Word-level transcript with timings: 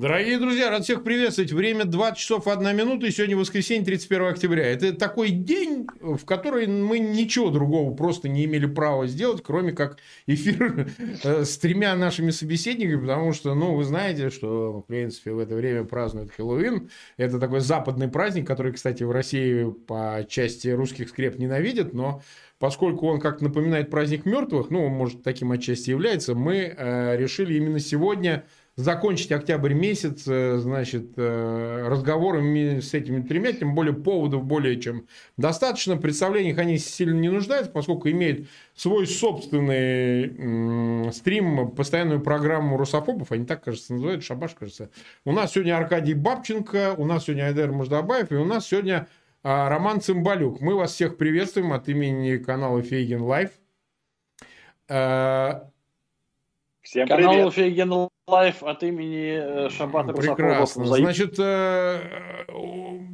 Дорогие 0.00 0.38
друзья, 0.38 0.70
рад 0.70 0.84
всех 0.84 1.04
приветствовать. 1.04 1.52
Время 1.52 1.84
20 1.84 2.16
часов 2.16 2.48
1 2.48 2.74
минута, 2.74 3.06
и 3.06 3.10
сегодня 3.10 3.36
воскресенье, 3.36 3.84
31 3.84 4.28
октября. 4.28 4.64
Это 4.64 4.94
такой 4.94 5.28
день, 5.28 5.86
в 6.00 6.24
который 6.24 6.66
мы 6.68 6.98
ничего 6.98 7.50
другого 7.50 7.94
просто 7.94 8.26
не 8.26 8.46
имели 8.46 8.64
права 8.64 9.06
сделать, 9.06 9.42
кроме 9.42 9.72
как 9.72 9.98
эфир 10.26 10.88
э, 11.22 11.44
с 11.44 11.58
тремя 11.58 11.94
нашими 11.96 12.30
собеседниками, 12.30 12.98
потому 12.98 13.34
что, 13.34 13.54
ну, 13.54 13.74
вы 13.74 13.84
знаете, 13.84 14.30
что, 14.30 14.80
в 14.80 14.86
принципе, 14.86 15.32
в 15.32 15.38
это 15.38 15.54
время 15.54 15.84
празднуют 15.84 16.30
Хэллоуин. 16.30 16.88
Это 17.18 17.38
такой 17.38 17.60
западный 17.60 18.08
праздник, 18.08 18.46
который, 18.46 18.72
кстати, 18.72 19.02
в 19.02 19.10
России 19.10 19.70
по 19.86 20.24
части 20.26 20.68
русских 20.68 21.10
скреп 21.10 21.38
ненавидят, 21.38 21.92
но 21.92 22.22
поскольку 22.58 23.06
он 23.06 23.20
как 23.20 23.42
напоминает 23.42 23.90
праздник 23.90 24.24
мертвых, 24.24 24.70
ну, 24.70 24.88
может, 24.88 25.22
таким 25.22 25.52
отчасти 25.52 25.90
является, 25.90 26.34
мы 26.34 26.74
э, 26.74 27.16
решили 27.18 27.52
именно 27.52 27.80
сегодня 27.80 28.46
закончить 28.76 29.32
октябрь 29.32 29.74
месяц, 29.74 30.26
э, 30.26 30.58
значит, 30.58 31.12
э, 31.16 31.88
разговорами 31.88 32.80
с 32.80 32.94
этими 32.94 33.22
тремя, 33.22 33.52
тем 33.52 33.74
более 33.74 33.94
поводов 33.94 34.44
более 34.44 34.80
чем 34.80 35.06
достаточно. 35.36 35.96
Представлениях 35.96 36.58
они 36.58 36.78
сильно 36.78 37.18
не 37.18 37.28
нуждаются, 37.28 37.70
поскольку 37.70 38.08
имеют 38.08 38.48
свой 38.74 39.06
собственный 39.06 41.10
стрим, 41.12 41.70
постоянную 41.70 42.20
программу 42.20 42.76
русофобов, 42.76 43.32
они 43.32 43.44
так, 43.44 43.64
кажется, 43.64 43.94
называют, 43.94 44.24
шабаш, 44.24 44.54
кажется. 44.54 44.90
У 45.24 45.32
нас 45.32 45.52
сегодня 45.52 45.76
Аркадий 45.76 46.14
Бабченко, 46.14 46.94
у 46.96 47.04
нас 47.04 47.24
сегодня 47.24 47.44
Айдер 47.44 47.72
Муждабаев, 47.72 48.32
и 48.32 48.36
у 48.36 48.44
нас 48.44 48.68
сегодня 48.68 49.08
а, 49.42 49.68
Роман 49.68 50.00
Цымбалюк. 50.00 50.60
Мы 50.60 50.74
вас 50.74 50.92
всех 50.92 51.16
приветствуем 51.16 51.72
от 51.72 51.88
имени 51.88 52.36
канала 52.36 52.82
Фейгин 52.82 53.22
Live. 53.22 53.50
Э, 54.88 55.69
Всем 56.90 57.06
привет. 57.06 57.24
Канал 57.24 57.50
Фейгин 57.52 58.08
Live 58.26 58.64
от 58.64 58.82
имени 58.82 59.66
э, 59.66 59.70
Шабаша 59.70 60.12
Прекрасно. 60.12 60.86
Значит, 60.86 61.36
э, 61.38 62.00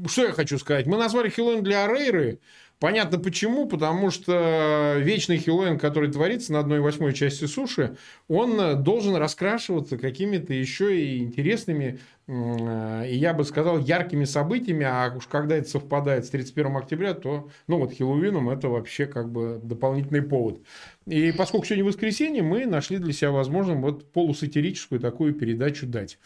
что 0.07 0.23
я 0.23 0.33
хочу 0.33 0.57
сказать? 0.57 0.87
Мы 0.87 0.97
назвали 0.97 1.29
Хэллоуин 1.29 1.63
для 1.63 1.85
Орейры. 1.85 2.41
Понятно 2.79 3.19
почему, 3.19 3.67
потому 3.67 4.11
что 4.11 4.97
вечный 4.99 5.37
Хэллоуин, 5.37 5.79
который 5.79 6.11
творится 6.11 6.55
на 6.55 6.61
одной 6.61 6.81
восьмой 6.81 7.13
части 7.13 7.45
суши, 7.45 7.97
он 8.29 8.83
должен 8.83 9.17
раскрашиваться 9.17 9.99
какими-то 9.99 10.55
еще 10.55 10.99
и 10.99 11.19
интересными, 11.19 12.01
и 12.29 13.15
я 13.15 13.33
бы 13.33 13.45
сказал, 13.45 13.79
яркими 13.79 14.25
событиями, 14.25 14.85
а 14.85 15.11
уж 15.17 15.27
когда 15.27 15.57
это 15.57 15.71
совпадает 15.71 16.27
с 16.27 16.31
31 16.31 16.77
октября, 16.77 17.15
то, 17.15 17.49
ну 17.67 17.79
вот 17.79 17.93
Хэллоуином 17.93 18.51
это 18.51 18.69
вообще 18.69 19.07
как 19.07 19.31
бы 19.31 19.59
дополнительный 19.63 20.23
повод. 20.23 20.61
И 21.07 21.31
поскольку 21.31 21.67
сегодня 21.67 21.85
воскресенье, 21.85 22.43
мы 22.43 22.67
нашли 22.67 22.99
для 22.99 23.13
себя 23.13 23.31
возможным 23.31 23.81
вот 23.81 24.11
полусатирическую 24.13 25.01
такую 25.01 25.35
передачу 25.35 25.87
дать. 25.87 26.19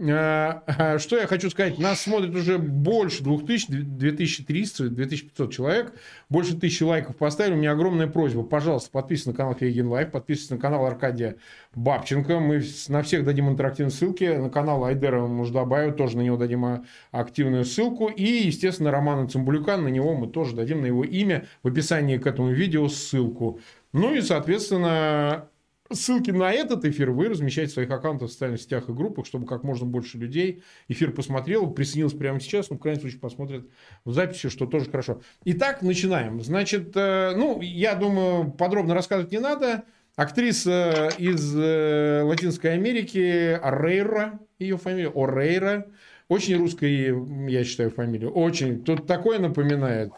А, 0.00 0.62
а, 0.66 0.98
что 1.00 1.16
я 1.16 1.26
хочу 1.26 1.50
сказать? 1.50 1.78
Нас 1.78 2.02
смотрит 2.02 2.32
уже 2.34 2.58
больше 2.58 3.24
2000, 3.24 3.82
2300, 3.82 4.90
2500 4.90 5.52
человек. 5.52 5.92
Больше 6.28 6.56
тысячи 6.56 6.84
лайков 6.84 7.16
поставили. 7.16 7.54
У 7.54 7.58
меня 7.58 7.72
огромная 7.72 8.06
просьба. 8.06 8.44
Пожалуйста, 8.44 8.90
подписывайтесь 8.92 9.26
на 9.26 9.32
канал 9.32 9.54
Фейгин 9.56 9.88
Live, 9.88 10.12
подписывайтесь 10.12 10.50
на 10.50 10.58
канал 10.58 10.86
Аркадия 10.86 11.36
Бабченко. 11.74 12.38
Мы 12.38 12.62
на 12.88 13.02
всех 13.02 13.24
дадим 13.24 13.48
интерактивные 13.48 13.90
ссылки. 13.90 14.24
На 14.24 14.50
канал 14.50 14.84
Айдера 14.84 15.26
Муждабаева 15.26 15.92
тоже 15.92 16.16
на 16.16 16.22
него 16.22 16.36
дадим 16.36 16.84
активную 17.10 17.64
ссылку. 17.64 18.06
И, 18.06 18.22
естественно, 18.22 18.92
Романа 18.92 19.28
Цимбалюка. 19.28 19.78
На 19.78 19.88
него 19.88 20.14
мы 20.14 20.28
тоже 20.28 20.54
дадим 20.54 20.82
на 20.82 20.86
его 20.86 21.02
имя 21.02 21.46
в 21.64 21.68
описании 21.68 22.18
к 22.18 22.26
этому 22.28 22.52
видео 22.52 22.86
ссылку. 22.88 23.58
Ну 23.92 24.14
и, 24.14 24.20
соответственно, 24.20 25.48
Ссылки 25.90 26.30
на 26.30 26.52
этот 26.52 26.84
эфир 26.84 27.10
вы 27.12 27.30
размещаете 27.30 27.70
в 27.70 27.74
своих 27.74 27.90
аккаунтах 27.90 28.28
в 28.28 28.32
социальных 28.32 28.60
сетях 28.60 28.88
и 28.88 28.92
группах, 28.92 29.24
чтобы 29.24 29.46
как 29.46 29.62
можно 29.62 29.86
больше 29.86 30.18
людей 30.18 30.62
эфир 30.88 31.12
посмотрел, 31.12 31.70
присоединился 31.70 32.18
прямо 32.18 32.40
сейчас, 32.40 32.68
ну, 32.68 32.76
в 32.76 32.80
крайнем 32.80 33.00
случае, 33.00 33.20
посмотрят 33.20 33.66
в 34.04 34.12
записи, 34.12 34.50
что 34.50 34.66
тоже 34.66 34.90
хорошо. 34.90 35.22
Итак, 35.46 35.80
начинаем. 35.80 36.42
Значит, 36.42 36.92
э, 36.94 37.32
ну, 37.34 37.62
я 37.62 37.94
думаю, 37.94 38.50
подробно 38.50 38.92
рассказывать 38.92 39.32
не 39.32 39.38
надо. 39.38 39.84
Актриса 40.14 41.08
из 41.16 41.56
э, 41.56 42.22
Латинской 42.22 42.74
Америки, 42.74 43.58
Орейра, 43.62 44.40
ее 44.58 44.76
фамилия, 44.76 45.10
Орейра, 45.14 45.86
очень 46.28 46.58
русская, 46.58 47.16
я 47.48 47.64
считаю, 47.64 47.90
фамилия. 47.90 48.28
Очень. 48.28 48.84
Тут 48.84 49.06
такое 49.06 49.38
напоминает. 49.38 50.12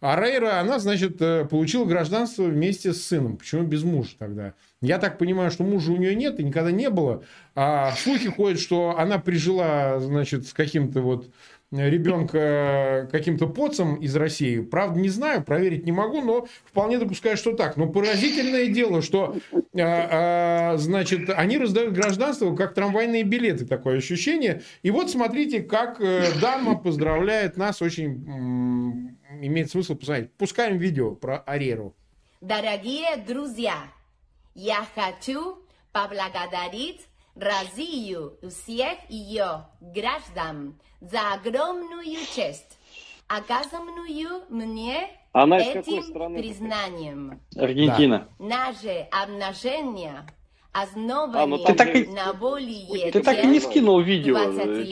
А 0.00 0.20
Рейра, 0.20 0.58
она, 0.60 0.78
значит, 0.78 1.20
э, 1.20 1.44
получила 1.44 1.84
гражданство 1.84 2.44
вместе 2.44 2.94
с 2.94 3.04
сыном. 3.04 3.36
Почему 3.36 3.64
без 3.64 3.82
мужа 3.82 4.12
тогда? 4.18 4.54
Я 4.80 4.98
так 4.98 5.18
понимаю, 5.18 5.50
что 5.50 5.62
мужа 5.64 5.92
у 5.92 5.96
нее 5.96 6.14
нет 6.14 6.40
и 6.40 6.44
никогда 6.44 6.70
не 6.70 6.88
было. 6.88 7.24
А 7.54 7.92
слухи 7.92 8.30
ходят, 8.30 8.60
что 8.60 8.96
она 8.98 9.18
прижила, 9.18 10.00
значит, 10.00 10.46
с 10.46 10.54
каким-то 10.54 11.02
вот 11.02 11.30
ребенка 11.72 13.08
каким-то 13.10 13.46
поцем 13.46 13.96
из 13.96 14.14
России. 14.14 14.60
Правда, 14.60 15.00
не 15.00 15.08
знаю, 15.08 15.42
проверить 15.42 15.84
не 15.86 15.92
могу, 15.92 16.20
но 16.20 16.46
вполне 16.64 16.98
допускаю, 16.98 17.36
что 17.36 17.52
так. 17.52 17.76
Но 17.76 17.88
поразительное 17.88 18.66
дело, 18.68 19.00
что, 19.02 19.36
а, 19.52 20.72
а, 20.74 20.76
значит, 20.76 21.30
они 21.30 21.58
раздают 21.58 21.94
гражданство 21.94 22.54
как 22.54 22.74
трамвайные 22.74 23.22
билеты, 23.22 23.66
такое 23.66 23.98
ощущение. 23.98 24.62
И 24.82 24.90
вот 24.90 25.10
смотрите, 25.10 25.62
как 25.62 26.00
э, 26.00 26.26
дама 26.40 26.78
поздравляет 26.78 27.56
нас, 27.56 27.80
очень 27.80 29.16
имеет 29.40 29.70
смысл 29.70 29.94
посмотреть. 29.94 30.32
Пускаем 30.34 30.78
видео 30.78 31.14
про 31.14 31.38
Ареру. 31.38 31.94
Дорогие 32.40 33.16
друзья, 33.26 33.74
я 34.54 34.84
хочу 34.94 35.58
поблагодарить 35.92 37.06
Россию 37.34 38.38
всех 38.42 38.98
ее 39.08 39.66
граждан 39.80 40.78
за 41.00 41.34
огромную 41.34 42.16
честь, 42.34 42.78
оказанную 43.26 44.42
мне 44.50 45.08
Она 45.32 45.58
этим 45.58 46.34
признанием. 46.34 47.40
Аргентина. 47.56 48.28
Да. 48.38 48.44
Наше 48.44 49.08
обнажение 49.10 50.26
основаны 50.72 51.38
а, 51.38 51.46
ну, 51.46 51.58
ты 51.58 51.74
так 51.74 51.94
на 52.08 52.32
более 52.32 53.10
Ты 53.10 53.22
так 53.22 53.44
и 53.44 53.46
не 53.46 53.60
скинул 53.60 54.00
видео. 54.00 54.36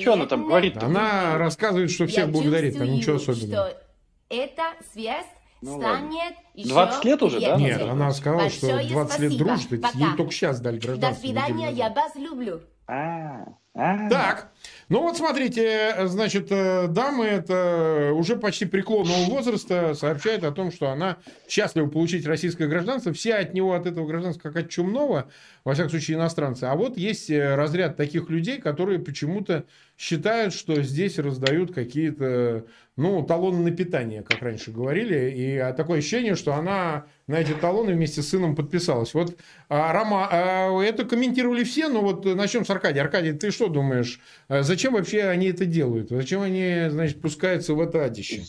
Что 0.01 0.15
она 0.15 0.27
там 0.27 0.47
говорит? 0.47 0.77
-то? 0.77 0.87
Она 0.87 1.39
рассказывает, 1.39 1.91
что 1.91 2.07
всех 2.07 2.27
Я 2.27 2.33
благодарит, 2.33 2.79
там 2.79 2.91
ничего 2.91 3.17
особенного. 3.17 3.71
что 3.71 3.83
эта 4.29 4.63
связь 4.93 5.27
ну, 5.63 5.79
станет 5.79 6.35
еще 6.55 6.69
20 6.71 7.05
лет 7.05 7.23
уже, 7.23 7.41
да? 7.41 7.57
Нет, 7.57 7.83
она 7.83 8.11
сказала, 8.13 8.43
Большое 8.43 8.83
что 8.83 8.93
20 8.93 9.13
спасибо. 9.13 9.29
лет 9.31 9.39
дружит, 9.39 9.83
Пока. 9.83 9.99
ей 9.99 10.17
только 10.17 10.33
сейчас 10.33 10.61
дали 10.61 10.79
гражданство. 10.79 11.15
До 11.15 11.21
свидания, 11.21 11.71
я 11.73 11.91
вас 11.91 12.15
люблю. 12.17 12.61
А, 12.87 13.45
а. 13.73 14.09
Так, 14.09 14.51
ну 14.89 15.03
вот 15.03 15.17
смотрите, 15.17 15.95
значит, 16.09 16.49
э, 16.51 16.89
дама 16.89 17.25
это 17.25 18.11
уже 18.15 18.35
почти 18.35 18.65
преклонного 18.65 19.27
возраста 19.27 19.95
сообщает 19.95 20.43
о 20.43 20.51
том, 20.51 20.73
что 20.73 20.91
она 20.91 21.19
счастлива 21.49 21.87
получить 21.87 22.27
российское 22.27 22.67
гражданство. 22.67 23.13
Все 23.13 23.37
от 23.37 23.55
него, 23.55 23.75
от 23.75 23.87
этого 23.87 24.09
гражданства, 24.09 24.49
как 24.49 24.57
от 24.57 24.71
чумного, 24.71 25.31
во 25.63 25.75
всяком 25.75 25.91
случае, 25.91 26.17
иностранцы. 26.17 26.65
А 26.65 26.75
вот 26.75 26.99
есть 26.99 27.31
э, 27.31 27.55
разряд 27.55 27.97
таких 27.97 28.29
людей, 28.29 28.61
которые 28.61 28.99
почему-то 28.99 29.67
считают, 30.01 30.55
что 30.55 30.81
здесь 30.83 31.19
раздают 31.19 31.75
какие-то, 31.75 32.65
ну, 32.97 33.23
талоны 33.23 33.59
на 33.59 33.71
питание, 33.71 34.23
как 34.23 34.41
раньше 34.41 34.71
говорили. 34.71 35.31
И 35.37 35.75
такое 35.77 35.99
ощущение, 35.99 36.37
что 36.37 36.55
она 36.55 37.05
на 37.27 37.39
эти 37.39 37.53
талоны 37.53 37.93
вместе 37.93 38.23
с 38.23 38.29
сыном 38.29 38.57
подписалась. 38.57 39.13
Вот, 39.13 39.37
а, 39.69 39.93
Рома, 39.93 40.27
а, 40.31 40.81
это 40.83 41.05
комментировали 41.05 41.65
все, 41.65 41.89
но 41.89 42.01
вот 42.01 42.25
начнем 42.25 42.65
с 42.65 42.71
Аркадия. 42.71 43.03
Аркадий, 43.03 43.35
ты 43.35 43.51
что 43.51 43.69
думаешь, 43.69 44.21
а 44.49 44.63
зачем 44.63 44.95
вообще 44.95 45.25
они 45.25 45.49
это 45.49 45.67
делают? 45.67 46.09
Зачем 46.09 46.41
они, 46.41 46.87
значит, 46.89 47.21
пускаются 47.21 47.75
в 47.75 47.81
это 47.83 48.03
адище? 48.03 48.45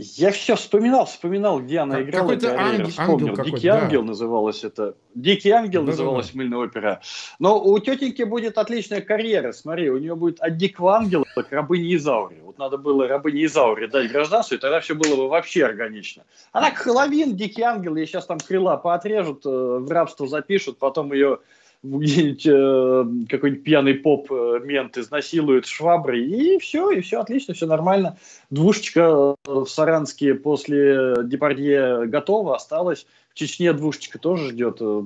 Я 0.00 0.30
все 0.30 0.56
вспоминал, 0.56 1.06
вспоминал, 1.06 1.60
где 1.60 1.78
она 1.78 1.96
как, 1.96 2.08
играла. 2.08 2.22
Какой-то 2.22 2.58
ангел, 2.58 2.90
ангел 2.96 3.44
Дикий 3.44 3.68
да. 3.68 3.82
ангел 3.82 4.02
называлась 4.02 4.64
это. 4.64 4.94
Дикий 5.14 5.50
ангел 5.50 5.82
да, 5.82 5.90
называлась 5.90 6.26
да, 6.26 6.32
да. 6.32 6.38
мыльная 6.38 6.58
опера. 6.58 7.00
Но 7.38 7.60
у 7.62 7.78
тетеньки 7.78 8.22
будет 8.22 8.58
отличная 8.58 9.00
карьера. 9.00 9.52
Смотри, 9.52 9.90
у 9.90 9.98
нее 9.98 10.14
будет 10.14 10.40
от 10.40 10.56
дикого 10.56 10.96
ангела 10.96 11.24
к 11.24 11.52
рабыне 11.52 11.94
Изауре. 11.96 12.40
Вот 12.42 12.58
надо 12.58 12.78
было 12.78 13.06
рабыне 13.06 13.44
Изауре 13.44 13.88
дать 13.88 14.10
гражданство, 14.10 14.54
и 14.54 14.58
тогда 14.58 14.80
все 14.80 14.94
было 14.94 15.16
бы 15.16 15.28
вообще 15.28 15.64
органично. 15.64 16.24
Она 16.52 16.70
Хэллоуин, 16.70 17.36
дикий 17.36 17.62
ангел, 17.62 17.96
ей 17.96 18.06
сейчас 18.06 18.26
там 18.26 18.38
крыла 18.38 18.76
поотрежут, 18.76 19.44
э, 19.44 19.48
в 19.48 19.90
рабство 19.90 20.26
запишут, 20.26 20.78
потом 20.78 21.12
ее 21.12 21.40
где-нибудь 21.82 22.46
э, 22.46 23.26
какой-нибудь 23.28 23.64
пьяный 23.64 23.94
поп-мент 23.94 24.98
э, 24.98 25.00
изнасилует 25.00 25.66
шваброй, 25.66 26.24
и 26.24 26.58
все, 26.58 26.90
и 26.90 27.00
все 27.00 27.20
отлично, 27.20 27.54
все 27.54 27.66
нормально. 27.66 28.18
Двушечка 28.50 29.36
э, 29.46 29.50
в 29.50 29.66
Саранске 29.66 30.34
после 30.34 31.14
Депардье 31.24 32.06
готова, 32.06 32.56
осталась. 32.56 33.06
В 33.30 33.34
Чечне 33.34 33.72
двушечка 33.72 34.18
тоже 34.18 34.50
ждет. 34.50 34.76
Э, 34.80 35.02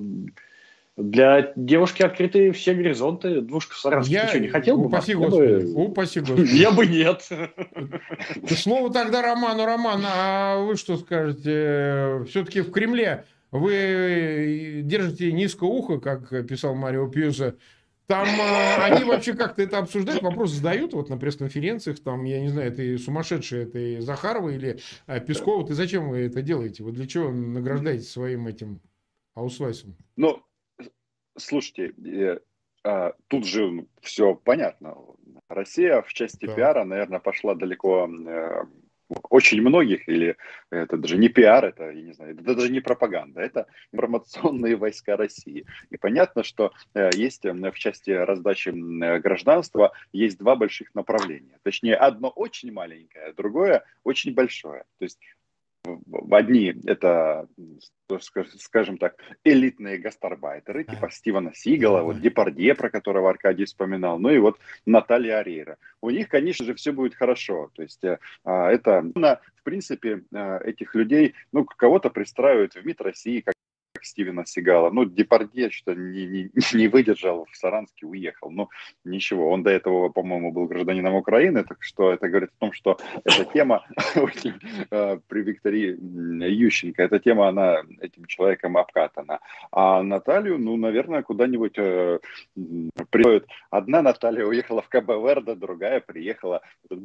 для 0.96 1.52
девушки 1.56 2.02
открыты 2.02 2.52
все 2.52 2.74
горизонты. 2.74 3.40
Двушка 3.40 3.74
в 3.74 3.78
Саранске. 3.78 4.14
Я... 4.14 4.22
Ты 4.24 4.28
что, 4.28 4.40
не 4.40 4.48
хотел 4.48 4.76
бы? 4.76 4.86
Упаси 4.86 5.14
Господи. 5.14 5.72
Бы... 5.72 5.84
Упаси 5.84 6.20
Господи. 6.20 6.56
Я 6.56 6.70
бы 6.70 6.86
нет. 6.86 7.28
Слово 8.48 8.92
тогда 8.92 9.22
Роману. 9.22 9.64
Роман, 9.64 10.02
а 10.04 10.58
вы 10.58 10.76
что 10.76 10.96
скажете? 10.96 12.24
Все-таки 12.28 12.60
в 12.60 12.70
Кремле 12.70 13.26
вы 13.58 14.82
держите 14.84 15.32
низкое 15.32 15.68
ухо, 15.68 15.98
как 15.98 16.46
писал 16.46 16.74
Марио 16.74 17.08
Пьюза, 17.08 17.56
Там 18.06 18.28
э, 18.28 18.76
они 18.82 19.04
вообще 19.04 19.34
как-то 19.34 19.62
это 19.62 19.78
обсуждают, 19.78 20.22
вопрос 20.22 20.50
задают 20.50 20.92
вот 20.92 21.08
на 21.08 21.16
пресс-конференциях, 21.16 22.00
там, 22.00 22.24
я 22.24 22.40
не 22.40 22.48
знаю, 22.48 22.70
ты 22.72 22.98
сумасшедший, 22.98 23.64
ты 23.64 24.00
Захарова 24.02 24.50
или 24.50 24.78
э, 25.06 25.20
Пескова, 25.20 25.66
ты 25.66 25.72
зачем 25.72 26.10
вы 26.10 26.26
это 26.26 26.42
делаете? 26.42 26.82
Вы 26.82 26.92
для 26.92 27.06
чего 27.06 27.30
награждаете 27.30 28.04
своим 28.04 28.46
этим 28.46 28.80
аусвайсом? 29.34 29.96
Ну, 30.16 30.42
слушайте, 31.38 31.94
э, 32.04 32.40
э, 32.84 33.12
тут 33.28 33.46
же 33.46 33.86
все 34.02 34.34
понятно. 34.34 34.96
Россия 35.48 36.02
в 36.02 36.12
части 36.12 36.44
да. 36.46 36.54
пиара, 36.54 36.84
наверное, 36.84 37.20
пошла 37.20 37.54
далеко 37.54 38.06
э, 38.06 38.64
очень 39.30 39.60
многих, 39.62 40.08
или 40.08 40.36
это 40.70 40.96
даже 40.96 41.16
не 41.16 41.28
пиар, 41.28 41.64
это, 41.64 41.90
я 41.90 42.02
не 42.02 42.12
знаю, 42.12 42.34
это 42.34 42.54
даже 42.54 42.70
не 42.70 42.80
пропаганда, 42.80 43.40
это 43.40 43.66
информационные 43.92 44.76
войска 44.76 45.16
России. 45.16 45.66
И 45.90 45.96
понятно, 45.96 46.42
что 46.42 46.72
э, 46.94 47.10
есть 47.14 47.44
в 47.44 47.72
части 47.74 48.10
раздачи 48.10 48.70
гражданства 49.20 49.92
есть 50.12 50.38
два 50.38 50.56
больших 50.56 50.94
направления. 50.94 51.58
Точнее, 51.62 51.96
одно 51.96 52.28
очень 52.28 52.72
маленькое, 52.72 53.32
другое 53.32 53.84
очень 54.04 54.34
большое. 54.34 54.84
То 54.98 55.04
есть 55.04 55.18
одни 56.30 56.74
это, 56.86 57.46
скажем 58.58 58.98
так, 58.98 59.16
элитные 59.44 59.98
гастарбайтеры, 59.98 60.84
типа 60.84 61.10
Стивена 61.10 61.52
Сигала, 61.54 62.02
вот 62.02 62.20
Депардье, 62.20 62.74
про 62.74 62.90
которого 62.90 63.30
Аркадий 63.30 63.64
вспоминал, 63.64 64.18
ну 64.18 64.30
и 64.30 64.38
вот 64.38 64.58
Наталья 64.86 65.38
Арейра. 65.38 65.76
У 66.00 66.10
них, 66.10 66.28
конечно 66.28 66.64
же, 66.64 66.74
все 66.74 66.92
будет 66.92 67.14
хорошо. 67.14 67.70
То 67.74 67.82
есть 67.82 68.02
а, 68.44 68.70
это, 68.70 69.02
в 69.02 69.62
принципе, 69.62 70.22
э, 70.32 70.58
этих 70.64 70.94
людей, 70.94 71.34
ну, 71.52 71.64
кого-то 71.64 72.10
пристраивают 72.10 72.74
в 72.74 72.84
МИД 72.84 73.00
России, 73.00 73.44
Стивена 74.04 74.44
Сигала. 74.44 74.90
Ну, 74.90 75.04
Депардье 75.04 75.70
что 75.70 75.94
не, 75.94 76.26
не, 76.26 76.50
не 76.74 76.88
выдержал, 76.88 77.46
в 77.50 77.56
Саранске 77.56 78.06
уехал. 78.06 78.50
Ну, 78.50 78.68
ничего, 79.04 79.50
он 79.50 79.62
до 79.62 79.70
этого, 79.70 80.08
по-моему, 80.08 80.52
был 80.52 80.66
гражданином 80.66 81.14
Украины, 81.14 81.64
так 81.64 81.78
что 81.80 82.12
это 82.12 82.28
говорит 82.28 82.50
о 82.56 82.60
том, 82.60 82.72
что 82.72 82.98
эта 83.24 83.44
тема 83.44 83.84
э, 84.90 85.18
при 85.28 85.42
Виктории 85.42 85.96
Ющенко, 86.48 87.02
эта 87.02 87.18
тема, 87.18 87.48
она 87.48 87.82
этим 88.00 88.24
человеком 88.26 88.76
обкатана. 88.76 89.40
А 89.70 90.02
Наталью, 90.02 90.58
ну, 90.58 90.76
наверное, 90.76 91.22
куда-нибудь 91.22 91.74
э, 91.76 92.18
приходит. 93.10 93.46
Одна 93.70 94.02
Наталья 94.02 94.44
уехала 94.46 94.82
в 94.82 94.88
КБ 94.88 95.08
Верда, 95.08 95.54
другая 95.54 96.00
приехала. 96.00 96.62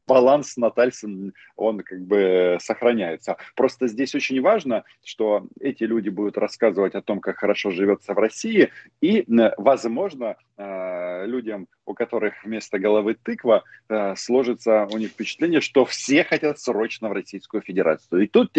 Баланс 0.07 0.57
Натальсон, 0.57 1.33
он 1.55 1.81
как 1.81 2.01
бы 2.01 2.57
сохраняется. 2.59 3.37
Просто 3.55 3.87
здесь 3.87 4.15
очень 4.15 4.41
важно, 4.41 4.83
что 5.03 5.47
эти 5.59 5.83
люди 5.83 6.09
будут 6.09 6.37
рассказывать 6.37 6.88
рассказывать 6.89 6.95
о 6.95 7.01
том, 7.01 7.19
как 7.19 7.37
хорошо 7.37 7.71
живется 7.71 8.13
в 8.13 8.17
России, 8.17 8.69
и, 9.01 9.25
возможно, 9.57 10.35
э, 10.57 11.25
людям, 11.25 11.67
у 11.85 11.93
которых 11.93 12.43
вместо 12.43 12.79
головы 12.79 13.15
тыква, 13.15 13.63
э, 13.89 14.15
сложится 14.15 14.87
у 14.91 14.97
них 14.97 15.11
впечатление, 15.11 15.61
что 15.61 15.85
все 15.85 16.23
хотят 16.23 16.59
срочно 16.59 17.09
в 17.09 17.13
Российскую 17.13 17.61
Федерацию. 17.61 18.23
И 18.23 18.27
тут 18.27 18.51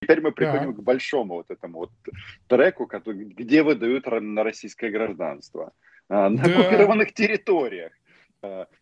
Теперь 0.00 0.20
мы 0.20 0.32
приходим 0.32 0.72
да. 0.72 0.80
к 0.80 0.84
большому 0.84 1.34
вот 1.34 1.50
этому 1.50 1.78
вот 1.78 1.90
треку, 2.46 2.86
который, 2.86 3.24
где 3.24 3.62
выдают 3.62 4.06
на 4.06 4.44
российское 4.44 4.90
гражданство. 4.90 5.72
Э, 6.08 6.28
на 6.28 6.42
да. 6.42 6.50
оккупированных 6.50 7.12
территориях. 7.12 7.92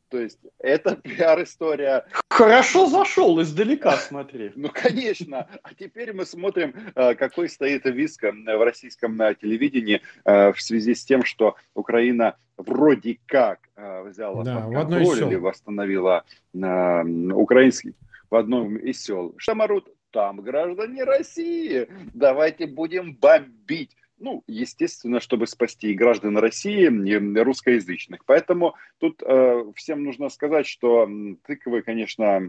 То 0.09 0.19
есть 0.19 0.39
это 0.59 0.97
пиар-история. 1.03 2.05
Хорошо 2.31 2.87
зашел, 2.87 3.41
издалека 3.41 3.97
смотри. 3.97 4.53
Ну, 4.57 4.71
конечно. 4.73 5.49
А 5.63 5.75
теперь 5.75 6.13
мы 6.13 6.27
смотрим, 6.27 6.75
э, 6.95 7.15
какой 7.15 7.49
стоит 7.49 7.85
виск 7.85 8.25
э, 8.25 8.33
в 8.33 8.65
российском 8.65 9.21
э, 9.21 9.35
телевидении 9.35 10.01
в 10.25 10.57
связи 10.59 10.95
с 10.95 11.05
тем, 11.05 11.25
что 11.25 11.57
Украина 11.75 12.37
вроде 12.57 13.19
как 13.27 13.61
взяла 13.77 14.43
да, 14.43 14.61
под 14.61 14.75
контроль 14.75 15.23
или 15.23 15.35
восстановила 15.35 16.25
украинский 16.53 17.95
в 18.31 18.35
одном 18.35 18.77
из 18.77 19.03
сел. 19.03 19.35
Шамарут, 19.37 19.89
там 20.11 20.41
граждане 20.41 21.05
России, 21.05 21.89
давайте 22.15 22.67
будем 22.67 23.15
бомбить 23.15 23.95
ну, 24.19 24.43
естественно, 24.47 25.21
чтобы 25.21 25.47
спасти 25.47 25.91
и 25.91 25.95
граждан 25.95 26.39
России, 26.39 26.87
и 26.87 27.41
русскоязычных. 27.41 28.25
Поэтому 28.25 28.75
тут 28.99 29.23
э, 29.23 29.65
всем 29.75 30.05
нужно 30.05 30.29
сказать, 30.29 30.67
что 30.67 31.09
тыквы, 31.47 31.83
конечно, 31.83 32.41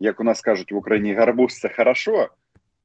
как 0.00 0.20
у 0.20 0.24
нас 0.24 0.38
скажут 0.38 0.70
в 0.70 0.76
Украине, 0.76 1.14
гарбуз 1.14 1.58
это 1.58 1.74
хорошо, 1.74 2.30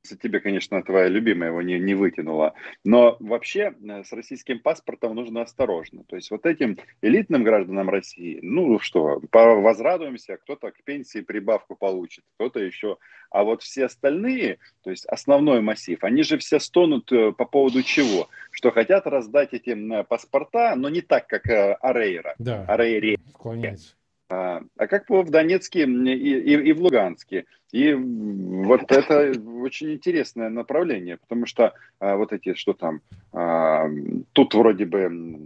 тебе, 0.03 0.39
конечно, 0.39 0.83
твоя 0.83 1.07
любимая 1.07 1.50
его 1.50 1.61
не, 1.61 1.79
не 1.79 1.95
вытянула. 1.95 2.53
Но 2.83 3.17
вообще 3.19 3.73
э, 3.81 4.03
с 4.03 4.11
российским 4.11 4.59
паспортом 4.59 5.15
нужно 5.15 5.41
осторожно. 5.41 6.03
То 6.03 6.15
есть 6.15 6.29
вот 6.31 6.45
этим 6.45 6.77
элитным 7.01 7.44
гражданам 7.44 7.89
России, 7.89 8.39
ну 8.41 8.79
что, 8.79 9.21
возрадуемся, 9.31 10.38
кто-то 10.38 10.71
к 10.71 10.83
пенсии 10.83 11.21
прибавку 11.21 11.75
получит, 11.75 12.23
кто-то 12.35 12.59
еще. 12.59 12.97
А 13.29 13.44
вот 13.44 13.63
все 13.63 13.85
остальные, 13.85 14.59
то 14.83 14.91
есть 14.91 15.05
основной 15.05 15.61
массив, 15.61 16.03
они 16.03 16.23
же 16.23 16.38
все 16.38 16.59
стонут 16.59 17.11
э, 17.11 17.31
по 17.31 17.45
поводу 17.45 17.81
чего? 17.81 18.27
Что 18.51 18.71
хотят 18.71 19.07
раздать 19.07 19.53
эти 19.53 20.03
паспорта, 20.03 20.75
но 20.75 20.89
не 20.89 21.01
так, 21.01 21.27
как 21.27 21.47
э, 21.47 21.73
Арейра. 21.81 22.35
Да, 22.38 22.65
Арейре. 22.67 23.17
склоняется. 23.29 23.95
А, 24.29 24.61
а 24.77 24.87
как 24.87 25.09
в 25.09 25.29
Донецке 25.29 25.83
и, 25.83 26.13
и, 26.13 26.69
и 26.69 26.73
в 26.73 26.81
Луганске? 26.81 27.45
И 27.71 27.93
вот 27.93 28.91
это 28.91 29.33
очень 29.61 29.93
интересное 29.93 30.49
направление, 30.49 31.17
потому 31.17 31.45
что 31.45 31.73
а, 31.99 32.15
вот 32.15 32.31
эти, 32.31 32.53
что 32.53 32.73
там, 32.73 33.01
а, 33.31 33.87
тут 34.33 34.53
вроде 34.53 34.85
бы 34.85 35.39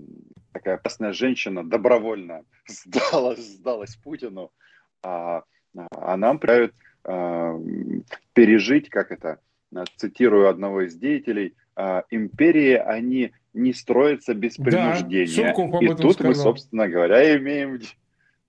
такая 0.52 0.76
опасная 0.76 1.14
женщина 1.14 1.64
добровольно 1.64 2.44
сдалась, 2.68 3.56
сдалась 3.56 3.96
Путину, 3.96 4.52
а, 5.04 5.44
а 5.92 6.18
нам 6.18 6.40
предлагают 6.40 6.74
а, 7.04 7.58
пережить, 8.34 8.90
как 8.90 9.12
это, 9.12 9.40
цитирую 9.96 10.50
одного 10.50 10.82
из 10.82 10.96
деятелей, 10.96 11.56
а, 11.76 12.04
империи, 12.10 12.74
они 12.74 13.32
не 13.54 13.74
строятся 13.74 14.34
без 14.34 14.56
принуждения. 14.56 15.54
Да, 15.56 15.80
и 15.80 15.96
тут 15.96 16.14
сказал. 16.14 16.30
мы, 16.30 16.36
собственно 16.36 16.88
говоря, 16.90 17.38
имеем 17.38 17.80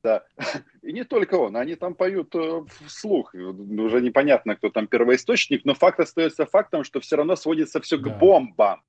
да. 0.03 0.25
И 0.83 0.93
не 0.93 1.05
только 1.05 1.35
он, 1.35 1.57
они 1.57 1.75
там 1.75 1.95
поют 1.95 2.35
э, 2.35 2.63
вслух. 2.87 3.35
Уже 3.35 4.01
непонятно, 4.01 4.57
кто 4.57 4.71
там 4.71 4.87
первоисточник, 4.87 5.65
но 5.65 5.75
факт 5.75 6.01
остается 6.01 6.47
фактом, 6.47 6.85
что 6.85 7.01
все 7.01 7.17
равно 7.17 7.37
сводится 7.37 7.81
все 7.81 7.99
да. 7.99 8.11
к 8.11 8.19
бомбам. 8.19 8.83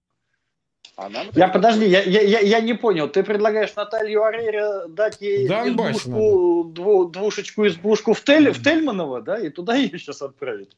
А 0.95 1.07
нам 1.09 1.27
я 1.33 1.47
подожди, 1.47 1.85
я, 1.85 2.01
я, 2.01 2.39
я 2.39 2.59
не 2.59 2.73
понял. 2.73 3.07
Ты 3.07 3.23
предлагаешь 3.23 3.73
Наталью 3.75 4.23
Арере 4.23 4.87
дать 4.89 5.21
ей 5.21 5.47
избушку, 5.47 6.65
дву, 6.65 7.05
двушечку 7.05 7.65
избушку 7.67 8.13
в, 8.13 8.21
Тель, 8.21 8.51
в 8.51 8.61
Тельманово, 8.61 9.21
да, 9.21 9.39
и 9.39 9.49
туда 9.49 9.75
ее 9.75 9.97
сейчас 9.97 10.21
отправить? 10.21 10.75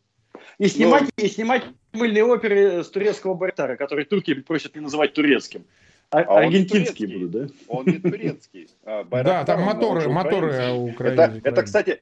И 0.60 0.68
снимать, 0.68 1.04
ну, 1.04 1.26
и 1.26 1.28
снимать 1.28 1.64
мыльные 1.94 2.24
оперы 2.24 2.84
с 2.84 2.90
турецкого 2.90 3.34
Бартара, 3.34 3.76
которые 3.76 4.06
турки 4.06 4.34
просят 4.36 4.76
не 4.76 4.82
называть 4.82 5.14
турецким. 5.14 5.66
А, 6.12 6.20
а 6.20 6.40
аргентинские 6.40 7.08
будут, 7.08 7.32
да? 7.32 7.54
Он 7.70 7.86
не 7.86 8.00
турецкий. 8.00 8.68
А, 8.84 9.04
да, 9.04 9.46
там 9.46 9.62
моторы, 9.64 10.10
моторы 10.10 10.72
Украины. 10.72 11.22
Это, 11.22 11.42
это, 11.44 11.64
кстати, 11.64 12.02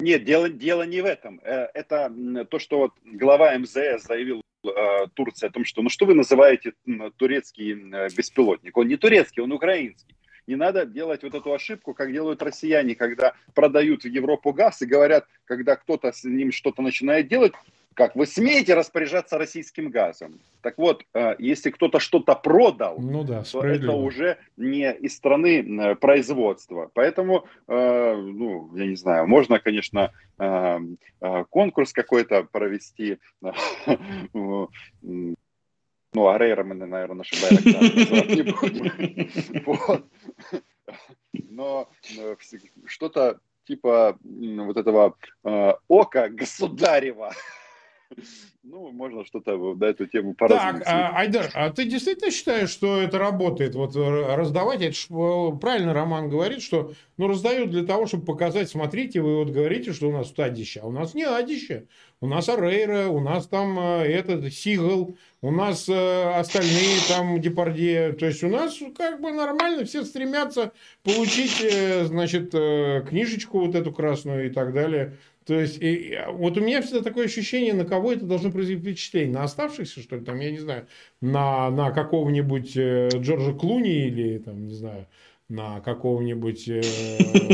нет, 0.00 0.24
дело, 0.24 0.48
дело 0.48 0.84
не 0.84 1.02
в 1.02 1.04
этом. 1.04 1.40
Э, 1.44 1.68
это 1.74 2.10
то, 2.48 2.58
что 2.58 2.78
вот 2.78 2.92
глава 3.04 3.58
МЗС 3.58 4.04
заявил 4.04 4.40
э, 4.64 5.06
Турции 5.12 5.48
о 5.48 5.50
том, 5.50 5.66
что 5.66 5.82
ну 5.82 5.90
что 5.90 6.06
вы 6.06 6.14
называете 6.14 6.72
турецкий 7.16 7.74
беспилотник? 8.16 8.76
Он 8.76 8.88
не 8.88 8.96
турецкий, 8.96 9.42
он 9.42 9.52
украинский. 9.52 10.16
Не 10.46 10.56
надо 10.56 10.86
делать 10.86 11.22
вот 11.24 11.34
эту 11.34 11.52
ошибку, 11.52 11.92
как 11.92 12.10
делают 12.10 12.42
россияне, 12.42 12.94
когда 12.94 13.34
продают 13.54 14.04
в 14.04 14.08
Европу 14.08 14.54
газ 14.54 14.80
и 14.80 14.86
говорят, 14.86 15.26
когда 15.44 15.76
кто-то 15.76 16.10
с 16.10 16.24
ним 16.24 16.52
что-то 16.52 16.80
начинает 16.80 17.28
делать, 17.28 17.52
как 17.98 18.14
вы 18.14 18.26
смеете 18.26 18.74
распоряжаться 18.74 19.38
российским 19.38 19.90
газом? 19.90 20.38
Так 20.60 20.78
вот, 20.78 21.04
э, 21.14 21.34
если 21.40 21.70
кто-то 21.70 21.98
что-то 21.98 22.36
продал, 22.36 22.96
ну 23.00 23.24
да, 23.24 23.42
то 23.42 23.64
это 23.64 23.90
уже 23.90 24.38
не 24.56 24.94
из 24.94 25.16
страны 25.16 25.62
э, 25.62 25.96
производства. 25.96 26.92
Поэтому, 26.94 27.48
э, 27.66 28.14
ну, 28.14 28.70
я 28.76 28.86
не 28.86 28.94
знаю, 28.94 29.26
можно, 29.26 29.58
конечно, 29.58 30.12
конкурс 31.50 31.92
какой-то 31.92 32.44
провести. 32.44 33.18
Ну, 36.14 36.28
Арейра 36.28 36.64
мы, 36.64 36.74
наверное, 36.74 37.16
наши 37.16 37.36
байрактары 37.38 38.34
не 38.34 38.42
будем. 38.42 40.04
Но 41.50 41.90
что-то 42.86 43.40
типа 43.66 44.16
вот 44.22 44.76
этого 44.78 45.14
ока 45.86 46.30
государева 46.30 47.34
Ну, 48.64 48.90
можно 48.90 49.24
что-то 49.24 49.56
на 49.56 49.84
эту 49.84 50.06
тему 50.06 50.34
Так, 50.38 50.82
а, 50.84 51.16
Айдар, 51.16 51.50
а 51.54 51.70
ты 51.70 51.86
действительно 51.86 52.30
считаешь, 52.30 52.68
что 52.68 53.00
это 53.00 53.18
работает? 53.18 53.74
Вот 53.74 53.96
э, 53.96 54.34
раздавать, 54.34 54.82
это 54.82 54.94
ж, 54.94 55.06
э, 55.08 55.58
правильно 55.58 55.94
Роман 55.94 56.28
говорит, 56.28 56.60
что 56.60 56.92
ну, 57.16 57.28
раздают 57.28 57.70
для 57.70 57.84
того, 57.84 58.06
чтобы 58.06 58.26
показать, 58.26 58.68
смотрите, 58.68 59.22
вы 59.22 59.36
вот 59.36 59.50
говорите, 59.50 59.94
что 59.94 60.08
у 60.08 60.12
нас 60.12 60.28
тут 60.28 60.40
адище, 60.40 60.80
а 60.82 60.86
у 60.86 60.90
нас 60.90 61.14
не 61.14 61.24
адище. 61.24 61.86
У 62.20 62.26
нас 62.26 62.48
Арейра, 62.48 63.06
у 63.06 63.20
нас 63.20 63.46
там 63.46 63.78
э, 63.78 64.02
этот 64.02 64.52
Сигал, 64.52 65.16
у 65.40 65.50
нас 65.50 65.88
остальные 65.88 66.98
там 67.08 67.40
Депардье. 67.40 68.12
То 68.12 68.26
есть 68.26 68.42
у 68.42 68.48
нас 68.48 68.76
как 68.96 69.20
бы 69.20 69.32
нормально, 69.32 69.84
все 69.84 70.04
стремятся 70.04 70.72
получить, 71.04 71.64
значит, 72.06 72.50
книжечку 72.50 73.60
вот 73.60 73.76
эту 73.76 73.92
красную 73.92 74.48
и 74.48 74.50
так 74.50 74.74
далее. 74.74 75.16
То 75.48 75.58
есть, 75.58 75.78
и, 75.80 76.14
вот 76.32 76.58
у 76.58 76.60
меня 76.60 76.82
всегда 76.82 77.00
такое 77.00 77.24
ощущение, 77.24 77.72
на 77.72 77.86
кого 77.86 78.12
это 78.12 78.26
должно 78.26 78.50
произвести 78.50 78.82
впечатление. 78.82 79.32
На 79.32 79.44
оставшихся, 79.44 80.00
что 80.00 80.16
ли, 80.16 80.22
там, 80.22 80.38
я 80.40 80.50
не 80.50 80.58
знаю, 80.58 80.86
на, 81.22 81.70
на 81.70 81.90
какого-нибудь 81.90 82.76
э, 82.76 83.08
Джорджа 83.14 83.54
Клуни 83.54 84.08
или, 84.08 84.36
там, 84.36 84.66
не 84.66 84.74
знаю, 84.74 85.06
на 85.48 85.80
какого-нибудь, 85.80 86.68
э, 86.68 86.82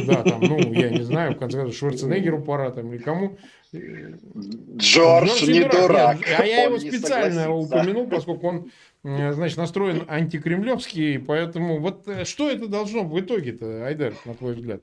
да, 0.08 0.24
там, 0.24 0.40
ну, 0.40 0.72
я 0.72 0.90
не 0.90 1.02
знаю, 1.02 1.36
в 1.36 1.38
конце 1.38 1.58
концов, 1.58 1.76
Шварценеггеру 1.76 2.42
пора, 2.42 2.72
там, 2.72 2.92
или 2.92 3.00
кому. 3.00 3.38
Джордж, 3.72 5.28
Джордж 5.28 5.48
не 5.48 5.60
дурак. 5.60 6.18
дурак. 6.18 6.40
а 6.40 6.44
я 6.44 6.64
его 6.64 6.80
специально 6.80 7.52
упомянул, 7.52 8.08
поскольку 8.08 8.48
он, 8.48 8.72
э, 9.04 9.32
значит, 9.34 9.56
настроен 9.56 10.02
антикремлевский, 10.08 11.20
поэтому 11.20 11.78
вот 11.78 12.08
э, 12.08 12.24
что 12.24 12.50
это 12.50 12.66
должно 12.66 13.04
в 13.04 13.20
итоге-то, 13.20 13.86
Айдар, 13.86 14.14
на 14.24 14.34
твой 14.34 14.54
взгляд? 14.54 14.82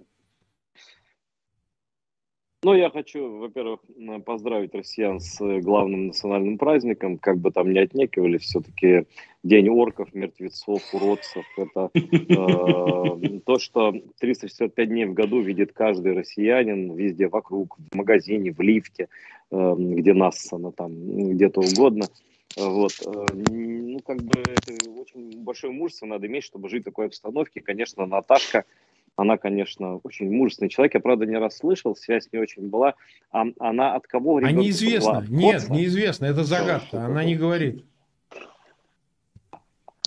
Ну, 2.63 2.75
я 2.75 2.91
хочу, 2.91 3.39
во-первых, 3.39 3.79
поздравить 4.23 4.75
россиян 4.75 5.19
с 5.19 5.41
э, 5.41 5.61
главным 5.61 6.07
национальным 6.07 6.59
праздником, 6.59 7.17
как 7.17 7.39
бы 7.39 7.49
там 7.49 7.73
ни 7.73 7.79
отнекивали, 7.79 8.37
все-таки 8.37 9.07
День 9.43 9.69
орков, 9.69 10.13
мертвецов, 10.13 10.83
уродцев. 10.93 11.43
Это 11.57 11.89
э, 11.95 13.39
то, 13.43 13.57
что 13.57 13.91
365 14.19 14.89
дней 14.89 15.05
в 15.05 15.13
году 15.13 15.41
видит 15.41 15.73
каждый 15.73 16.13
россиянин 16.13 16.93
везде 16.93 17.27
вокруг, 17.27 17.77
в 17.91 17.95
магазине, 17.95 18.51
в 18.51 18.61
лифте, 18.61 19.07
э, 19.49 19.75
где 19.77 20.13
нассано 20.13 20.71
там, 20.71 20.91
где-то 21.33 21.61
угодно. 21.61 22.05
Вот. 22.55 22.91
Э, 23.03 23.25
ну, 23.49 23.99
как 24.05 24.21
бы 24.21 24.39
это 24.39 24.91
очень 24.91 25.43
большое 25.43 25.73
мужество 25.73 26.05
надо 26.05 26.27
иметь, 26.27 26.43
чтобы 26.43 26.69
жить 26.69 26.83
в 26.83 26.85
такой 26.85 27.07
обстановке. 27.07 27.61
Конечно, 27.61 28.05
Наташка 28.05 28.65
она, 29.21 29.37
конечно, 29.37 29.97
очень 29.97 30.31
мужественный 30.31 30.69
человек. 30.69 30.95
Я, 30.95 30.99
правда, 30.99 31.27
не 31.27 31.37
раз 31.37 31.57
слышал, 31.57 31.95
связь 31.95 32.27
не 32.31 32.39
очень 32.39 32.67
была. 32.69 32.95
А 33.31 33.45
она 33.59 33.95
от 33.95 34.07
кого? 34.07 34.37
А 34.37 34.51
неизвестно. 34.51 35.21
Была? 35.21 35.25
Нет, 35.29 35.69
неизвестно. 35.69 36.25
Это 36.25 36.43
загадка. 36.43 37.05
Она 37.05 37.23
не 37.23 37.35
говорит. 37.35 37.85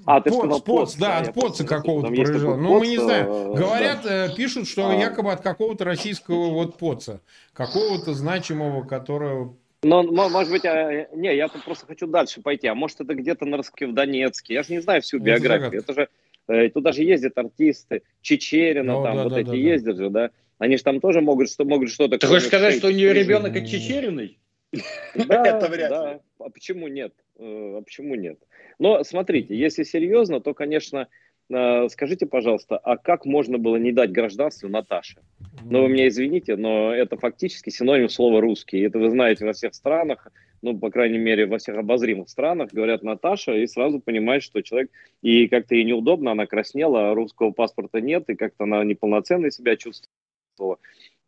А, 0.05 0.21
ты 0.21 0.31
Поц, 0.31 0.39
сказал 0.39 0.61
Поц, 0.61 0.97
да, 0.97 1.19
от 1.19 1.33
Поца 1.33 1.65
какого-то 1.65 2.09
проезжал. 2.09 2.59
Ну, 2.59 2.79
мы 2.79 2.89
не 2.89 2.99
знаем. 2.99 3.27
Э, 3.27 3.55
Говорят, 3.55 4.01
да. 4.03 4.27
Э, 4.27 4.35
пишут, 4.35 4.67
что 4.67 4.91
а. 4.91 4.95
якобы 4.95 5.33
от 5.33 5.41
какого-то 5.41 5.85
российского 5.85 6.51
вот 6.51 6.77
Поца. 6.77 7.21
Какого-то 7.55 8.13
значимого, 8.13 8.85
которого 8.85 9.55
но, 9.85 10.03
может 10.03 10.51
быть, 10.51 10.65
а, 10.65 11.09
не, 11.15 11.37
я 11.37 11.47
тут 11.49 11.63
просто 11.63 11.85
хочу 11.85 12.07
дальше 12.07 12.41
пойти. 12.41 12.67
А 12.69 12.75
может, 12.75 13.03
это 13.03 13.15
где-то 13.15 13.45
на 13.45 13.61
в 13.63 13.93
Донецке. 13.93 14.55
Я 14.55 14.63
же 14.63 14.73
не 14.73 14.81
знаю 14.81 15.03
всю 15.03 15.19
биографию. 15.19 15.69
Это, 15.69 15.77
это 15.77 15.93
же 15.93 16.09
Э, 16.47 16.69
туда 16.69 16.93
же 16.93 17.03
ездят 17.03 17.39
артисты, 17.39 18.03
Чечерина, 18.21 18.95
ну, 18.95 19.03
там 19.03 19.17
да, 19.17 19.23
вот 19.25 19.33
да, 19.33 19.41
эти 19.41 19.49
да, 19.49 19.55
ездят 19.55 19.97
же, 19.97 20.11
да. 20.11 20.31
Они 20.59 20.77
же 20.77 20.83
там 20.83 21.01
тоже 21.01 21.21
могут, 21.21 21.51
что, 21.51 21.65
могут 21.65 21.91
что-то... 21.91 22.19
Ты 22.19 22.27
хочешь 22.27 22.49
сказать, 22.49 22.77
что 22.77 22.89
у 22.89 22.91
нее 22.91 23.13
ребенок 23.13 23.57
от 23.57 23.67
Чечериной? 23.67 24.39
Да, 25.15 25.47
это 25.47 25.69
вряд 25.69 25.91
ли. 25.91 26.21
А 26.41 26.51
почему 26.51 26.89
нет? 26.89 27.13
Э, 27.39 27.77
а 27.79 27.83
почему 27.83 28.17
нет? 28.17 28.39
Но 28.79 29.05
смотрите, 29.05 29.57
если 29.57 29.85
серьезно, 29.85 30.41
то, 30.41 30.53
конечно, 30.53 31.07
э, 31.49 31.89
скажите, 31.89 32.27
пожалуйста, 32.27 32.77
а 32.79 32.97
как 32.97 33.25
можно 33.25 33.57
было 33.57 33.77
не 33.77 33.93
дать 33.93 34.11
гражданство 34.11 34.67
Наташе? 34.67 35.21
Ну, 35.63 35.83
вы 35.83 35.89
меня 35.89 36.09
извините, 36.09 36.57
но 36.57 36.93
это 36.93 37.17
фактически 37.17 37.71
синоним 37.71 38.09
слова 38.09 38.41
«русский». 38.41 38.81
Это 38.81 38.99
вы 38.99 39.11
знаете 39.11 39.45
во 39.45 39.53
всех 39.53 39.75
странах, 39.75 40.27
ну, 40.65 40.79
по 40.79 40.91
крайней 40.91 41.19
мере, 41.19 41.45
во 41.45 41.59
всех 41.59 41.77
обозримых 41.77 42.31
странах, 42.31 42.71
говорят 42.73 43.03
Наташа, 43.03 43.55
и 43.55 43.67
сразу 43.67 44.01
понимает, 44.01 44.43
что 44.43 44.63
человек, 44.63 44.91
и 45.21 45.47
как-то 45.47 45.75
ей 45.75 45.85
неудобно, 45.85 46.33
она 46.33 46.47
краснела, 46.47 47.11
а 47.11 47.15
русского 47.15 47.51
паспорта 47.51 48.01
нет, 48.01 48.31
и 48.31 48.35
как-то 48.35 48.65
она 48.65 48.83
неполноценно 48.83 49.51
себя 49.51 49.77
чувствовала. 49.77 50.79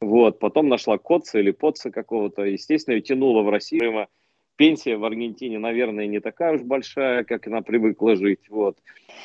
Вот, 0.01 0.39
потом 0.39 0.69
нашла 0.69 0.97
котца 0.97 1.39
или 1.39 1.51
потца 1.51 1.91
какого-то, 1.91 2.45
естественно, 2.45 2.95
ее 2.95 3.03
тянула 3.03 3.43
в 3.43 3.51
Россию. 3.51 4.09
Пенсия 4.57 4.97
в 4.97 5.05
Аргентине, 5.05 5.59
наверное, 5.59 6.07
не 6.07 6.19
такая 6.19 6.55
уж 6.55 6.63
большая, 6.63 7.25
как 7.25 7.47
она 7.47 7.61
привыкла 7.61 8.17
жить. 8.17 8.49
Вот. 8.49 8.79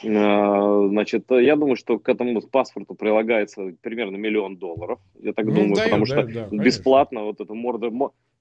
А, 0.06 0.88
значит, 0.90 1.24
я 1.30 1.56
думаю, 1.56 1.78
что 1.78 2.00
к 2.00 2.10
этому 2.10 2.42
паспорту 2.42 2.96
прилагается 2.96 3.74
примерно 3.82 4.18
миллион 4.18 4.58
долларов. 4.58 5.00
Я 5.22 5.32
так 5.32 5.46
ну, 5.46 5.54
думаю, 5.54 5.76
даю, 5.76 5.86
потому 5.86 6.06
даю, 6.06 6.30
что 6.30 6.50
да, 6.50 6.58
бесплатно 6.58 7.24
вот 7.24 7.40
эту 7.40 7.56
мордер, 7.56 7.92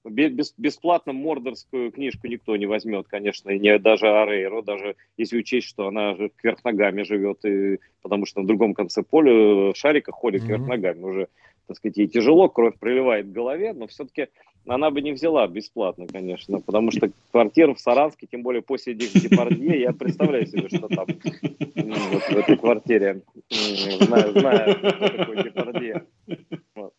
бесплатно 0.03 1.13
мордорскую 1.13 1.91
книжку 1.91 2.27
никто 2.27 2.55
не 2.57 2.65
возьмет, 2.65 3.07
конечно, 3.07 3.51
и 3.51 3.59
не 3.59 3.77
даже 3.77 4.07
Арейро, 4.07 4.61
даже 4.61 4.95
если 5.17 5.37
учесть, 5.37 5.67
что 5.67 5.87
она 5.87 6.15
же 6.15 6.31
кверх 6.35 6.63
ногами 6.63 7.03
живет, 7.03 7.45
и, 7.45 7.79
потому 8.01 8.25
что 8.25 8.41
на 8.41 8.47
другом 8.47 8.73
конце 8.73 9.03
поля 9.03 9.73
шарика 9.75 10.11
ходит 10.11 10.41
mm-hmm. 10.41 10.45
кверх 10.47 10.67
ногами 10.67 11.03
уже, 11.03 11.27
так 11.67 11.77
сказать, 11.77 11.97
ей 11.97 12.07
тяжело, 12.07 12.49
кровь 12.49 12.79
приливает 12.79 13.27
к 13.27 13.31
голове, 13.31 13.73
но 13.73 13.87
все-таки 13.87 14.27
она 14.67 14.91
бы 14.91 15.01
не 15.01 15.11
взяла 15.11 15.47
бесплатно, 15.47 16.07
конечно, 16.07 16.59
потому 16.59 16.91
что 16.91 17.11
квартиру 17.31 17.73
в 17.73 17.79
Саранске, 17.79 18.27
тем 18.27 18.43
более 18.43 18.61
после 18.61 18.93
Депардье, 18.93 19.79
я 19.79 19.91
представляю 19.91 20.45
себе, 20.45 20.67
что 20.69 20.87
там 20.87 21.05
вот 21.05 22.23
в 22.23 22.37
этой 22.37 22.57
квартире, 22.57 23.21
знаю, 23.49 24.31
знаю, 24.31 24.75
кто 24.75 25.07
такой 25.09 25.43
Депардье. 25.43 26.05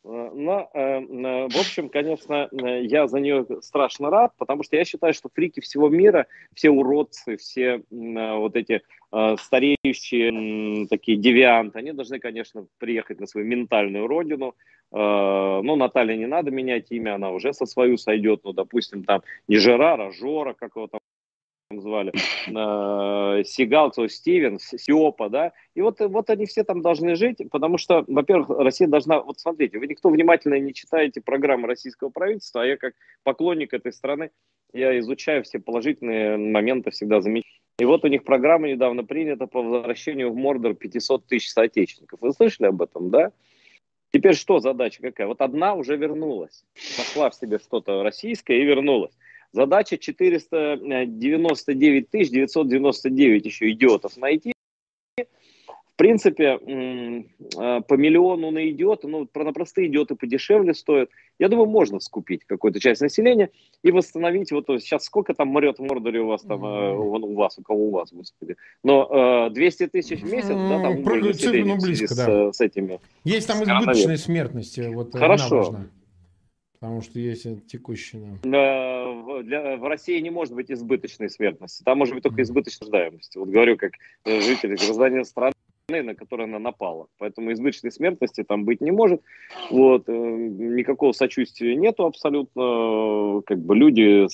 Но, 0.05 0.71
э, 0.75 0.81
э, 0.81 1.49
в 1.49 1.57
общем, 1.59 1.89
конечно, 1.89 2.49
э, 2.53 2.85
я 2.85 3.07
за 3.07 3.19
нее 3.19 3.47
страшно 3.61 4.11
рад, 4.11 4.33
потому 4.37 4.63
что 4.63 4.77
я 4.77 4.85
считаю, 4.85 5.15
что 5.15 5.31
фрики 5.33 5.61
всего 5.61 5.89
мира, 5.89 6.27
все 6.55 6.71
уродцы, 6.71 7.37
все 7.37 7.83
вот 7.91 8.57
эти 8.57 8.83
стареющие 9.11 10.87
такие 10.87 11.19
девианты, 11.19 11.79
они 11.79 11.93
должны, 11.93 12.19
конечно, 12.19 12.67
приехать 12.79 13.21
на 13.21 13.27
свою 13.27 13.47
ментальную 13.47 14.07
родину. 14.07 14.55
Ну, 14.95 15.77
Наталья 15.77 16.17
не 16.17 16.27
надо 16.27 16.51
менять 16.51 16.91
имя, 16.91 17.15
она 17.15 17.31
уже 17.31 17.55
со 17.55 17.65
свою 17.65 17.97
сойдет. 17.97 18.43
Ну, 18.45 18.53
допустим, 18.53 19.05
там 19.05 19.23
не 19.49 19.57
Жерар, 19.57 20.01
а 20.01 20.11
Жора, 20.13 20.53
как 20.53 20.77
его 20.77 20.87
там 20.87 21.01
звали, 21.81 22.13
э, 22.49 23.45
Сигал, 23.45 23.93
Стивен, 24.09 24.59
Сиопа, 24.59 25.29
да, 25.29 25.53
и 25.75 25.81
вот, 25.81 26.01
вот 26.01 26.31
они 26.31 26.47
все 26.47 26.65
там 26.65 26.83
должны 26.83 27.15
жить, 27.17 27.39
потому 27.51 27.79
что, 27.79 28.05
во-первых, 28.07 28.51
Россия 28.51 28.89
должна, 28.89 29.21
вот 29.21 29.39
смотрите, 29.39 29.79
вы 29.79 29.87
никто 29.87 30.11
внимательно 30.11 30.59
не 30.59 30.75
читаете 30.75 31.21
программы 31.21 31.69
российского 31.69 32.11
правительства, 32.11 32.63
а 32.63 32.67
я 32.67 32.77
как 32.77 32.95
поклонник 33.23 33.73
этой 33.73 33.93
страны, 33.93 34.31
я 34.73 34.99
изучаю 34.99 35.45
все 35.45 35.59
положительные 35.59 36.37
моменты, 36.37 36.91
всегда 36.91 37.21
замечаю. 37.21 37.53
И 37.79 37.85
вот 37.85 38.05
у 38.05 38.09
них 38.09 38.25
программа 38.25 38.69
недавно 38.69 39.05
принята 39.05 39.47
по 39.47 39.63
возвращению 39.63 40.31
в 40.31 40.37
Мордор 40.37 40.75
500 40.75 41.27
тысяч 41.27 41.51
соотечественников. 41.51 42.21
Вы 42.21 42.33
слышали 42.33 42.69
об 42.69 42.81
этом, 42.83 43.11
да? 43.11 43.33
Теперь 44.13 44.37
что 44.37 44.61
задача 44.61 45.01
какая? 45.01 45.27
Вот 45.27 45.41
одна 45.41 45.73
уже 45.75 45.97
вернулась, 45.97 46.65
нашла 46.99 47.31
в 47.31 47.35
себе 47.35 47.59
что-то 47.59 48.03
российское 48.03 48.61
и 48.61 48.65
вернулась. 48.65 49.13
Задача 49.53 49.97
499 49.97 52.11
тысяч 52.11 52.31
999 52.31 53.47
еще 53.47 53.71
идиотов 53.71 54.19
найти. 54.19 54.53
В 55.95 55.97
принципе, 55.97 56.59
а, 57.59 57.81
по 57.83 57.95
миллиону 57.95 58.51
на 58.51 58.71
идиота, 58.71 59.09
ну, 59.09 59.29
на 59.35 59.53
простые 59.53 59.89
идиоты 59.89 60.15
подешевле 60.15 60.73
стоят. 60.73 61.11
Я 61.39 61.49
думаю, 61.49 61.69
можно 61.69 62.01
скупить 62.01 62.45
какую-то 62.47 62.81
часть 62.81 63.03
населения 63.03 63.51
и 63.83 63.91
восстановить, 63.91 64.53
вот 64.53 64.67
сейчас 64.81 65.05
сколько 65.05 65.35
там 65.35 65.49
мрет 65.49 65.79
в 65.79 65.83
Мордоре 65.83 66.21
у 66.21 66.29
вас 66.29 66.43
там, 66.43 66.65
mm-hmm. 66.65 66.97
у 66.97 67.35
вас, 67.35 67.59
у 67.59 67.63
кого 67.63 67.89
у 67.89 67.91
вас, 67.91 68.13
господи. 68.13 68.57
Но 68.83 69.49
200 69.51 69.89
тысяч 69.89 70.21
в 70.23 70.33
месяц, 70.33 70.51
mm-hmm. 70.51 70.69
да, 70.69 70.83
там 70.83 71.05
Прыгают 71.05 71.41
цифры, 71.41 71.65
ну, 71.65 71.77
близко, 71.77 72.07
с, 72.09 72.17
да. 72.17 72.53
с 72.53 72.61
этими. 72.61 72.99
Есть 73.25 73.47
там 73.49 73.63
избыточная 73.63 74.17
смертность. 74.17 74.79
Вот 74.79 75.13
Хорошо. 75.13 75.77
Потому 76.83 77.01
что 77.01 77.21
есть 77.21 77.47
текущая. 77.69 78.41
Для, 78.43 79.77
в 79.77 79.89
России 79.89 80.19
не 80.21 80.31
может 80.31 80.53
быть 80.53 80.73
избыточной 80.73 81.31
смертности. 81.31 81.85
Там 81.85 81.99
может 81.99 82.15
быть 82.15 82.25
только 82.25 82.43
избыточная 82.43 82.89
рождаемость. 82.89 83.37
Вот 83.37 83.49
говорю, 83.49 83.77
как 83.77 83.93
житель 84.25 84.75
гражданин 84.75 85.25
страны, 85.25 85.53
на 86.01 86.15
которую 86.15 86.45
она 86.45 86.59
напала. 86.59 87.09
Поэтому 87.19 87.53
избыточной 87.53 87.93
смертности 87.93 88.43
там 88.43 88.65
быть 88.65 88.81
не 88.81 88.91
может. 88.91 89.21
Вот. 89.71 90.09
Э, 90.09 90.13
никакого 90.13 91.13
сочувствия 91.13 91.77
нету 91.77 92.07
абсолютно. 92.07 93.43
Как 93.45 93.59
бы 93.59 93.77
люди, 93.77 94.27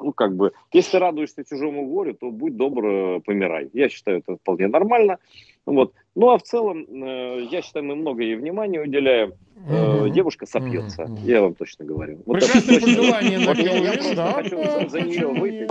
ну, 0.00 0.12
как 0.12 0.34
бы, 0.34 0.52
если 0.72 0.92
ты 0.92 0.98
радуешься 0.98 1.44
чужому 1.44 1.86
горю, 1.86 2.14
то 2.14 2.30
будь 2.30 2.56
добр, 2.56 2.86
э, 2.86 3.20
помирай. 3.20 3.70
Я 3.72 3.88
считаю, 3.88 4.18
это 4.18 4.36
вполне 4.36 4.66
нормально. 4.66 5.18
Вот. 5.66 5.92
Ну, 6.14 6.30
а 6.30 6.38
в 6.38 6.42
целом, 6.42 6.86
э, 6.88 7.46
я 7.50 7.62
считаю, 7.62 7.84
мы 7.84 7.94
много 7.94 8.22
ей 8.22 8.34
внимания 8.34 8.80
уделяем. 8.80 9.34
Угу. 9.56 10.08
Девушка 10.08 10.46
сопьется, 10.46 11.04
угу. 11.04 11.18
я 11.24 11.42
вам 11.42 11.54
точно 11.54 11.84
говорю. 11.84 12.22
Вот 12.26 12.40
Прекрасное 12.40 12.80
пожелание. 12.80 13.38
Вот 13.46 13.58
я, 13.58 13.76
я 13.76 13.92
просто 13.92 14.16
да, 14.16 14.32
хочу 14.32 14.56
за, 14.56 14.88
за 14.88 15.00
нее 15.02 15.26
выпить. 15.26 15.70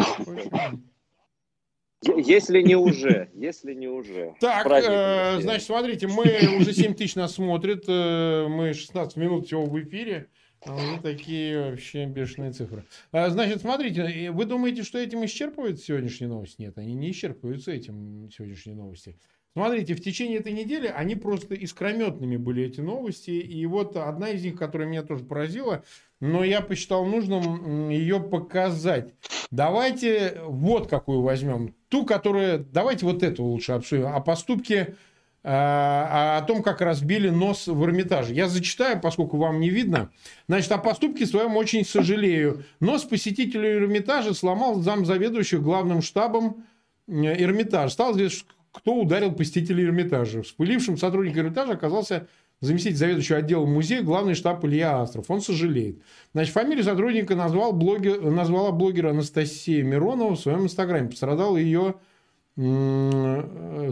Если 2.03 2.61
не 2.61 2.75
уже, 2.75 3.29
если 3.33 3.73
не 3.73 3.87
уже. 3.87 4.35
Так, 4.39 4.67
э, 4.67 5.41
значит, 5.41 5.65
смотрите, 5.65 6.07
мы 6.07 6.25
уже 6.59 6.73
7 6.73 6.93
тысяч 6.93 7.15
нас 7.15 7.33
смотрят, 7.33 7.85
э, 7.87 8.47
мы 8.47 8.73
16 8.73 9.17
минут 9.17 9.47
всего 9.47 9.65
в 9.65 9.81
эфире. 9.81 10.29
А 10.65 10.75
вы 10.75 10.99
такие 11.01 11.69
вообще 11.71 12.05
бешеные 12.05 12.51
цифры. 12.51 12.85
А, 13.11 13.29
значит, 13.29 13.61
смотрите, 13.61 14.31
вы 14.31 14.45
думаете, 14.45 14.83
что 14.83 14.97
этим 14.97 15.23
исчерпывают 15.23 15.79
сегодняшние 15.79 16.29
новости? 16.29 16.61
Нет, 16.61 16.77
они 16.77 16.93
не 16.93 17.11
исчерпываются 17.11 17.71
этим 17.71 18.29
сегодняшние 18.31 18.75
новости. 18.75 19.17
Смотрите, 19.53 19.95
в 19.95 20.01
течение 20.01 20.39
этой 20.39 20.51
недели 20.51 20.85
они 20.85 21.15
просто 21.15 21.55
искрометными 21.55 22.37
были 22.37 22.63
эти 22.63 22.79
новости. 22.79 23.31
И 23.31 23.65
вот 23.65 23.95
одна 23.95 24.29
из 24.29 24.43
них, 24.43 24.55
которая 24.55 24.87
меня 24.87 25.03
тоже 25.03 25.23
поразила, 25.23 25.83
но 26.19 26.43
я 26.43 26.61
посчитал 26.61 27.05
нужным 27.05 27.89
ее 27.89 28.19
показать. 28.19 29.15
Давайте 29.49 30.41
вот 30.45 30.87
какую 30.87 31.21
возьмем. 31.21 31.73
Ту, 31.89 32.05
которая... 32.05 32.57
Давайте 32.57 33.05
вот 33.05 33.23
эту 33.23 33.43
лучше 33.43 33.73
обсудим. 33.73 34.07
О 34.07 34.19
поступке 34.19 34.95
а, 35.43 36.39
о 36.39 36.41
том, 36.41 36.61
как 36.61 36.81
разбили 36.81 37.29
нос 37.29 37.67
в 37.67 37.83
Эрмитаже. 37.83 38.33
Я 38.33 38.49
зачитаю, 38.49 38.99
поскольку 38.99 39.37
вам 39.37 39.59
не 39.61 39.69
видно. 39.69 40.09
Значит, 40.49 40.71
о 40.73 40.77
поступке 40.77 41.25
своем 41.25 41.55
очень 41.55 41.85
сожалею. 41.85 42.65
Нос 42.81 43.03
посетителю 43.03 43.77
Эрмитажа 43.77 44.33
сломал 44.33 44.81
зам 44.81 45.05
заведующих 45.05 45.61
главным 45.61 46.01
штабом 46.01 46.65
э, 47.07 47.11
Эрмитаж. 47.13 47.93
Стал 47.93 48.13
здесь 48.13 48.43
кто 48.77 48.93
ударил 48.95 49.31
посетителей 49.31 49.85
Эрмитажа. 49.85 50.43
Вспылившим 50.43 50.97
сотрудником 50.97 51.43
Эрмитажа 51.45 51.73
оказался 51.73 52.27
заместитель 52.61 52.97
заведующего 52.97 53.39
отделом 53.39 53.73
музея, 53.73 54.01
главный 54.01 54.33
штаб 54.33 54.63
Илья 54.65 55.01
Астров. 55.01 55.29
Он 55.29 55.41
сожалеет. 55.41 56.01
Значит, 56.33 56.53
фамилию 56.53 56.83
сотрудника 56.83 57.35
назвал 57.35 57.73
блогер, 57.73 58.21
назвала 58.21 58.71
блогер 58.71 59.07
Анастасия 59.07 59.83
Миронова 59.83 60.35
в 60.35 60.39
своем 60.39 60.63
инстаграме. 60.63 61.09
Пострадал 61.09 61.57
ее 61.57 61.95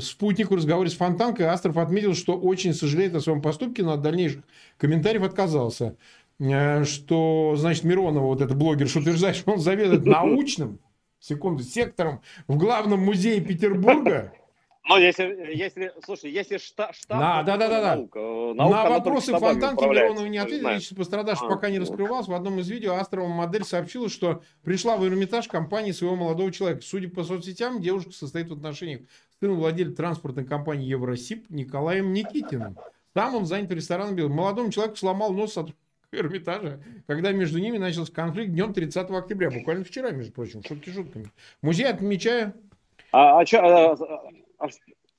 спутник 0.01 0.49
в 0.49 0.55
разговоре 0.55 0.89
с 0.89 0.95
Фонтанкой. 0.95 1.45
Астров 1.45 1.77
отметил, 1.77 2.15
что 2.15 2.35
очень 2.35 2.73
сожалеет 2.73 3.13
о 3.13 3.21
своем 3.21 3.39
поступке, 3.39 3.83
но 3.83 3.91
от 3.91 4.01
дальнейших 4.01 4.41
комментариев 4.77 5.21
отказался. 5.21 5.95
Э, 6.39 6.83
что, 6.83 7.53
значит, 7.57 7.83
Миронова, 7.83 8.25
вот 8.25 8.41
этот 8.41 8.57
блогер, 8.57 8.87
что 8.87 8.99
утверждает, 8.99 9.35
что 9.35 9.51
он 9.51 9.59
заведует 9.59 10.05
научным, 10.05 10.79
секунду, 11.19 11.63
сектором 11.63 12.21
в 12.47 12.57
главном 12.57 12.99
музее 12.99 13.39
Петербурга, 13.39 14.33
ну, 14.87 14.97
если, 14.97 15.51
если, 15.53 15.91
слушай, 16.05 16.31
если 16.31 16.57
штаб... 16.57 16.93
штаб 16.93 17.19
да, 17.19 17.43
да, 17.43 17.57
да, 17.57 17.67
да, 17.67 17.81
да. 17.81 17.95
Наука, 17.95 18.19
наука, 18.19 18.55
На 18.55 18.89
вопросы 18.89 19.31
Фонтанки 19.37 19.83
Миронова 19.83 20.27
не 20.27 20.37
ответили, 20.37 20.75
личность 20.75 20.95
пострадавших 20.95 21.47
а, 21.47 21.49
пока 21.49 21.69
не 21.69 21.79
раскрывался. 21.79 22.29
В 22.29 22.35
одном 22.35 22.59
из 22.59 22.69
видео 22.69 22.93
Астрова 22.93 23.27
модель 23.27 23.63
сообщила, 23.63 24.09
что 24.09 24.43
пришла 24.63 24.97
в 24.97 25.05
Эрмитаж 25.05 25.47
компании 25.47 25.91
своего 25.91 26.15
молодого 26.15 26.51
человека. 26.51 26.83
Судя 26.83 27.09
по 27.09 27.23
соцсетям, 27.23 27.81
девушка 27.81 28.11
состоит 28.11 28.49
в 28.49 28.53
отношениях 28.53 29.01
с 29.35 29.39
сыном 29.39 29.57
владельца 29.57 29.95
транспортной 29.95 30.45
компании 30.45 30.87
Евросип 30.87 31.49
Николаем 31.49 32.13
Никитиным. 32.13 32.77
Там 33.13 33.33
он 33.33 33.45
занят 33.45 33.71
рестораном 33.71 34.15
Белым. 34.15 34.33
Молодому 34.33 34.71
человеку 34.71 34.97
сломал 34.97 35.33
нос 35.33 35.57
от 35.57 35.71
Эрмитажа, 36.11 36.79
когда 37.07 37.31
между 37.31 37.59
ними 37.59 37.77
начался 37.77 38.13
конфликт 38.13 38.51
днем 38.51 38.73
30 38.73 39.09
октября. 39.09 39.49
Буквально 39.49 39.83
вчера, 39.83 40.11
между 40.11 40.31
прочим, 40.31 40.61
шутки 40.63 40.89
шутками. 40.91 41.31
Музей 41.61 41.87
отмечая... 41.87 42.53
А, 43.11 43.39
а, 43.39 43.45
чё, 43.45 43.59
а, 43.61 43.95
а, 44.59 44.67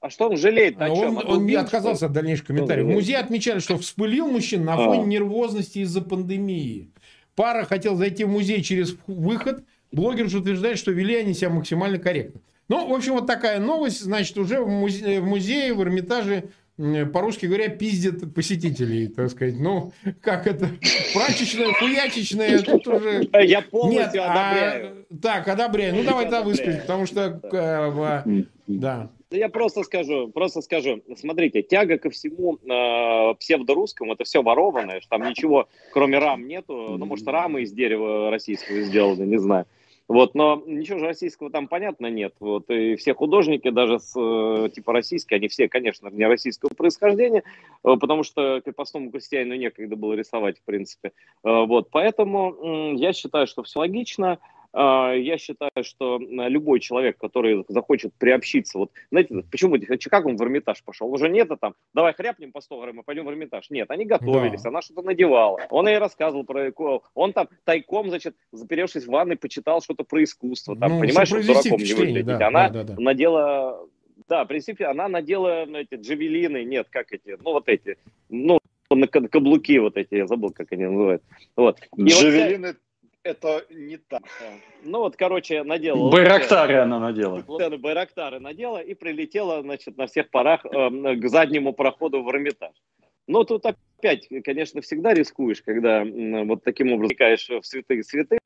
а 0.00 0.10
что 0.10 0.28
он 0.28 0.36
жалеет? 0.36 0.76
А 0.78 0.90
он, 0.90 1.18
он 1.26 1.46
не 1.46 1.54
отказался 1.54 2.06
от 2.06 2.12
дальнейших 2.12 2.46
комментариев. 2.46 2.86
В 2.86 2.90
музее 2.90 3.18
отмечали, 3.18 3.58
что 3.58 3.78
вспылил 3.78 4.28
мужчина 4.28 4.64
на 4.64 4.76
фоне 4.76 5.02
а. 5.02 5.06
нервозности 5.06 5.80
из-за 5.80 6.02
пандемии. 6.02 6.90
Пара 7.34 7.64
хотел 7.64 7.96
зайти 7.96 8.24
в 8.24 8.28
музей 8.28 8.62
через 8.62 8.96
выход. 9.06 9.64
Блогер 9.92 10.28
же 10.28 10.38
утверждает, 10.38 10.78
что 10.78 10.90
вели 10.90 11.16
они 11.16 11.34
себя 11.34 11.50
максимально 11.50 11.98
корректно. 11.98 12.40
Ну, 12.68 12.88
в 12.88 12.94
общем, 12.94 13.12
вот 13.12 13.26
такая 13.26 13.60
новость. 13.60 14.00
Значит, 14.00 14.36
уже 14.38 14.60
в 14.60 14.68
музее, 14.68 15.20
в, 15.20 15.26
музее, 15.26 15.74
в 15.74 15.82
Эрмитаже 15.82 16.50
по-русски 16.76 17.46
говоря, 17.46 17.68
пиздят 17.68 18.34
посетителей, 18.34 19.08
так 19.08 19.30
сказать. 19.30 19.58
Ну, 19.58 19.92
как 20.20 20.46
это? 20.46 20.68
Прачечная, 21.14 21.72
хуячечная, 21.72 22.58
тут 22.62 22.86
уже... 22.86 23.28
Я 23.32 23.62
полностью 23.62 24.20
Нет, 24.20 24.28
а, 24.28 24.50
одобряю. 24.50 25.06
А... 25.10 25.16
Так, 25.22 25.48
одобряю. 25.48 25.94
Ну, 25.94 26.04
давай 26.04 26.24
тогда 26.24 26.42
выскажи, 26.42 26.78
потому 26.78 27.06
что... 27.06 27.40
Э, 27.50 28.44
да. 28.66 29.10
Я 29.30 29.49
просто 29.49 29.82
скажу, 29.82 30.28
просто 30.28 30.62
скажу. 30.62 31.02
Смотрите, 31.17 31.62
тяга 31.62 31.99
ко 31.99 32.10
всему 32.10 32.58
э, 32.58 33.34
псевдорусскому, 33.34 34.12
это 34.12 34.23
все 34.23 34.43
ворованное, 34.43 35.00
что 35.00 35.10
там 35.10 35.28
ничего, 35.28 35.69
кроме 35.93 36.19
рам 36.19 36.47
нету. 36.47 36.97
Ну, 36.97 37.04
может, 37.06 37.26
рамы 37.26 37.62
из 37.62 37.73
дерева 37.73 38.30
российского 38.30 38.82
сделаны, 38.82 39.25
не 39.25 39.39
знаю. 39.39 39.67
Вот, 40.08 40.36
но 40.36 40.62
ничего 40.67 40.99
же 40.99 41.06
российского 41.06 41.50
там 41.50 41.67
понятно 41.67 42.06
нет. 42.06 42.34
Вот, 42.39 42.71
и 42.71 42.95
все 42.95 43.15
художники, 43.15 43.71
даже 43.71 43.99
с, 43.99 44.15
э, 44.17 44.69
типа 44.73 44.93
российские, 44.93 45.39
они 45.39 45.49
все, 45.49 45.69
конечно, 45.69 46.08
не 46.08 46.25
российского 46.26 46.69
происхождения, 46.69 47.43
э, 47.82 47.97
потому 48.00 48.23
что 48.23 48.60
крепостному 48.60 49.10
крестьянину 49.10 49.56
некогда 49.56 49.97
было 49.97 50.12
рисовать, 50.12 50.58
в 50.60 50.62
принципе. 50.62 51.10
Э, 51.43 51.65
вот, 51.67 51.91
поэтому 51.91 52.95
я 52.97 53.12
считаю, 53.12 53.49
что 53.49 53.65
все 53.65 53.80
логично. 53.80 54.39
А, 54.78 55.15
я 55.15 55.39
считаю, 55.39 55.71
что 55.82 56.19
любой 56.19 56.80
человек, 56.80 57.17
который 57.17 57.65
захочет 57.67 58.12
приобщиться, 58.19 58.76
вот, 58.76 58.91
знаете, 59.10 59.43
почему, 59.50 59.76
как 60.10 60.26
он 60.26 60.36
в 60.36 60.43
Эрмитаж 60.43 60.84
пошел? 60.84 61.10
Уже 61.10 61.30
нет, 61.30 61.50
а 61.50 61.56
там, 61.56 61.75
давай 61.95 62.12
хряпнем 62.12 62.52
по 62.52 62.60
100 62.60 62.80
грамм 62.82 63.00
и 63.00 63.02
пойдем 63.02 63.25
в 63.25 63.30
Эрмитаж. 63.30 63.71
Нет, 63.71 63.91
они 63.91 64.04
готовились, 64.04 64.60
да. 64.60 64.69
она 64.69 64.82
что-то 64.82 65.00
надевала. 65.00 65.60
Он 65.71 65.89
ей 65.89 65.97
рассказывал 65.97 66.45
про 66.45 66.71
он 67.15 67.32
там 67.32 67.49
тайком, 67.65 68.10
значит, 68.10 68.36
заперевшись 68.52 69.06
в 69.06 69.10
ванной, 69.10 69.36
почитал 69.36 69.80
что-то 69.80 70.04
про 70.04 70.23
искусство. 70.23 70.76
Там, 70.76 70.93
ну, 70.93 71.00
понимаешь, 71.00 71.28
что 71.28 71.43
дураком 71.43 71.78
не 71.78 71.95
выглядеть. 71.95 72.26
Да, 72.26 72.49
она 72.49 72.69
да, 72.69 72.84
да, 72.84 72.95
да. 72.95 73.02
надела 73.02 73.89
да, 74.28 74.45
в 74.45 74.49
принципе, 74.49 74.86
она 74.86 75.08
надела 75.08 75.65
ну, 75.67 75.78
эти 75.78 75.95
джавелины, 75.95 76.65
нет, 76.65 76.89
как 76.91 77.12
эти, 77.12 77.39
ну, 77.43 77.52
вот 77.52 77.69
эти, 77.69 77.97
ну, 78.28 78.58
на 78.91 79.06
каблуки 79.06 79.78
вот 79.78 79.97
эти, 79.97 80.17
я 80.17 80.26
забыл, 80.26 80.50
как 80.50 80.73
они 80.73 80.84
называют. 80.84 81.23
Вот. 81.54 81.80
Джавелины 81.99 82.69
вот, 82.69 82.76
это 83.26 83.65
не 83.71 83.97
так. 83.97 84.23
Ну 84.82 85.00
вот, 85.00 85.17
короче, 85.17 85.62
надела. 85.62 86.10
Байрактары 86.10 86.76
она 86.76 86.99
надела. 87.00 87.43
Байрактары 87.78 88.39
надела 88.39 88.78
и 88.78 88.95
прилетела, 88.95 89.62
значит, 89.62 89.97
на 89.97 90.06
всех 90.06 90.30
парах 90.30 90.65
э, 90.65 91.17
к 91.17 91.28
заднему 91.28 91.73
проходу 91.73 92.23
в 92.23 92.30
Эрмитаж. 92.30 92.73
Но 93.26 93.43
тут 93.45 93.67
опять, 93.67 94.28
конечно, 94.45 94.80
всегда 94.80 95.12
рискуешь, 95.12 95.60
когда 95.62 96.04
вот 96.45 96.62
таким 96.62 96.93
образом 96.93 97.08
вникаешь 97.08 97.49
в 97.49 97.62
святых 97.62 98.04
святых, 98.04 98.39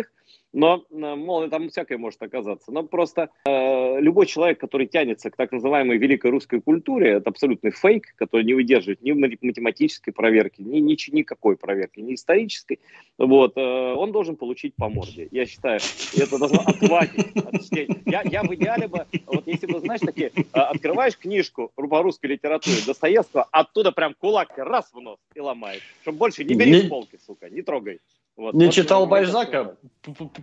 но, 0.53 0.85
э, 0.91 1.15
мол, 1.15 1.49
там 1.49 1.69
всякое 1.69 1.99
может 1.99 2.23
оказаться. 2.23 2.73
Но 2.73 2.83
просто 2.83 3.31
э, 3.45 4.01
любой 4.01 4.27
человек, 4.27 4.59
который 4.59 4.87
тянется 4.87 5.31
к 5.31 5.37
так 5.37 5.53
называемой 5.53 5.99
великой 5.99 6.31
русской 6.31 6.61
культуре, 6.61 7.13
это 7.13 7.31
абсолютный 7.31 7.71
фейк, 7.71 8.15
который 8.17 8.45
не 8.45 8.55
выдерживает 8.55 9.03
ни 9.03 9.13
математической 9.13 10.11
проверки, 10.13 10.63
ни, 10.63 10.79
ни 10.79 10.97
никакой 11.13 11.57
проверки, 11.57 12.01
ни 12.01 12.15
исторической. 12.15 12.81
Вот, 13.19 13.57
э, 13.57 13.61
он 13.61 14.13
должен 14.13 14.37
получить 14.37 14.75
по 14.75 14.89
морде. 14.89 15.29
Я 15.31 15.47
считаю, 15.47 15.81
это 16.17 16.39
должно 16.39 16.61
отвадить 16.61 17.37
от 17.37 17.63
чтения. 17.63 18.03
Я, 18.07 18.23
я 18.23 18.43
в 18.43 18.53
идеале 18.55 18.89
бы, 18.89 19.07
вот 19.27 19.47
если 19.47 19.67
бы, 19.67 19.81
знаешь, 19.81 20.01
такие, 20.01 20.33
э, 20.35 20.59
открываешь 20.59 21.17
книжку 21.17 21.71
по 21.75 22.03
русской 22.03 22.27
литературе 22.27 22.77
Достоевского, 22.87 23.45
оттуда 23.51 23.93
прям 23.93 24.15
кулак 24.15 24.53
раз 24.57 24.91
в 24.93 25.01
нос 25.01 25.19
и 25.35 25.41
ломает. 25.41 25.83
Чтобы 26.03 26.19
больше 26.19 26.45
не 26.45 26.55
бери 26.55 26.83
с 26.83 26.89
полки, 26.89 27.19
сука, 27.25 27.49
не 27.49 27.63
трогай. 27.63 28.01
Вот, 28.41 28.55
не 28.55 28.73
читал 28.73 29.07
Бальзака, 29.07 29.77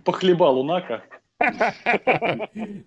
похлебал 0.04 0.60
Унака. 0.60 1.02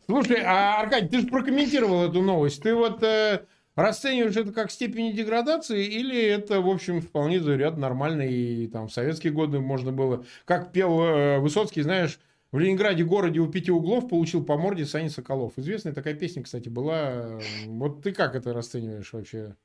Слушай, 0.06 0.42
а 0.46 0.80
Аркадий, 0.80 1.10
ты 1.10 1.20
же 1.20 1.28
прокомментировал 1.28 2.04
эту 2.04 2.22
новость. 2.22 2.64
Ты 2.64 2.74
вот 2.74 3.04
э, 3.04 3.42
расцениваешь 3.76 4.38
это 4.38 4.54
как 4.54 4.72
степень 4.72 5.14
деградации 5.14 5.86
или 5.86 6.18
это, 6.18 6.62
в 6.62 6.70
общем, 6.70 7.02
вполне 7.02 7.42
заряд 7.42 7.78
нормально 7.78 8.22
и 8.22 8.68
там 8.68 8.88
в 8.88 8.94
советские 8.94 9.34
годы 9.34 9.60
можно 9.60 9.92
было, 9.92 10.24
как 10.46 10.72
пел 10.72 11.02
э, 11.02 11.40
Высоцкий, 11.40 11.82
знаешь, 11.82 12.18
в 12.54 12.60
Ленинграде 12.60 13.04
городе 13.04 13.42
у 13.42 13.48
пяти 13.48 13.70
углов 13.70 14.08
получил 14.08 14.46
по 14.46 14.56
морде 14.56 14.86
Сани 14.86 15.10
Соколов. 15.10 15.52
Известная 15.58 15.92
такая 15.92 16.14
песня, 16.14 16.42
кстати, 16.42 16.70
была. 16.70 17.38
Вот 17.66 18.02
ты 18.02 18.14
как 18.14 18.36
это 18.36 18.54
расцениваешь 18.54 19.12
вообще? 19.12 19.56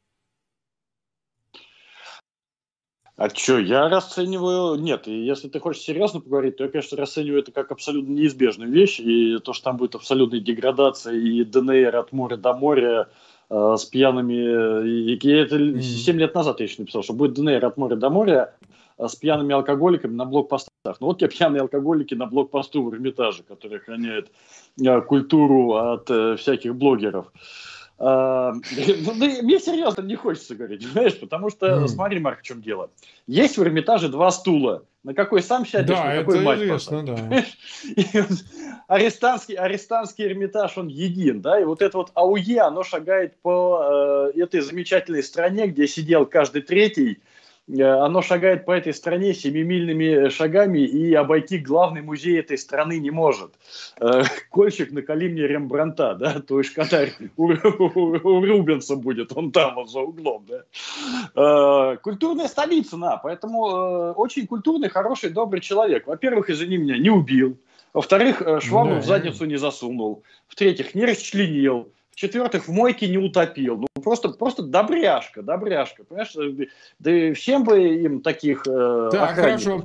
А 3.17 3.31
что, 3.31 3.59
я 3.59 3.89
расцениваю... 3.89 4.79
Нет, 4.79 5.09
и 5.09 5.25
если 5.25 5.49
ты 5.49 5.59
хочешь 5.59 5.83
серьезно 5.83 6.21
поговорить, 6.21 6.59
то 6.59 6.65
я, 6.65 6.71
конечно, 6.71 6.99
расцениваю 6.99 7.41
это 7.41 7.51
как 7.51 7.73
абсолютно 7.73 8.13
неизбежную 8.13 8.71
вещь, 8.71 9.01
и 9.01 9.39
то, 9.39 9.55
что 9.55 9.65
там 9.65 9.79
будет 9.79 9.95
абсолютная 9.95 10.41
деградация 10.41 11.15
и 11.15 11.43
ДНР 11.43 11.97
от 11.97 12.13
моря 12.13 12.37
до 12.37 12.53
моря, 12.53 13.09
с 13.49 13.85
пьяными... 13.87 14.87
И 14.87 15.29
это 15.31 15.81
7 15.81 16.19
лет 16.19 16.35
назад 16.35 16.61
я 16.61 16.67
еще 16.67 16.83
написал, 16.83 17.03
что 17.03 17.15
будет 17.15 17.33
ДНР 17.35 17.65
от 17.65 17.79
моря 17.79 17.97
до 17.97 18.11
моря 18.11 18.55
с 18.99 19.17
пьяными 19.17 19.55
алкоголиками 19.55 20.15
на 20.15 20.27
блокпостах. 20.27 20.97
Ну 21.01 21.07
вот 21.07 21.19
те 21.19 21.29
пьяные 21.29 21.63
алкоголики 21.63 22.15
на 22.15 22.27
блокпосту 22.27 22.83
в 22.83 22.93
Эрмитаже, 22.93 23.45
которые 23.45 23.79
охраняют 23.79 24.31
культуру 25.07 25.75
от 25.75 26.11
всяких 26.39 26.75
блогеров. 26.75 27.27
Ну, 27.27 27.33
мне 27.99 29.59
серьезно 29.59 30.03
не 30.03 30.17
хочется 30.17 30.55
говорить, 30.55 30.83
знаешь, 30.83 31.19
потому 31.19 31.49
что, 31.49 31.89
смотри, 31.89 32.19
Марк, 32.19 32.41
в 32.41 32.43
чем 32.43 32.61
дело. 32.61 32.91
Есть 33.27 33.57
в 33.57 33.63
Эрмитаже 33.63 34.09
два 34.09 34.31
стула. 34.31 34.85
На 35.03 35.15
какой 35.15 35.41
сам 35.41 35.65
сядешь, 35.65 35.97
да, 35.97 36.05
на 36.05 36.17
какой 36.17 36.41
мать 36.41 36.59
известно, 36.59 37.05
да. 37.05 37.45
арестантский, 38.89 39.55
арестантский 39.55 40.27
Эрмитаж, 40.27 40.77
он 40.77 40.89
един, 40.89 41.41
да, 41.41 41.61
и 41.61 41.65
вот 41.65 41.81
это 41.81 41.97
вот 41.97 42.11
АУЕ, 42.15 42.61
оно 42.63 42.83
шагает 42.83 43.41
по 43.41 44.33
э, 44.35 44.41
этой 44.41 44.61
замечательной 44.63 45.23
стране, 45.23 45.69
где 45.69 45.87
сидел 45.87 46.27
каждый 46.27 46.63
третий, 46.63 47.21
оно 47.69 48.23
шагает 48.23 48.65
по 48.65 48.73
этой 48.73 48.95
стране 48.95 49.35
семимильными 49.35 50.29
шагами 50.29 50.81
и 50.81 51.13
обойти 51.15 51.59
главный 51.59 52.01
музей 52.01 52.39
этой 52.39 52.59
страны 52.59 52.99
не 52.99 53.11
может. 53.11 53.55
Э, 54.01 54.23
Кольчик 54.51 54.93
накали 54.93 55.29
мне 55.29 55.47
Рембранта, 55.47 56.15
да, 56.15 56.41
то 56.41 56.59
есть 56.59 56.73
когда 56.75 57.05
у, 57.37 57.47
у, 57.47 57.93
у 57.95 58.47
Рубенса 58.47 58.95
будет, 58.97 59.37
он 59.37 59.51
там, 59.51 59.75
вот 59.75 59.91
за 59.91 60.01
углом, 60.01 60.47
да. 60.49 60.63
Э, 61.35 61.97
культурная 61.97 62.49
столица, 62.49 62.97
на, 62.97 63.17
поэтому 63.17 64.13
очень 64.13 64.47
культурный, 64.47 64.89
хороший, 64.89 65.31
добрый 65.31 65.61
человек. 65.61 66.07
Во-первых, 66.07 66.51
извини 66.51 66.77
меня, 66.77 66.99
не 66.99 67.11
убил. 67.11 67.59
Во-вторых, 67.93 68.43
швабру 68.61 68.97
да. 68.97 69.01
в 69.01 69.05
задницу 69.05 69.45
не 69.47 69.57
засунул. 69.57 70.23
В-третьих, 70.49 70.95
не 70.95 71.05
расчленил 71.05 71.89
в-четвертых, 72.17 72.67
в 72.67 72.73
мойке 72.73 73.09
не 73.09 73.19
утопил. 73.19 73.77
Ну, 73.77 74.03
просто, 74.03 74.31
просто 74.31 74.63
добряшка, 74.63 75.43
добряшка. 75.43 76.03
Понимаешь, 76.03 76.35
да 76.99 77.35
всем 77.35 77.63
бы 77.63 77.79
им 77.79 78.23
таких 78.23 78.67
э, 78.67 79.11
Так, 79.13 79.35
хорошо. 79.35 79.85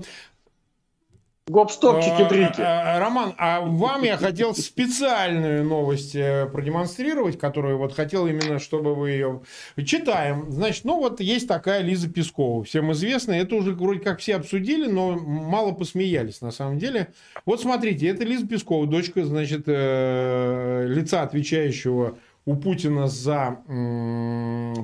Гоп-стоп, 1.52 2.00
дрики 2.30 2.62
а, 2.62 2.96
а, 2.96 3.00
Роман, 3.02 3.34
а 3.38 3.60
вам 3.60 4.04
я 4.04 4.16
хотел 4.16 4.56
специальную 4.56 5.66
новость 5.66 6.16
э, 6.16 6.46
продемонстрировать, 6.46 7.38
которую 7.38 7.78
вот 7.78 7.94
хотел 7.94 8.26
именно, 8.26 8.58
чтобы 8.58 8.96
вы 8.96 9.10
ее... 9.10 9.42
Читаем. 9.86 10.50
Значит, 10.50 10.86
ну 10.86 10.98
вот 10.98 11.20
есть 11.20 11.50
такая 11.50 11.82
Лиза 11.82 12.10
Пескова, 12.10 12.64
всем 12.64 12.94
известная. 12.94 13.42
Это 13.42 13.56
уже 13.56 13.74
вроде 13.74 14.00
как 14.00 14.20
все 14.20 14.38
обсудили, 14.38 14.90
но 14.90 15.20
мало 15.20 15.74
посмеялись 15.74 16.40
на 16.40 16.52
самом 16.52 16.78
деле. 16.78 17.10
Вот 17.46 17.60
смотрите, 17.60 18.08
это 18.08 18.24
Лиза 18.24 18.48
Пескова, 18.48 18.88
дочка, 18.88 19.26
значит, 19.26 19.64
э, 19.66 20.86
лица, 20.88 21.22
отвечающего 21.22 22.18
у 22.46 22.56
Путина 22.56 23.08
за 23.08 23.58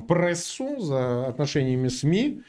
прессу, 0.06 0.80
за 0.80 1.28
отношениями 1.28 1.88
СМИ. 1.88 2.42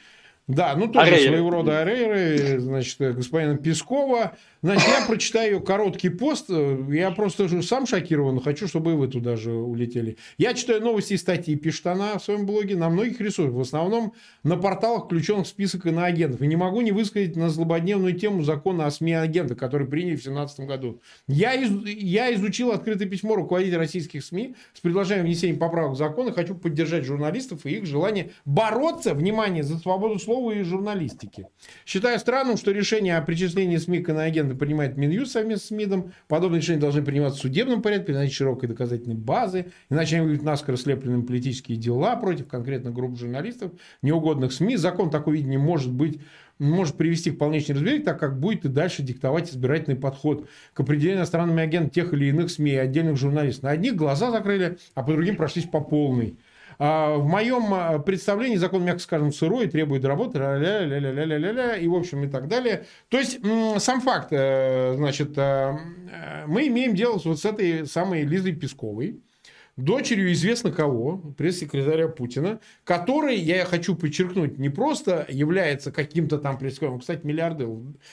Да, 0.50 0.76
ну 0.76 0.88
тоже 0.88 1.12
Арейры. 1.12 1.28
своего 1.30 1.50
рода 1.52 1.82
арейры, 1.82 2.60
значит, 2.60 2.98
господина 3.00 3.56
Пескова. 3.56 4.36
Значит, 4.62 4.88
я 4.90 5.06
прочитаю 5.08 5.62
короткий 5.62 6.10
пост. 6.10 6.50
Я 6.50 7.12
просто 7.12 7.62
сам 7.62 7.88
шокирован, 7.88 8.42
хочу, 8.42 8.68
чтобы 8.68 8.92
и 8.92 8.96
вы 8.96 9.08
туда 9.08 9.38
же 9.38 9.54
улетели. 9.54 10.18
Я 10.38 10.54
читаю 10.54 10.82
новости 10.82 11.14
и 11.14 11.18
статьи, 11.18 11.56
пишет 11.56 11.88
она 11.88 12.18
в 12.18 12.24
своем 12.24 12.46
блоге, 12.46 12.76
на 12.76 12.90
многих 12.90 13.22
ресурсах. 13.22 13.54
В 13.54 13.62
основном 13.62 14.14
на 14.44 14.58
порталах, 14.58 15.06
включенных 15.06 15.46
в 15.46 15.50
список 15.50 15.86
иноагентов. 15.86 16.42
И 16.42 16.48
не 16.48 16.58
могу 16.58 16.82
не 16.82 16.92
высказать 16.92 17.38
на 17.38 17.50
злободневную 17.50 18.14
тему 18.20 18.44
закона 18.44 18.86
о 18.86 18.92
СМИ-агентах, 18.92 19.58
который 19.58 19.88
приняли 19.88 20.18
в 20.18 20.24
2017 20.24 20.60
году. 20.68 21.02
Я, 21.28 21.54
из, 21.54 21.72
я 21.86 22.34
изучил 22.34 22.72
открытое 22.72 23.08
письмо 23.08 23.36
руководителя 23.36 23.78
российских 23.78 24.26
СМИ 24.26 24.56
с 24.74 24.82
предложением 24.82 25.26
внесения 25.26 25.58
поправок 25.58 25.94
в 25.94 25.98
закон 25.98 26.28
и 26.28 26.34
хочу 26.34 26.54
поддержать 26.54 27.06
журналистов 27.06 27.66
и 27.66 27.78
их 27.78 27.86
желание 27.86 28.32
бороться, 28.44 29.14
внимание, 29.14 29.64
за 29.64 29.78
свободу 29.78 30.20
слова 30.20 30.52
и 30.52 30.64
журналистики. 30.64 31.48
Считаю 31.86 32.20
странным, 32.20 32.58
что 32.58 32.72
решение 32.72 33.18
о 33.18 33.22
причислении 33.22 33.78
СМИ 33.78 34.00
к 34.00 34.10
иноагентам 34.10 34.49
документы 34.50 34.60
принимает 34.60 34.98
Минюст 34.98 35.32
совместно 35.32 35.68
с 35.68 35.72
МИДом. 35.72 36.12
Подобные 36.28 36.62
решения 36.62 36.80
должны 36.80 37.04
приниматься 37.04 37.40
в 37.40 37.42
судебном 37.42 37.82
порядке, 37.82 38.14
иначе 38.14 38.34
широкой 38.34 38.70
доказательной 38.70 39.16
базы, 39.16 39.68
иначе 39.90 40.18
они 40.18 40.28
будут 40.28 40.44
наскоро 40.44 40.76
слеплены 40.76 41.24
политические 41.24 41.78
дела 41.78 42.16
против 42.16 42.48
конкретных 42.48 42.94
групп 42.94 43.18
журналистов, 43.18 43.72
неугодных 44.02 44.52
СМИ. 44.52 44.78
Закон 44.78 45.10
такой 45.10 45.38
видение 45.38 45.60
может 45.60 45.92
быть 45.92 46.20
может 46.60 46.98
привести 46.98 47.32
к 47.32 47.38
полнейшей 47.38 47.74
разберке, 47.74 48.04
так 48.04 48.20
как 48.20 48.38
будет 48.38 48.66
и 48.66 48.68
дальше 48.68 49.02
диктовать 49.02 49.50
избирательный 49.50 49.96
подход 49.96 50.48
к 50.74 50.80
определению 50.82 51.20
иностранными 51.20 51.64
агентами 51.64 51.90
тех 51.90 52.14
или 52.14 52.26
иных 52.26 52.52
СМИ 52.52 52.72
и 52.72 52.76
отдельных 52.76 53.18
журналистов. 53.18 53.64
На 53.64 53.70
одних 53.72 53.96
глаза 53.96 54.30
закрыли, 54.30 54.78
а 54.94 55.04
по 55.04 55.14
другим 55.14 55.38
прошлись 55.38 55.66
по 55.66 55.80
полной. 55.80 56.38
А, 56.82 57.18
в 57.18 57.28
моем 57.28 57.74
а, 57.74 58.00
представлении 58.00 58.56
закон, 58.56 58.86
мягко 58.86 59.02
скажем, 59.02 59.34
сырой, 59.34 59.68
требует 59.68 60.06
работы, 60.06 60.40
ля 60.40 60.58
ля 60.58 60.86
ля 60.86 61.00
ля 61.00 61.26
ля 61.26 61.38
ля 61.38 61.52
ля 61.52 61.76
и, 61.76 61.88
в 61.90 61.94
общем, 61.94 62.24
и 62.24 62.28
так 62.28 62.48
далее. 62.48 62.86
То 63.10 63.18
есть, 63.18 63.40
сам 63.80 64.00
факт, 64.00 64.30
э, 64.32 64.94
значит, 64.96 65.38
э, 65.38 65.78
мы 66.48 66.68
имеем 66.68 66.96
дело 66.96 67.20
вот 67.26 67.38
с 67.38 67.44
этой 67.44 67.86
самой 67.86 68.24
Лизой 68.24 68.54
Песковой, 68.54 69.22
дочерью 69.76 70.32
известно 70.32 70.72
кого, 70.72 71.18
пресс-секретаря 71.38 72.08
Путина, 72.08 72.62
который, 72.86 73.36
я 73.36 73.66
хочу 73.66 73.96
подчеркнуть, 73.96 74.58
не 74.58 74.70
просто 74.70 75.26
является 75.28 75.92
каким-то 75.92 76.38
там 76.38 76.58
пресс-секретарем, 76.58 77.02
кстати, 77.02 77.26
миллиарды, 77.26 77.68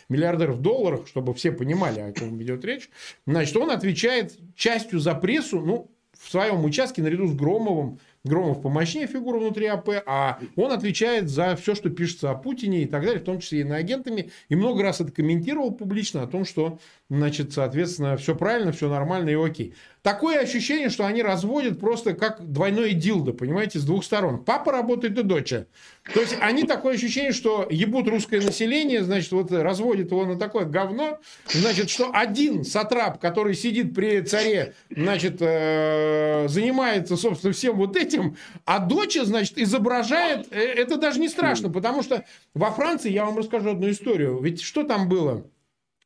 миллиардер 0.08 0.50
в 0.50 0.60
долларах, 0.60 1.06
чтобы 1.06 1.34
все 1.34 1.52
понимали, 1.52 2.00
о 2.00 2.12
чем 2.12 2.42
идет 2.42 2.64
речь, 2.64 2.90
значит, 3.26 3.56
он 3.56 3.70
отвечает 3.70 4.36
частью 4.56 4.98
за 4.98 5.14
прессу, 5.14 5.60
ну, 5.60 5.92
в 6.18 6.30
своем 6.30 6.64
участке 6.64 7.02
наряду 7.02 7.26
с 7.26 7.34
Громовым, 7.34 7.98
Громов 8.26 8.62
помощнее 8.62 9.06
фигура 9.06 9.38
внутри 9.38 9.66
АП, 9.66 9.90
а 10.06 10.38
он 10.56 10.72
отвечает 10.72 11.28
за 11.28 11.56
все, 11.56 11.74
что 11.74 11.90
пишется 11.90 12.30
о 12.30 12.34
Путине 12.34 12.82
и 12.82 12.86
так 12.86 13.02
далее, 13.02 13.20
в 13.20 13.24
том 13.24 13.40
числе 13.40 13.60
и 13.60 13.64
на 13.64 13.76
агентами. 13.76 14.30
И 14.48 14.56
много 14.56 14.82
раз 14.82 15.00
это 15.00 15.12
комментировал 15.12 15.72
публично 15.72 16.22
о 16.22 16.26
том, 16.26 16.44
что, 16.44 16.78
значит, 17.08 17.52
соответственно, 17.52 18.16
все 18.16 18.34
правильно, 18.34 18.72
все 18.72 18.88
нормально 18.88 19.30
и 19.30 19.34
окей. 19.34 19.74
Такое 20.02 20.40
ощущение, 20.40 20.88
что 20.88 21.06
они 21.06 21.22
разводят 21.22 21.80
просто 21.80 22.14
как 22.14 22.40
двойной 22.52 22.92
дилдо, 22.92 23.32
понимаете, 23.32 23.78
с 23.78 23.84
двух 23.84 24.04
сторон. 24.04 24.44
Папа 24.44 24.70
работает 24.72 25.18
и 25.18 25.22
доча. 25.22 25.66
То 26.14 26.20
есть 26.20 26.36
они 26.40 26.62
такое 26.62 26.94
ощущение, 26.94 27.32
что 27.32 27.66
ебут 27.68 28.08
русское 28.08 28.40
население, 28.40 29.02
значит, 29.02 29.32
вот 29.32 29.50
разводят 29.50 30.10
его 30.10 30.24
на 30.24 30.38
такое 30.38 30.64
говно, 30.64 31.18
значит, 31.48 31.90
что 31.90 32.10
один 32.12 32.64
сатрап, 32.64 33.20
который 33.20 33.54
сидит 33.54 33.94
при 33.94 34.20
царе, 34.20 34.74
значит, 34.90 35.38
э, 35.40 36.46
занимается, 36.48 37.16
собственно, 37.16 37.52
всем 37.52 37.76
вот 37.76 37.96
этим, 37.96 38.36
а 38.64 38.78
доча, 38.78 39.24
значит, 39.24 39.58
изображает, 39.58 40.46
э, 40.52 40.58
это 40.58 40.96
даже 40.96 41.18
не 41.18 41.28
страшно, 41.28 41.70
потому 41.70 42.02
что 42.02 42.24
во 42.54 42.70
Франции, 42.70 43.10
я 43.10 43.24
вам 43.24 43.38
расскажу 43.38 43.70
одну 43.70 43.90
историю, 43.90 44.40
ведь 44.40 44.62
что 44.62 44.84
там 44.84 45.08
было? 45.08 45.44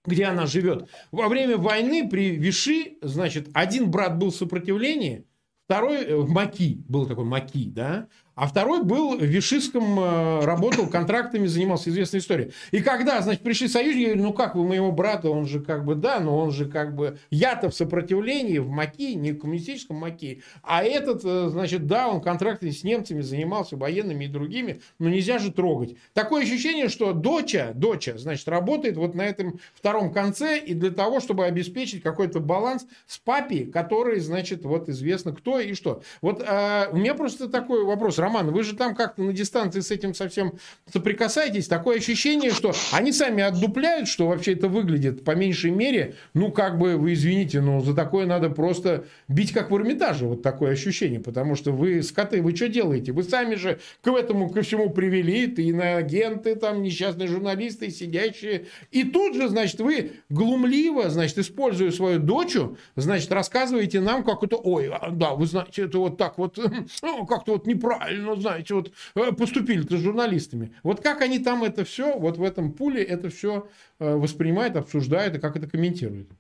где 0.06 0.24
она 0.24 0.46
живет. 0.46 0.88
Во 1.12 1.28
время 1.28 1.58
войны 1.58 2.08
при 2.08 2.30
Виши, 2.30 2.96
значит, 3.02 3.48
один 3.52 3.90
брат 3.90 4.16
был 4.16 4.30
в 4.30 4.34
сопротивлении, 4.34 5.26
второй 5.66 6.04
э, 6.04 6.16
в 6.16 6.30
Маки, 6.30 6.82
был 6.88 7.06
такой 7.06 7.24
Маки, 7.24 7.68
да, 7.68 8.08
а 8.40 8.46
второй 8.46 8.82
был 8.82 9.18
в 9.18 9.22
Вишистском, 9.22 10.00
э, 10.00 10.44
работал 10.46 10.86
контрактами, 10.86 11.46
занимался 11.46 11.90
известной 11.90 12.20
историей. 12.20 12.52
И 12.70 12.80
когда, 12.80 13.20
значит, 13.20 13.42
пришли 13.42 13.68
союзники, 13.68 14.06
говорю, 14.06 14.22
ну 14.22 14.32
как 14.32 14.54
вы 14.54 14.66
моего 14.66 14.92
брата, 14.92 15.28
он 15.28 15.46
же 15.46 15.60
как 15.60 15.84
бы, 15.84 15.94
да, 15.94 16.20
но 16.20 16.38
он 16.38 16.50
же 16.50 16.64
как 16.64 16.94
бы, 16.94 17.18
я-то 17.28 17.68
в 17.68 17.74
сопротивлении, 17.74 18.56
в 18.56 18.70
МАКИ, 18.70 19.14
не 19.16 19.32
в 19.32 19.40
коммунистическом 19.40 19.98
МАКИ, 19.98 20.42
а 20.62 20.82
этот, 20.82 21.20
э, 21.22 21.48
значит, 21.50 21.86
да, 21.86 22.08
он 22.08 22.22
контрактами 22.22 22.70
с 22.70 22.82
немцами 22.82 23.20
занимался, 23.20 23.76
военными 23.76 24.24
и 24.24 24.28
другими, 24.28 24.80
но 24.98 25.10
нельзя 25.10 25.38
же 25.38 25.52
трогать. 25.52 25.96
Такое 26.14 26.42
ощущение, 26.44 26.88
что 26.88 27.12
доча, 27.12 27.72
доча, 27.74 28.16
значит, 28.16 28.48
работает 28.48 28.96
вот 28.96 29.14
на 29.14 29.26
этом 29.26 29.60
втором 29.74 30.14
конце, 30.14 30.58
и 30.58 30.72
для 30.72 30.92
того, 30.92 31.20
чтобы 31.20 31.44
обеспечить 31.44 32.02
какой-то 32.02 32.40
баланс 32.40 32.86
с 33.06 33.18
папи, 33.18 33.66
который, 33.66 34.18
значит, 34.20 34.64
вот 34.64 34.88
известно 34.88 35.34
кто 35.34 35.60
и 35.60 35.74
что. 35.74 36.02
Вот 36.22 36.42
э, 36.42 36.88
у 36.90 36.96
меня 36.96 37.14
просто 37.14 37.46
такой 37.46 37.84
вопрос, 37.84 38.18
Роман, 38.30 38.52
вы 38.52 38.62
же 38.62 38.76
там 38.76 38.94
как-то 38.94 39.22
на 39.22 39.32
дистанции 39.32 39.80
с 39.80 39.90
этим 39.90 40.14
совсем 40.14 40.52
соприкасаетесь. 40.92 41.66
Такое 41.66 41.98
ощущение, 41.98 42.52
что 42.52 42.72
они 42.92 43.10
сами 43.10 43.42
отдупляют, 43.42 44.06
что 44.06 44.28
вообще 44.28 44.52
это 44.52 44.68
выглядит 44.68 45.24
по 45.24 45.32
меньшей 45.32 45.72
мере. 45.72 46.14
Ну, 46.32 46.52
как 46.52 46.78
бы, 46.78 46.96
вы 46.96 47.14
извините, 47.14 47.60
но 47.60 47.80
за 47.80 47.92
такое 47.92 48.26
надо 48.26 48.48
просто 48.48 49.04
бить, 49.26 49.52
как 49.52 49.72
в 49.72 49.76
Эрмитаже. 49.76 50.26
Вот 50.26 50.42
такое 50.42 50.72
ощущение. 50.72 51.18
Потому 51.18 51.56
что 51.56 51.72
вы, 51.72 52.04
скоты, 52.04 52.40
вы 52.40 52.54
что 52.54 52.68
делаете? 52.68 53.10
Вы 53.10 53.24
сами 53.24 53.56
же 53.56 53.80
к 54.00 54.08
этому 54.08 54.48
ко 54.50 54.62
всему 54.62 54.90
привели. 54.90 55.48
Ты 55.48 55.64
иноагенты, 55.64 56.54
там, 56.54 56.82
несчастные 56.82 57.26
журналисты, 57.26 57.90
сидящие. 57.90 58.66
И 58.92 59.02
тут 59.02 59.34
же, 59.34 59.48
значит, 59.48 59.80
вы 59.80 60.12
глумливо, 60.28 61.10
значит, 61.10 61.38
используя 61.38 61.90
свою 61.90 62.20
дочу, 62.20 62.76
значит, 62.94 63.32
рассказываете 63.32 64.00
нам, 64.00 64.22
как 64.22 64.44
это, 64.44 64.56
ой, 64.56 64.88
а, 64.88 65.10
да, 65.10 65.34
вы 65.34 65.46
знаете, 65.46 65.82
это 65.82 65.98
вот 65.98 66.16
так 66.16 66.38
вот, 66.38 66.58
ну, 67.02 67.26
как-то 67.26 67.52
вот 67.54 67.66
неправильно 67.66 68.09
ну, 68.16 68.36
знаете, 68.36 68.74
вот 68.74 68.92
э, 69.14 69.32
поступили-то 69.32 69.96
журналистами. 69.96 70.74
Вот 70.82 71.00
как 71.00 71.22
они 71.22 71.38
там 71.38 71.64
это 71.64 71.84
все, 71.84 72.18
вот 72.18 72.36
в 72.36 72.42
этом 72.42 72.72
пуле 72.72 73.02
это 73.02 73.28
все 73.30 73.68
э, 73.98 74.14
воспринимают, 74.14 74.76
обсуждают 74.76 75.36
и 75.36 75.40
как 75.40 75.56
это 75.56 75.68
комментируют? 75.68 76.30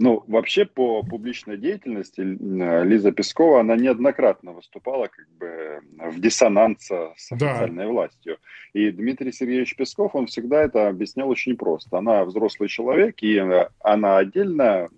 Ну, 0.00 0.24
вообще 0.26 0.64
по 0.64 1.02
публичной 1.02 1.58
деятельности 1.58 2.20
э, 2.22 2.84
Лиза 2.84 3.12
Пескова, 3.12 3.60
она 3.60 3.76
неоднократно 3.76 4.52
выступала 4.52 5.08
как 5.08 5.28
бы 5.38 5.80
в 6.10 6.18
диссонансе 6.18 7.12
с 7.16 7.30
официальной 7.32 7.84
да. 7.84 7.90
властью. 7.90 8.38
И 8.72 8.90
Дмитрий 8.90 9.30
Сергеевич 9.30 9.76
Песков, 9.76 10.14
он 10.14 10.26
всегда 10.26 10.62
это 10.62 10.88
объяснял 10.88 11.28
очень 11.28 11.54
просто. 11.56 11.98
Она 11.98 12.24
взрослый 12.24 12.70
человек, 12.70 13.22
и 13.22 13.38
она 13.80 14.16
отдельно, 14.16 14.88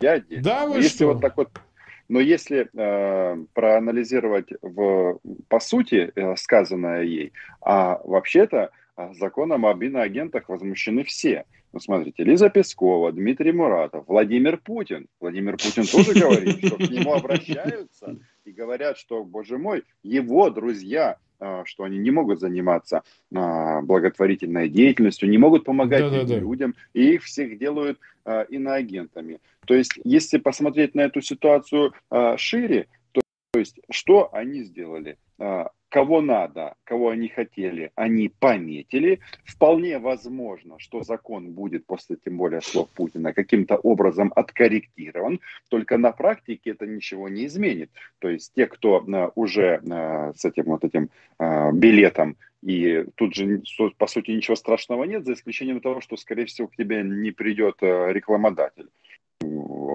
я 0.00 0.12
отдельно. 0.12 0.44
Да, 0.44 0.66
вы 0.66 0.76
Если 0.76 0.96
что? 0.96 1.06
вот 1.06 1.22
так 1.22 1.38
вот 1.38 1.48
но 2.10 2.18
если 2.18 2.68
э, 2.72 3.44
проанализировать 3.54 4.48
в, 4.62 5.20
по 5.48 5.60
сути 5.60 6.10
э, 6.12 6.34
сказанное 6.36 7.02
ей, 7.02 7.32
а 7.60 8.00
вообще-то 8.04 8.72
законом 9.12 9.64
об 9.64 9.82
иноагентах 9.82 10.48
возмущены 10.48 11.04
все. 11.04 11.44
Ну, 11.72 11.78
смотрите, 11.78 12.24
Лиза 12.24 12.50
Пескова, 12.50 13.12
Дмитрий 13.12 13.52
Муратов, 13.52 14.04
Владимир 14.08 14.58
Путин. 14.58 15.06
Владимир 15.20 15.56
Путин 15.56 15.84
тоже 15.86 16.20
говорит, 16.20 16.66
что 16.66 16.76
к 16.76 16.90
нему 16.90 17.14
обращаются 17.14 18.18
и 18.44 18.50
говорят, 18.50 18.98
что, 18.98 19.22
боже 19.22 19.56
мой, 19.56 19.84
его 20.02 20.50
друзья, 20.50 21.16
что 21.64 21.84
они 21.84 21.98
не 21.98 22.10
могут 22.10 22.40
заниматься 22.40 23.02
а, 23.34 23.80
благотворительной 23.82 24.68
деятельностью, 24.68 25.28
не 25.28 25.38
могут 25.38 25.64
помогать 25.64 26.10
да, 26.10 26.24
да, 26.24 26.38
людям, 26.38 26.74
и 26.92 27.14
их 27.14 27.24
всех 27.24 27.58
делают 27.58 27.98
а, 28.24 28.42
иноагентами. 28.42 29.40
То 29.66 29.74
есть, 29.74 29.98
если 30.04 30.38
посмотреть 30.38 30.94
на 30.94 31.02
эту 31.02 31.20
ситуацию 31.20 31.92
шире, 32.36 32.88
то, 33.52 33.60
есть, 33.60 33.80
что 33.90 34.32
они 34.32 34.62
сделали? 34.62 35.18
кого 35.90 36.22
надо, 36.22 36.74
кого 36.84 37.10
они 37.10 37.28
хотели, 37.28 37.90
они 37.96 38.28
пометили. 38.28 39.20
Вполне 39.44 39.98
возможно, 39.98 40.78
что 40.78 41.02
закон 41.02 41.52
будет 41.52 41.84
после, 41.84 42.16
тем 42.16 42.36
более, 42.36 42.60
слов 42.60 42.88
Путина 42.90 43.32
каким-то 43.32 43.76
образом 43.76 44.32
откорректирован, 44.36 45.40
только 45.68 45.98
на 45.98 46.12
практике 46.12 46.70
это 46.70 46.86
ничего 46.86 47.28
не 47.28 47.46
изменит. 47.46 47.90
То 48.20 48.28
есть 48.28 48.52
те, 48.54 48.66
кто 48.66 49.00
э, 49.00 49.30
уже 49.34 49.80
э, 49.82 50.32
с 50.36 50.44
этим 50.44 50.64
вот 50.64 50.84
этим 50.84 51.10
билетом 51.72 52.36
и 52.62 53.06
тут 53.14 53.34
же, 53.34 53.62
по 53.96 54.06
сути, 54.06 54.30
ничего 54.32 54.54
страшного 54.54 55.04
нет, 55.04 55.24
за 55.24 55.32
исключением 55.32 55.80
того, 55.80 56.02
что, 56.02 56.18
скорее 56.18 56.44
всего, 56.44 56.68
к 56.68 56.76
тебе 56.76 57.02
не 57.02 57.30
придет 57.30 57.76
рекламодатель 57.80 58.90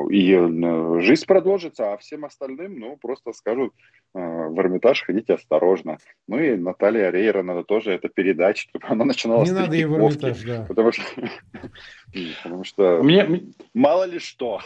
и 0.09 0.33
э, 0.33 1.01
жизнь 1.01 1.25
продолжится, 1.25 1.93
а 1.93 1.97
всем 1.97 2.25
остальным, 2.25 2.79
ну, 2.79 2.97
просто 2.97 3.33
скажут, 3.33 3.73
э, 4.13 4.19
в 4.19 4.59
Эрмитаж 4.59 5.03
ходите 5.03 5.33
осторожно. 5.33 5.97
Ну 6.27 6.39
и 6.39 6.55
Наталья 6.55 7.09
Рейра 7.09 7.43
надо 7.43 7.63
тоже 7.63 7.91
это 7.91 8.09
передать, 8.09 8.57
чтобы 8.57 8.87
она 8.87 9.05
начинала 9.05 9.43
Не 9.43 9.51
надо 9.51 9.75
ей 9.75 9.85
в 9.85 9.95
Эрмитаж, 9.95 10.41
да. 10.43 10.65
Потому 10.67 10.91
что, 10.91 11.03
потому 12.43 12.63
что 12.63 13.03
Мне... 13.03 13.43
мало 13.73 14.03
ли 14.05 14.19
что. 14.19 14.61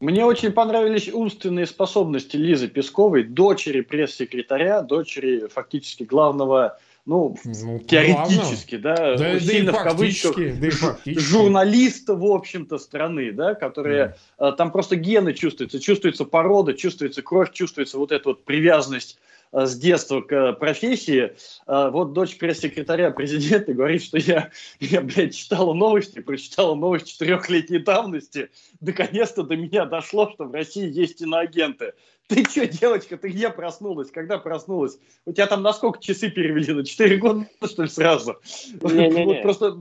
Мне 0.00 0.24
очень 0.24 0.52
понравились 0.52 1.08
умственные 1.08 1.66
способности 1.66 2.36
Лизы 2.36 2.68
Песковой, 2.68 3.24
дочери 3.24 3.80
пресс-секретаря, 3.80 4.82
дочери 4.82 5.46
фактически 5.48 6.02
главного 6.02 6.78
ну, 7.06 7.36
ну 7.44 7.78
теоретически, 7.80 8.76
да, 8.76 9.16
да, 9.16 9.38
сильно 9.38 9.72
да 9.72 9.80
в 9.80 9.82
кавычках, 9.84 10.36
да 10.36 10.98
журналиста, 11.04 12.14
в 12.14 12.24
общем-то, 12.24 12.78
страны, 12.78 13.32
да, 13.32 13.54
которые, 13.54 14.16
да. 14.38 14.52
там 14.52 14.72
просто 14.72 14.96
гены 14.96 15.34
чувствуются, 15.34 15.80
чувствуется 15.80 16.24
порода, 16.24 16.72
чувствуется 16.72 17.22
кровь, 17.22 17.52
чувствуется 17.52 17.98
вот 17.98 18.10
эта 18.10 18.30
вот 18.30 18.44
привязанность 18.44 19.18
Э, 19.54 19.66
с 19.66 19.76
детства 19.76 20.20
к 20.20 20.54
профессии. 20.54 21.32
Э, 21.66 21.90
вот 21.90 22.12
дочь 22.12 22.36
пресс-секретаря 22.38 23.12
президента 23.12 23.72
говорит, 23.72 24.02
что 24.02 24.18
я, 24.18 24.50
я, 24.80 25.00
блядь, 25.00 25.36
читала 25.36 25.72
новости, 25.72 26.20
прочитала 26.20 26.74
новость 26.74 27.06
четырехлетней 27.06 27.78
давности. 27.78 28.50
Наконец-то 28.80 29.44
до 29.44 29.56
меня 29.56 29.84
дошло, 29.84 30.30
что 30.32 30.44
в 30.44 30.52
России 30.52 30.90
есть 30.90 31.22
иноагенты. 31.22 31.94
Ты 32.26 32.42
что, 32.44 32.66
девочка, 32.66 33.18
ты 33.18 33.28
где 33.28 33.50
проснулась? 33.50 34.10
Когда 34.10 34.38
проснулась? 34.38 34.98
У 35.26 35.32
тебя 35.32 35.46
там 35.46 35.62
на 35.62 35.74
сколько 35.74 36.00
часы 36.00 36.30
перевели? 36.30 36.72
На 36.72 36.84
4 36.84 37.16
года, 37.18 37.46
что 37.64 37.82
ли, 37.82 37.88
сразу? 37.88 38.36
Не-не-не, 38.82 39.24
вот 39.24 39.42
просто... 39.42 39.78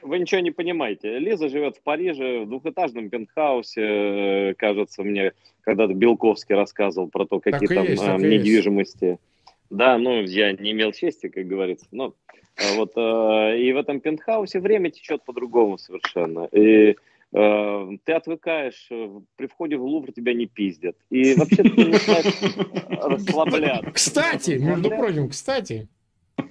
вы 0.00 0.18
ничего 0.18 0.40
не 0.40 0.50
понимаете. 0.50 1.18
Лиза 1.18 1.48
живет 1.48 1.76
в 1.76 1.82
Париже, 1.82 2.44
в 2.44 2.48
двухэтажном 2.48 3.10
пентхаусе, 3.10 4.54
кажется 4.56 5.02
мне, 5.02 5.32
когда-то 5.62 5.92
Белковский 5.92 6.54
рассказывал 6.54 7.08
про 7.08 7.26
то, 7.26 7.40
какие 7.40 7.68
так 7.68 7.76
там 7.76 7.86
есть, 7.86 8.02
а, 8.02 8.16
недвижимости. 8.16 9.04
Есть. 9.04 9.20
Да, 9.68 9.98
ну, 9.98 10.22
я 10.22 10.52
не 10.52 10.72
имел 10.72 10.92
чести, 10.92 11.28
как 11.28 11.46
говорится. 11.46 11.86
Но 11.90 12.14
а, 12.56 12.76
вот, 12.76 12.92
э, 12.96 13.58
и 13.58 13.72
в 13.72 13.76
этом 13.76 14.00
пентхаусе 14.00 14.60
время 14.60 14.90
течет 14.90 15.24
по-другому 15.24 15.76
совершенно. 15.76 16.48
И 16.52 16.96
ты 17.32 18.12
отвыкаешь, 18.12 18.86
э, 18.90 19.20
при 19.36 19.46
входе 19.46 19.76
в 19.76 19.84
Лувр 19.84 20.12
тебя 20.12 20.32
не 20.32 20.46
пиздят. 20.46 20.96
И 21.10 21.34
вообще 21.34 21.62
ты 21.64 21.84
начинаешь 21.86 22.56
расслабляться. 22.88 23.90
Кстати, 23.90 24.52
между 24.52 24.90
прочим, 24.90 25.28
кстати. 25.28 25.88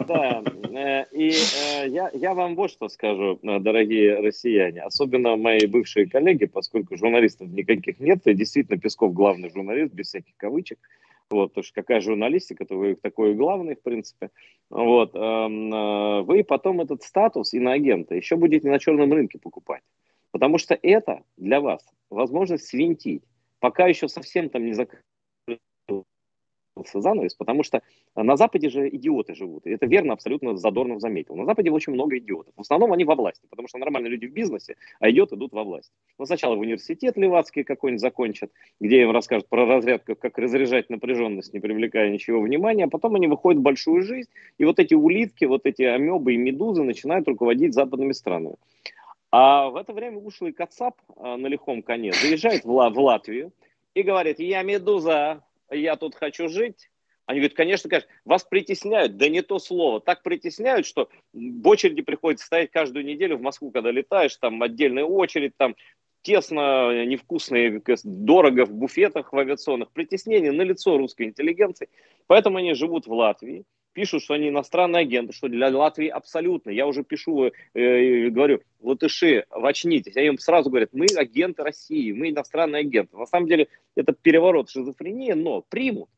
Да, 0.07 0.43
э, 0.43 1.05
и 1.11 1.29
э, 1.29 1.88
я, 1.88 2.11
я 2.13 2.33
вам 2.33 2.55
вот 2.55 2.71
что 2.71 2.89
скажу, 2.89 3.39
дорогие 3.41 4.19
россияне, 4.19 4.81
особенно 4.81 5.35
мои 5.38 5.65
бывшие 5.65 6.09
коллеги, 6.09 6.45
поскольку 6.45 6.97
журналистов 6.97 7.47
никаких 7.49 7.99
нет, 7.99 8.25
и 8.25 8.33
действительно 8.33 8.77
Песков 8.77 9.13
главный 9.13 9.49
журналист, 9.49 9.93
без 9.93 10.07
всяких 10.07 10.35
кавычек, 10.38 10.79
вот, 11.29 11.49
потому 11.49 11.63
что 11.63 11.73
какая 11.81 12.01
журналистика, 12.01 12.65
то 12.65 12.75
вы 12.75 12.95
такой 12.95 13.33
главный, 13.33 13.75
в 13.75 13.81
принципе. 13.81 14.29
Вот, 14.69 15.15
эм, 15.15 16.25
вы 16.25 16.43
потом 16.43 16.81
этот 16.81 17.01
статус 17.01 17.53
иноагента 17.53 18.13
еще 18.13 18.35
будете 18.35 18.69
на 18.69 18.77
черном 18.77 19.11
рынке 19.11 19.39
покупать. 19.39 19.81
Потому 20.35 20.57
что 20.57 20.77
это 20.81 21.23
для 21.37 21.61
вас 21.61 21.81
возможность 22.09 22.67
свинтить. 22.67 23.23
Пока 23.61 23.87
еще 23.87 24.09
совсем 24.09 24.49
там 24.49 24.65
не 24.65 24.73
закрыли 24.73 25.01
занавес, 26.93 27.35
потому 27.35 27.63
что 27.63 27.81
на 28.17 28.35
Западе 28.35 28.69
же 28.69 28.89
идиоты 28.89 29.33
живут. 29.33 29.65
И 29.65 29.69
это 29.69 29.85
верно 29.85 30.11
абсолютно 30.11 30.57
Задорнов 30.57 30.99
заметил. 30.99 31.37
На 31.37 31.45
Западе 31.45 31.71
очень 31.71 31.93
много 31.93 32.17
идиотов. 32.17 32.53
В 32.57 32.59
основном 32.59 32.91
они 32.91 33.05
во 33.05 33.15
власти, 33.15 33.47
потому 33.49 33.69
что 33.69 33.77
нормальные 33.77 34.11
люди 34.11 34.25
в 34.25 34.33
бизнесе, 34.33 34.75
а 34.99 35.09
идиоты 35.09 35.35
идут 35.35 35.53
во 35.53 35.63
власть. 35.63 35.93
Но 36.19 36.25
сначала 36.25 36.57
в 36.57 36.59
университет 36.59 37.15
левацкий 37.15 37.63
какой-нибудь 37.63 38.01
закончат, 38.01 38.51
где 38.81 39.03
им 39.03 39.11
расскажут 39.11 39.47
про 39.47 39.65
разрядку, 39.65 40.15
как 40.15 40.37
разряжать 40.37 40.89
напряженность, 40.89 41.53
не 41.53 41.61
привлекая 41.61 42.09
ничего 42.09 42.41
внимания, 42.41 42.83
а 42.83 42.89
потом 42.89 43.15
они 43.15 43.27
выходят 43.27 43.61
в 43.61 43.63
большую 43.63 44.01
жизнь, 44.01 44.29
и 44.57 44.65
вот 44.65 44.79
эти 44.79 44.95
улитки, 44.95 45.45
вот 45.45 45.65
эти 45.65 45.83
амебы 45.83 46.33
и 46.33 46.37
медузы 46.37 46.83
начинают 46.83 47.25
руководить 47.25 47.73
западными 47.73 48.11
странами. 48.11 48.57
А 49.37 49.69
в 49.69 49.75
это 49.75 49.91
время 49.91 50.17
ушлый 50.17 50.53
Кацап 50.53 50.95
а, 51.17 51.35
на 51.35 51.47
лихом 51.47 51.83
коне 51.83 52.13
заезжает 52.13 52.63
в, 52.63 52.69
в 52.69 52.99
Латвию 53.01 53.51
и 53.93 54.01
говорит, 54.01 54.39
я 54.39 54.63
медуза, 54.63 55.43
я 55.69 55.97
тут 55.97 56.15
хочу 56.15 56.47
жить. 56.47 56.89
Они 57.25 57.41
говорят, 57.41 57.57
конечно, 57.57 57.89
конечно, 57.89 58.09
вас 58.23 58.45
притесняют, 58.45 59.17
да 59.17 59.27
не 59.27 59.41
то 59.41 59.59
слово. 59.59 59.99
Так 59.99 60.23
притесняют, 60.23 60.85
что 60.85 61.09
в 61.33 61.67
очереди 61.67 62.01
приходится 62.01 62.45
стоять 62.45 62.71
каждую 62.71 63.03
неделю 63.03 63.35
в 63.35 63.41
Москву, 63.41 63.71
когда 63.71 63.91
летаешь, 63.91 64.37
там 64.37 64.63
отдельная 64.63 65.03
очередь, 65.03 65.51
там 65.57 65.75
тесно, 66.21 67.05
невкусно, 67.05 67.81
дорого 68.05 68.65
в 68.65 68.71
буфетах 68.71 69.33
в 69.33 69.37
авиационных. 69.37 69.91
Притеснение 69.91 70.53
на 70.53 70.61
лицо 70.61 70.97
русской 70.97 71.23
интеллигенции. 71.23 71.89
Поэтому 72.27 72.59
они 72.59 72.73
живут 72.73 73.05
в 73.05 73.11
Латвии, 73.11 73.65
пишут, 73.95 74.21
что 74.21 74.36
они 74.36 74.49
иностранные 74.49 75.01
агенты, 75.01 75.34
что 75.34 75.47
для 75.47 75.75
Латвии 75.75 76.08
абсолютно. 76.10 76.69
Я 76.69 76.86
уже 76.86 77.03
пишу, 77.03 77.45
э, 77.73 78.29
говорю, 78.29 78.62
латыши, 78.81 79.45
очнитесь. 79.49 80.15
Они 80.17 80.27
им 80.27 80.38
сразу 80.38 80.69
говорят, 80.69 80.89
мы 80.91 81.08
агенты 81.15 81.63
России, 81.63 82.12
мы 82.12 82.29
иностранные 82.29 82.81
агенты. 82.81 83.17
На 83.17 83.25
самом 83.25 83.47
деле 83.47 83.67
это 83.95 84.13
переворот 84.13 84.69
шизофрении, 84.69 85.31
но 85.31 85.63
примут. 85.67 86.10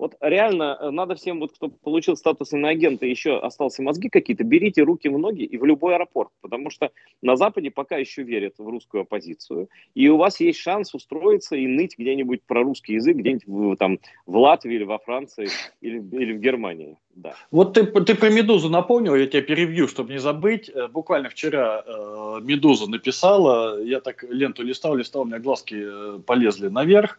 Вот 0.00 0.16
реально 0.22 0.78
э, 0.80 0.90
надо 0.90 1.14
всем, 1.14 1.40
вот, 1.40 1.52
кто 1.52 1.68
получил 1.68 2.16
статус 2.16 2.54
иноагента, 2.54 3.04
еще 3.04 3.38
остался 3.38 3.82
мозги 3.82 4.08
какие-то, 4.08 4.44
берите 4.44 4.82
руки 4.82 5.10
в 5.10 5.18
ноги 5.18 5.42
и 5.42 5.58
в 5.58 5.64
любой 5.66 5.96
аэропорт, 5.96 6.30
потому 6.40 6.70
что 6.70 6.90
на 7.20 7.36
Западе 7.36 7.70
пока 7.70 7.98
еще 7.98 8.22
верят 8.22 8.54
в 8.56 8.66
русскую 8.66 9.02
оппозицию, 9.02 9.68
и 9.94 10.08
у 10.08 10.16
вас 10.16 10.40
есть 10.40 10.58
шанс 10.58 10.94
устроиться 10.94 11.54
и 11.54 11.66
ныть 11.66 11.98
где-нибудь 11.98 12.44
про 12.44 12.62
русский 12.62 12.94
язык, 12.94 13.18
где-нибудь 13.18 13.46
в, 13.46 13.76
там, 13.76 13.98
в 14.24 14.38
Латвии 14.38 14.76
или 14.76 14.84
во 14.84 14.98
Франции 14.98 15.48
или, 15.82 15.98
или 16.16 16.32
в 16.32 16.40
Германии. 16.40 16.96
Да. 17.14 17.34
Вот 17.50 17.74
ты, 17.74 17.84
ты 17.84 18.14
про 18.14 18.30
«Медузу» 18.30 18.70
напомнил, 18.70 19.14
я 19.14 19.26
тебе 19.26 19.42
перевью, 19.42 19.88
чтобы 19.88 20.12
не 20.12 20.18
забыть. 20.18 20.70
Э, 20.70 20.88
буквально 20.88 21.28
вчера 21.28 21.82
э, 21.84 22.40
«Медуза» 22.42 22.88
написала, 22.88 23.82
я 23.82 24.00
так 24.00 24.22
ленту 24.22 24.62
листал, 24.62 24.94
листал, 24.94 25.22
у 25.22 25.24
меня 25.24 25.38
глазки 25.38 25.76
э, 25.76 26.20
полезли 26.24 26.68
наверх. 26.68 27.18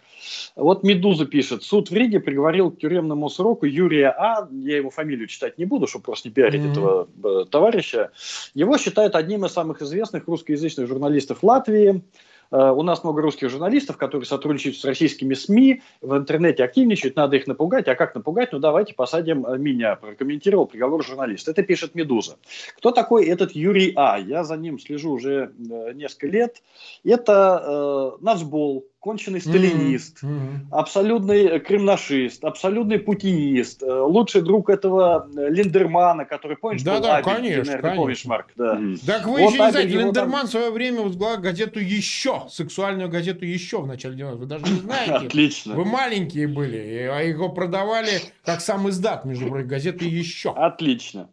Вот 0.55 0.83
«Медуза» 0.83 1.25
пишет, 1.25 1.63
суд 1.63 1.91
в 1.91 1.93
Риге 1.93 2.19
приговорил 2.19 2.70
к 2.71 2.79
тюремному 2.79 3.29
сроку 3.29 3.65
Юрия 3.65 4.09
А, 4.09 4.47
я 4.51 4.77
его 4.77 4.89
фамилию 4.89 5.27
читать 5.27 5.57
не 5.57 5.65
буду, 5.65 5.87
чтобы 5.87 6.05
просто 6.05 6.29
не 6.29 6.33
пиарить 6.33 6.61
mm-hmm. 6.61 6.71
этого 6.71 7.07
э, 7.23 7.45
товарища. 7.49 8.11
Его 8.53 8.77
считают 8.77 9.15
одним 9.15 9.45
из 9.45 9.51
самых 9.51 9.81
известных 9.81 10.27
русскоязычных 10.27 10.87
журналистов 10.87 11.43
Латвии. 11.43 12.03
у 12.51 12.83
нас 12.83 13.03
много 13.03 13.21
русских 13.21 13.49
журналистов, 13.49 13.95
которые 13.95 14.25
сотрудничают 14.25 14.77
с 14.77 14.83
российскими 14.83 15.33
СМИ, 15.33 15.81
в 16.01 16.17
интернете 16.17 16.65
активничают, 16.65 17.15
надо 17.15 17.37
их 17.37 17.47
напугать. 17.47 17.87
А 17.87 17.95
как 17.95 18.13
напугать? 18.13 18.51
Ну, 18.51 18.59
давайте 18.59 18.93
посадим 18.93 19.45
меня, 19.57 19.95
прокомментировал 19.95 20.65
приговор 20.65 21.03
журналист. 21.03 21.47
Это 21.47 21.63
пишет 21.63 21.95
«Медуза». 21.95 22.37
Кто 22.77 22.91
такой 22.91 23.25
этот 23.25 23.53
Юрий 23.53 23.93
А? 23.95 24.19
Я 24.19 24.43
за 24.43 24.57
ним 24.57 24.79
слежу 24.79 25.11
уже 25.11 25.53
несколько 25.93 26.27
лет. 26.27 26.61
Это 27.05 28.17
э, 28.19 28.23
нацбол, 28.23 28.85
конченый 29.01 29.41
сталинист, 29.41 30.23
mm-hmm. 30.23 30.67
абсолютный 30.69 31.59
кремнашист, 31.59 32.45
абсолютный 32.45 32.99
путинист, 32.99 33.81
э, 33.81 33.91
лучший 33.91 34.43
друг 34.43 34.69
этого 34.69 35.27
э, 35.35 35.49
Линдермана, 35.49 36.25
который, 36.25 36.55
помнишь, 36.55 36.83
да, 36.83 36.99
да, 36.99 37.15
Абель, 37.15 37.25
конечно, 37.25 37.63
наверное, 37.63 37.81
конечно. 37.81 38.01
помнишь, 38.01 38.25
Марк? 38.25 38.47
Да. 38.55 38.77
Mm. 38.77 39.05
Так 39.05 39.25
вы 39.25 39.31
вот 39.31 39.53
еще 39.53 39.63
не 39.63 39.71
знаете, 39.71 39.97
Линдерман 39.97 40.41
там... 40.41 40.47
в 40.47 40.51
свое 40.51 40.69
время 40.69 41.01
возглавил 41.01 41.41
газету 41.41 41.79
«Еще», 41.79 42.43
сексуальную 42.49 43.09
газету 43.09 43.43
«Еще» 43.43 43.81
в 43.81 43.87
начале 43.87 44.15
90-х. 44.17 44.35
Вы 44.35 44.45
даже 44.45 44.65
не 44.65 44.79
знаете. 44.81 45.13
Отлично. 45.13 45.73
Вы 45.73 45.85
маленькие 45.85 46.47
были, 46.47 47.09
а 47.11 47.21
его 47.21 47.49
продавали 47.49 48.21
как 48.45 48.61
сам 48.61 48.87
издат, 48.87 49.25
между 49.25 49.47
прочим, 49.47 49.67
газеты 49.67 50.05
«Еще». 50.05 50.51
Отлично. 50.51 51.27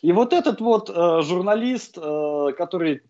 И 0.00 0.12
вот 0.12 0.32
этот 0.32 0.62
вот 0.62 0.88
э, 0.88 1.22
журналист, 1.22 1.98
э, 2.00 2.52
который 2.56 3.02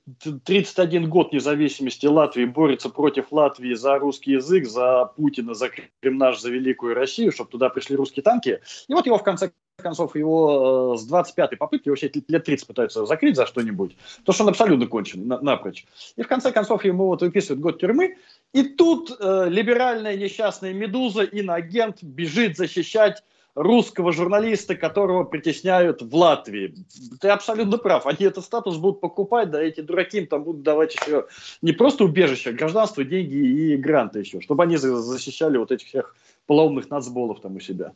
31 0.44 1.09
год 1.09 1.33
независимости 1.33 2.07
Латвии 2.07 2.44
борется 2.44 2.88
против 2.88 3.31
Латвии 3.31 3.75
за 3.75 3.99
русский 4.00 4.32
язык, 4.32 4.66
за 4.66 5.04
Путина, 5.04 5.54
за 5.54 5.70
Кремнаш, 6.00 6.40
за 6.40 6.50
Великую 6.50 6.94
Россию, 6.94 7.30
чтобы 7.30 7.50
туда 7.50 7.68
пришли 7.68 7.94
русские 7.94 8.24
танки. 8.24 8.60
И 8.88 8.92
вот 8.92 9.06
его 9.06 9.18
в 9.18 9.22
конце 9.22 9.52
концов, 9.80 10.14
его 10.16 10.94
э, 10.94 10.98
с 10.98 11.10
25-й 11.10 11.56
попытки 11.56 11.88
вообще 11.88 12.10
лет 12.28 12.44
30 12.44 12.66
пытаются 12.66 13.06
закрыть 13.06 13.36
за 13.36 13.46
что-нибудь, 13.46 13.96
то 14.24 14.32
что 14.32 14.44
он 14.44 14.50
абсолютно 14.50 14.86
кончен 14.86 15.26
на, 15.26 15.40
напрочь. 15.40 15.86
И 16.16 16.22
в 16.22 16.28
конце 16.28 16.52
концов 16.52 16.84
ему 16.84 17.06
вот 17.06 17.22
выписывают 17.22 17.60
год 17.60 17.80
тюрьмы, 17.80 18.16
и 18.52 18.64
тут 18.64 19.16
э, 19.18 19.46
либеральная 19.48 20.16
несчастная 20.16 20.72
«Медуза», 20.72 21.22
иноагент, 21.22 22.02
бежит 22.02 22.56
защищать 22.56 23.22
русского 23.54 24.12
журналиста, 24.12 24.74
которого 24.76 25.24
притесняют 25.24 26.02
в 26.02 26.14
Латвии. 26.14 26.74
Ты 27.20 27.28
абсолютно 27.28 27.78
прав. 27.78 28.06
Они 28.06 28.26
этот 28.26 28.44
статус 28.44 28.76
будут 28.76 29.00
покупать, 29.00 29.50
да 29.50 29.62
эти 29.62 29.80
дураки 29.80 30.18
им 30.18 30.26
там 30.26 30.44
будут 30.44 30.62
давать 30.62 30.94
еще 30.94 31.26
не 31.62 31.72
просто 31.72 32.04
убежище, 32.04 32.50
а 32.50 32.52
гражданство, 32.52 33.04
деньги 33.04 33.34
и 33.34 33.76
гранты 33.76 34.20
еще, 34.20 34.40
чтобы 34.40 34.62
они 34.62 34.76
защищали 34.76 35.58
вот 35.58 35.72
этих 35.72 35.88
всех 35.88 36.14
полоумных 36.46 36.90
нацболов 36.90 37.40
там 37.40 37.56
у 37.56 37.60
себя. 37.60 37.92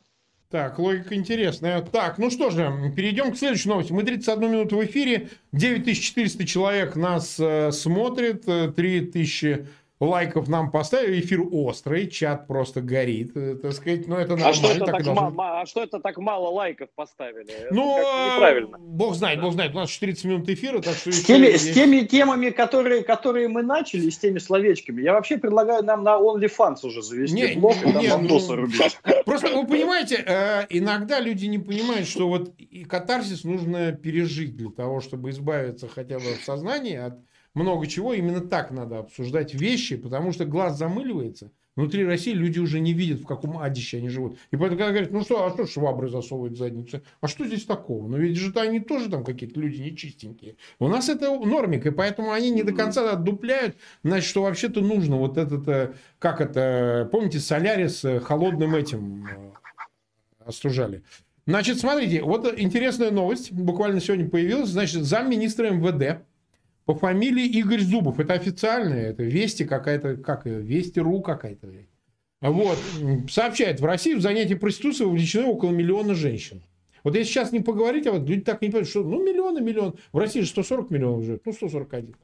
Так, 0.51 0.79
логика 0.79 1.17
интересная. 1.17 1.83
Так, 1.83 2.19
ну 2.19 2.31
что 2.31 2.51
же, 2.51 2.93
перейдем 2.95 3.33
к 3.33 3.37
следующей 3.37 3.69
новости. 3.69 3.93
Мы 3.93 4.05
31 4.05 4.53
минуту 4.53 4.77
в 4.77 4.85
эфире, 4.85 5.31
9400 5.51 6.47
человек 6.47 6.95
нас 6.95 7.41
э, 7.41 7.73
смотрит, 7.73 8.45
3000 8.45 9.47
э, 9.47 9.67
лайков 10.05 10.49
нам 10.49 10.71
поставили, 10.71 11.21
эфир 11.21 11.41
острый, 11.51 12.09
чат 12.09 12.47
просто 12.47 12.81
горит, 12.81 13.37
э, 13.37 13.57
так 13.57 13.73
сказать, 13.73 14.07
но 14.07 14.19
это 14.19 14.37
нормально. 14.37 14.51
А 14.51 14.53
что 14.53 14.71
это, 14.71 14.85
так, 14.87 15.03
должно... 15.05 15.31
ма- 15.31 15.61
а 15.61 15.67
что 15.67 15.83
это 15.83 16.01
так 16.01 16.19
мало 16.19 16.49
лайков 16.49 16.89
поставили? 16.95 17.69
Ну, 17.71 17.99
неправильно. 18.35 18.79
бог 18.79 19.15
знает, 19.15 19.41
бог 19.41 19.53
знает, 19.53 19.73
у 19.73 19.77
нас 19.77 19.91
40 19.91 20.25
минут 20.25 20.49
эфира, 20.49 20.81
так 20.81 20.95
что... 20.95 21.13
С 21.13 21.23
теми, 21.23 21.47
есть... 21.47 21.71
с 21.71 21.75
теми 21.75 22.01
темами, 22.01 22.51
которые, 22.51 23.03
которые 23.03 23.49
мы 23.49 23.63
начали, 23.63 24.11
с 24.11 24.19
теми 24.19 24.39
словечками, 24.39 25.03
я 25.03 25.13
вообще 25.13 25.39
предлагаю 25.39 25.83
нам 25.85 26.03
на 26.03 26.19
OnlyFans 26.19 26.79
уже 26.85 27.03
завести 27.03 27.35
не, 27.35 27.57
блог 27.57 27.77
и 27.77 27.93
там 27.93 28.27
ну, 28.27 28.57
рубить. 28.57 28.99
Просто 29.25 29.49
вы 29.55 29.67
понимаете, 29.67 30.23
э, 30.27 30.67
иногда 30.71 31.21
люди 31.21 31.47
не 31.47 31.59
понимают, 31.59 32.09
что 32.09 32.29
вот 32.29 32.53
и 32.59 32.85
катарсис 32.85 33.45
нужно 33.45 33.93
пережить 33.93 34.57
для 34.57 34.71
того, 34.71 35.01
чтобы 35.01 35.31
избавиться 35.31 35.89
хотя 35.89 36.19
бы 36.19 36.35
в 36.41 36.45
сознании 36.45 36.97
от 36.97 37.15
много 37.55 37.87
чего. 37.87 38.13
Именно 38.13 38.41
так 38.41 38.71
надо 38.71 38.99
обсуждать 38.99 39.55
вещи, 39.55 39.97
потому 39.97 40.33
что 40.33 40.45
глаз 40.45 40.77
замыливается. 40.77 41.51
Внутри 41.77 42.05
России 42.05 42.33
люди 42.33 42.61
уже 42.61 42.79
не 42.79 42.93
видят, 42.93 43.21
в 43.21 43.27
каком 43.27 43.59
адище 43.59 43.99
они 43.99 44.09
живут. 44.09 44.39
И 44.53 44.57
поэтому, 44.57 44.79
когда 44.79 44.93
говорят, 44.93 45.11
ну 45.11 45.23
что, 45.23 45.45
а 45.45 45.51
что 45.51 45.67
швабры 45.67 46.09
засовывают 46.09 46.55
в 46.55 46.57
задницу? 46.57 47.03
А 47.21 47.27
что 47.27 47.45
здесь 47.47 47.65
такого? 47.65 48.07
Но 48.07 48.17
ведь 48.17 48.37
же 48.37 48.53
они 48.55 48.79
тоже 48.79 49.11
там 49.11 49.25
какие-то 49.25 49.59
люди 49.59 49.83
нечистенькие. 49.83 50.55
У 50.79 50.87
нас 50.87 51.09
это 51.09 51.37
нормик, 51.37 51.85
и 51.87 51.91
поэтому 51.91 52.31
они 52.31 52.51
не 52.51 52.63
до 52.63 52.73
конца 52.73 53.11
отдупляют, 53.11 53.77
значит, 54.05 54.29
что 54.29 54.43
вообще-то 54.43 54.83
нужно 54.83 55.17
вот 55.17 55.37
этот, 55.37 55.67
э, 55.67 55.95
как 56.21 56.41
это, 56.41 57.09
помните, 57.11 57.41
Солярис 57.41 58.05
холодным 58.23 58.77
этим 58.77 59.27
э, 59.27 59.51
остужали. 60.47 61.03
Значит, 61.45 61.81
смотрите, 61.81 62.23
вот 62.23 62.55
интересная 62.57 63.11
новость, 63.11 63.51
буквально 63.51 64.01
сегодня 64.01 64.29
появилась. 64.29 64.71
Значит, 64.71 65.03
замминистра 65.03 65.71
МВД 65.71 66.25
по 66.85 66.95
фамилии 66.95 67.47
Игорь 67.47 67.81
Зубов. 67.81 68.21
Это 68.21 68.35
официальное, 68.35 69.11
это 69.11 69.23
Вести 69.23 69.65
какая-то, 69.65 70.17
как 70.17 70.47
Вести.ру 70.47 71.23
какая-то. 71.23 71.69
Вот. 72.41 72.79
Сообщает, 73.31 73.81
в 73.81 73.85
России 73.85 74.15
в 74.15 74.21
занятии 74.21 74.55
проституцией 74.55 75.09
вовлечены 75.09 75.47
около 75.47 75.71
миллиона 75.71 76.15
женщин. 76.15 76.63
Вот 77.03 77.17
если 77.17 77.31
сейчас 77.31 77.53
не 77.53 77.61
поговорить, 77.61 78.07
а 78.07 78.13
вот 78.13 78.29
люди 78.29 78.43
так 78.43 78.63
не 78.63 78.69
понимают, 78.69 78.89
что 78.89 79.03
ну 79.03 79.23
миллион 79.23 79.59
и 79.59 79.61
миллион. 79.61 79.97
В 80.13 80.19
России 80.19 80.41
же 80.41 80.49
140 80.49 80.91
миллионов 80.91 81.25
живет, 81.25 81.43
ну 81.45 81.53
141. 81.53 82.17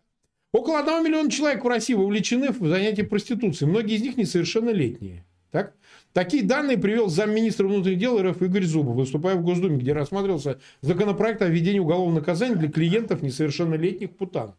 Около 0.53 0.81
1 0.81 1.05
миллиона 1.05 1.31
человек 1.31 1.65
в 1.65 1.69
России 1.69 1.95
вовлечены 1.95 2.51
в 2.51 2.67
занятия 2.67 3.05
проституцией. 3.05 3.71
Многие 3.71 3.97
из 3.97 4.03
них 4.03 4.17
несовершеннолетние. 4.17 5.25
Так? 5.51 5.75
Такие 6.13 6.43
данные 6.43 6.79
привел 6.79 7.09
замминистра 7.09 7.67
внутренних 7.67 7.99
дел 7.99 8.21
РФ 8.21 8.41
Игорь 8.43 8.65
Зубов, 8.65 8.97
выступая 8.97 9.37
в 9.37 9.43
Госдуме, 9.43 9.79
где 9.79 9.93
рассматривался 9.93 10.59
законопроект 10.81 11.43
о 11.43 11.47
введении 11.47 11.79
уголовного 11.79 12.21
наказания 12.21 12.57
для 12.57 12.71
клиентов 12.71 13.23
несовершеннолетних 13.23 14.17
путан. 14.17 14.55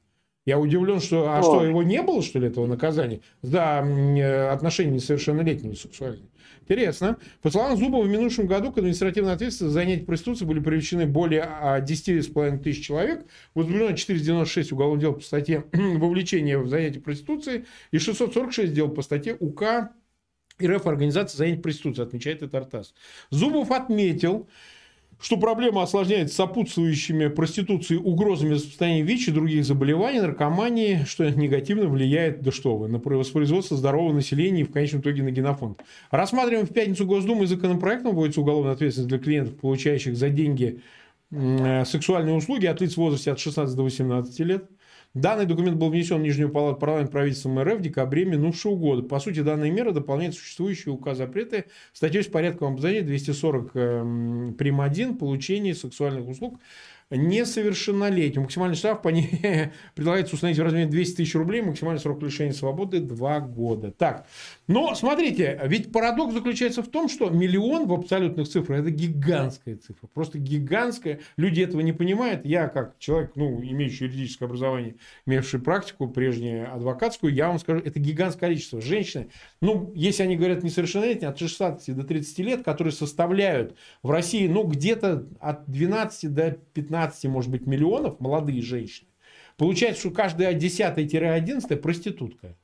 Я 0.46 0.60
удивлен, 0.60 1.00
что... 1.00 1.30
А 1.30 1.40
О. 1.40 1.44
что, 1.44 1.64
его 1.64 1.84
не 1.84 2.02
было, 2.02 2.22
что 2.22 2.40
ли, 2.40 2.48
этого 2.48 2.66
наказания? 2.66 3.22
За 3.44 3.84
э, 3.86 4.50
отношения 4.50 4.92
несовершеннолетними 4.92 5.76
сексуальными. 5.76 6.30
Интересно. 6.62 7.18
По 7.42 7.52
словам 7.52 7.78
Зубова, 7.78 8.04
в 8.04 8.10
минувшем 8.10 8.48
году 8.48 8.72
к 8.72 8.78
административной 8.78 9.34
ответственности 9.34 9.74
за 9.74 9.80
занятие 9.82 10.06
проституцией 10.06 10.48
были 10.48 10.60
привлечены 10.60 11.06
более 11.06 11.42
10,5 11.44 12.32
а, 12.36 12.58
тысяч 12.58 12.86
человек. 12.86 13.26
Возбуждено 13.54 13.92
496 13.92 14.72
уголовных 14.72 15.02
дел 15.02 15.14
по 15.14 15.22
статье 15.22 15.66
вовлечения 15.74 16.58
в 16.58 16.68
занятие 16.70 17.02
проституцией 17.02 17.66
и 17.92 18.00
646 18.00 18.74
дел 18.74 18.90
по 18.90 19.02
статье 19.02 19.36
УК 19.40 19.92
РФ 20.66 20.86
организация 20.88 21.38
занятия 21.38 21.62
проституцией, 21.62 22.08
отмечает 22.08 22.44
это 22.44 22.58
Артас. 22.58 22.94
Зубов 23.30 23.72
отметил, 23.72 24.48
что 25.22 25.38
проблема 25.38 25.84
осложняется 25.84 26.36
сопутствующими 26.36 27.28
проституции 27.28 27.96
угрозами 27.96 28.56
распространения 28.56 29.04
ВИЧ 29.04 29.28
и 29.30 29.32
других 29.32 29.66
заболеваний, 29.66 30.20
наркомании, 30.20 31.04
что 31.06 31.30
негативно 31.30 31.88
влияет, 31.88 32.42
да 32.42 32.52
что 32.52 32.76
вы, 32.76 32.88
на 32.88 32.98
воспроизводство 32.98 33.78
здорового 33.78 34.14
населения 34.14 34.62
и 34.62 34.64
в 34.64 34.72
конечном 34.72 35.02
итоге 35.02 35.24
на 35.24 35.32
генофонд. 35.32 35.82
Рассматриваем 36.10 36.66
в 36.66 36.74
пятницу 36.74 37.06
Госдумы 37.06 37.46
законопроектом 37.46 38.16
вводится 38.16 38.42
уголовная 38.42 38.74
ответственность 38.74 39.10
для 39.10 39.20
клиентов, 39.20 39.58
получающих 39.58 40.18
за 40.18 40.30
деньги 40.30 40.82
э, 41.32 41.86
сексуальные 41.86 42.36
услуги 42.36 42.66
от 42.66 42.82
лиц 42.82 42.94
в 42.94 42.98
возрасте 42.98 43.32
от 43.32 43.40
16 43.40 43.76
до 43.76 43.84
18 43.84 44.40
лет. 44.40 44.66
Данный 45.14 45.46
документ 45.46 45.76
был 45.76 45.90
внесен 45.90 46.20
в 46.20 46.22
Нижнюю 46.22 46.50
палату 46.50 46.80
парламента 46.80 47.12
правительством 47.12 47.62
РФ 47.62 47.80
в 47.80 47.82
декабре 47.82 48.24
минувшего 48.24 48.78
года. 48.78 49.04
По 49.04 49.20
сути, 49.20 49.42
данная 49.42 49.70
мера 49.70 49.92
дополняет 49.92 50.36
существующие 50.36 50.94
указ 50.94 51.18
запреты 51.18 51.66
статьей 51.92 52.24
с 52.24 52.28
порядком 52.28 52.72
обзания 52.74 53.02
240 53.02 53.72
э, 53.74 54.54
прим. 54.58 54.80
1 54.80 55.18
получение 55.18 55.76
сексуальных 55.76 56.30
услуг 56.30 56.60
несовершеннолетним. 57.12 58.44
Максимальный 58.44 58.76
штраф 58.76 59.02
по 59.02 59.10
ней 59.10 59.72
предлагается 59.96 60.36
установить 60.36 60.60
в 60.60 60.64
размере 60.64 60.88
200 60.88 61.18
тысяч 61.18 61.36
рублей, 61.36 61.62
максимальный 61.62 62.00
срок 62.00 62.22
лишения 62.24 62.54
свободы 62.54 63.00
2 63.00 63.40
года. 63.42 63.92
Так, 63.92 64.28
но 64.68 64.96
смотрите, 64.96 65.60
ведь 65.66 65.92
парадокс 65.92 66.34
заключается 66.34 66.82
в 66.82 66.88
том, 66.88 67.10
что 67.10 67.30
миллион 67.30 67.88
в 67.88 67.94
абсолютных 67.94 68.48
цифрах 68.48 68.80
это 68.80 68.92
гигантская 68.92 69.76
цифра, 69.76 70.08
просто 70.14 70.40
гигантская. 70.40 71.20
Люди 71.38 71.62
этого 71.62 71.82
не 71.82 71.94
понимают. 71.94 72.46
Я 72.46 72.68
как 72.68 72.98
человек, 73.00 73.34
ну, 73.36 73.62
имеющий 73.62 74.06
юридическое 74.06 74.48
образование, 74.48 74.96
имевший 75.26 75.60
практику 75.60 76.08
прежнюю 76.08 76.74
адвокатскую, 76.74 77.34
я 77.34 77.50
вам 77.50 77.60
скажу, 77.60 77.82
это 77.84 78.00
гигантское 78.00 78.50
количество. 78.50 78.82
Женщины, 78.82 79.30
ну, 79.62 79.92
если 79.96 80.24
они 80.24 80.38
говорят 80.38 80.64
несовершеннолетние, 80.64 81.30
от 81.30 81.38
16 81.38 81.96
до 81.96 82.04
30 82.04 82.40
лет, 82.40 82.64
которые 82.64 82.94
составляют 82.94 83.76
в 84.04 84.10
России, 84.10 84.48
ну, 84.48 84.64
где-то 84.64 85.28
от 85.40 85.70
12 85.70 86.34
до 86.34 86.52
15 86.74 87.01
15, 87.02 87.26
может 87.26 87.50
быть, 87.50 87.66
миллионов 87.66 88.20
молодые 88.20 88.62
женщины, 88.62 89.10
получается, 89.58 90.02
что 90.02 90.12
каждая 90.12 90.58
10-11 90.58 91.76
проститутка. 91.78 92.58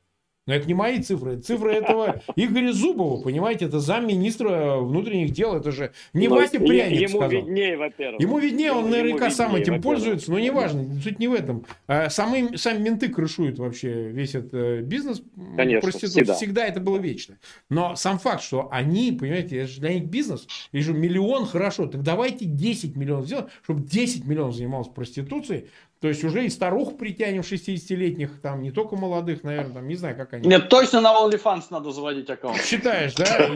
Но 0.48 0.54
это 0.54 0.66
не 0.66 0.74
мои 0.74 1.02
цифры, 1.02 1.34
это 1.34 1.44
цифры 1.44 1.74
этого 1.74 2.22
Игоря 2.36 2.72
Зубова, 2.72 3.22
понимаете, 3.22 3.66
это 3.66 3.80
замминистра 3.80 4.78
внутренних 4.78 5.32
дел, 5.32 5.56
это 5.56 5.72
же 5.72 5.92
не 6.14 6.28
но 6.28 6.36
ну, 6.36 6.42
Вася 6.42 6.60
Пряник 6.60 7.02
Ему 7.02 7.20
сказал. 7.20 7.30
виднее, 7.30 7.78
во-первых. 7.78 8.22
Ему 8.22 8.40
виднее, 8.40 8.72
он 8.72 8.90
наверняка 8.90 9.30
сам 9.30 9.56
этим 9.56 9.82
пользуется, 9.82 10.32
но 10.32 10.40
неважно, 10.40 11.00
суть 11.02 11.20
не 11.20 11.28
в 11.28 11.34
этом. 11.34 11.66
А 11.88 12.10
сами, 12.10 12.56
сами 12.56 12.82
менты 12.82 13.10
крышуют 13.10 13.60
вообще 13.60 14.10
весь 14.10 14.36
этот 14.36 14.54
э, 14.54 14.82
бизнес 14.82 15.22
Конечно, 15.56 15.82
проституции. 15.82 16.22
Всегда. 16.22 16.34
всегда 16.34 16.66
это 16.66 16.80
было 16.80 16.98
вечно. 16.98 17.38
Но 17.70 17.96
сам 17.96 18.18
факт, 18.18 18.42
что 18.42 18.70
они, 18.72 19.12
понимаете, 19.12 19.58
это 19.58 19.72
же 19.72 19.82
для 19.82 19.94
них 19.94 20.06
бизнес, 20.06 20.48
и 20.72 20.80
же 20.80 20.94
миллион 20.94 21.46
хорошо, 21.46 21.88
так 21.88 22.04
давайте 22.04 22.46
10 22.46 22.96
миллионов 22.96 23.26
сделать, 23.26 23.48
чтобы 23.64 23.82
10 23.82 24.26
миллионов 24.26 24.56
занималось 24.56 24.88
проституцией, 24.88 25.68
То 26.00 26.08
есть 26.08 26.24
уже 26.24 26.46
и 26.46 26.50
старух 26.50 26.96
притянем 26.98 27.42
60-летних, 27.42 28.40
там 28.42 28.62
не 28.62 28.72
только 28.72 28.96
молодых, 28.96 29.44
наверное, 29.44 29.74
там 29.74 29.88
не 29.88 29.96
знаю, 29.96 30.16
как 30.16 30.34
они. 30.34 30.48
Нет, 30.48 30.70
точно 30.70 31.02
на 31.02 31.12
OnlyFans 31.14 31.64
надо 31.72 31.92
заводить 31.92 32.30
аккаунт. 32.30 32.62
Считаешь, 32.62 33.16
да? 33.16 33.50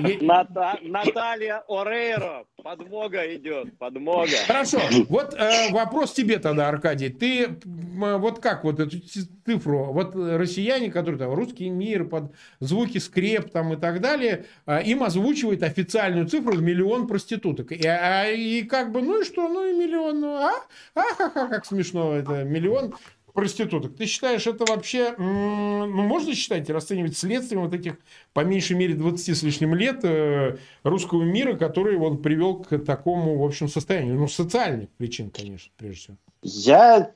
Наталья 0.82 1.64
Орейро, 1.68 2.46
подмога 2.64 3.36
идет, 3.36 3.78
подмога. 3.78 4.32
Хорошо, 4.48 4.80
вот 5.08 5.36
э, 5.36 5.72
вопрос 5.72 6.14
тебе 6.14 6.40
тогда, 6.40 6.68
Аркадий. 6.68 7.10
Ты 7.10 7.60
вот 7.66 8.40
как 8.40 8.64
вот 8.64 8.80
эту 8.80 8.98
цифру, 9.46 9.94
вот 9.94 10.16
россияне, 10.16 10.92
которые 10.92 11.20
там 11.20 11.34
русский 11.34 11.70
мир 11.70 12.06
под 12.06 12.34
звуки 12.60 12.98
скреп 12.98 13.52
там 13.52 13.74
и 13.74 13.76
так 13.76 14.02
далее, 14.02 14.46
э, 14.66 14.82
им 14.84 15.04
озвучивает 15.04 15.62
официальную 15.62 16.28
цифру 16.28 16.54
в 16.54 16.62
миллион 16.62 17.06
проституток. 17.08 17.72
И, 17.72 17.86
а, 17.86 18.26
и 18.32 18.64
как 18.64 18.92
бы, 18.92 19.04
ну 19.04 19.22
и 19.22 19.26
что, 19.26 19.48
ну 19.48 19.64
и 19.64 19.74
миллион, 19.78 20.22
ну 20.22 20.36
а? 20.38 20.54
Ахаха, 20.96 21.48
как 21.48 21.66
смешно 21.66 22.16
это 22.16 22.31
миллион 22.44 22.94
проституток. 23.34 23.96
Ты 23.96 24.06
считаешь, 24.06 24.48
это 24.48 24.66
вообще, 24.66 25.14
ну, 25.18 25.88
можно 25.88 26.36
считать, 26.36 26.70
расценивать 26.70 27.18
следствием 27.18 27.64
вот 27.64 27.74
этих, 27.74 27.98
по 28.34 28.42
меньшей 28.42 28.76
мере, 28.76 28.94
20 28.94 29.38
с 29.38 29.44
лишним 29.44 29.76
лет 29.76 30.04
э, 30.04 30.58
русского 30.84 31.24
мира, 31.24 31.56
который 31.56 31.98
он 31.98 32.22
привел 32.22 32.58
к 32.58 32.78
такому, 32.80 33.38
в 33.38 33.46
общем, 33.46 33.68
состоянию? 33.68 34.16
Ну, 34.16 34.28
социальных 34.28 34.90
причин, 34.90 35.30
конечно, 35.30 35.72
прежде 35.78 35.98
всего. 35.98 36.18
Я, 36.44 37.12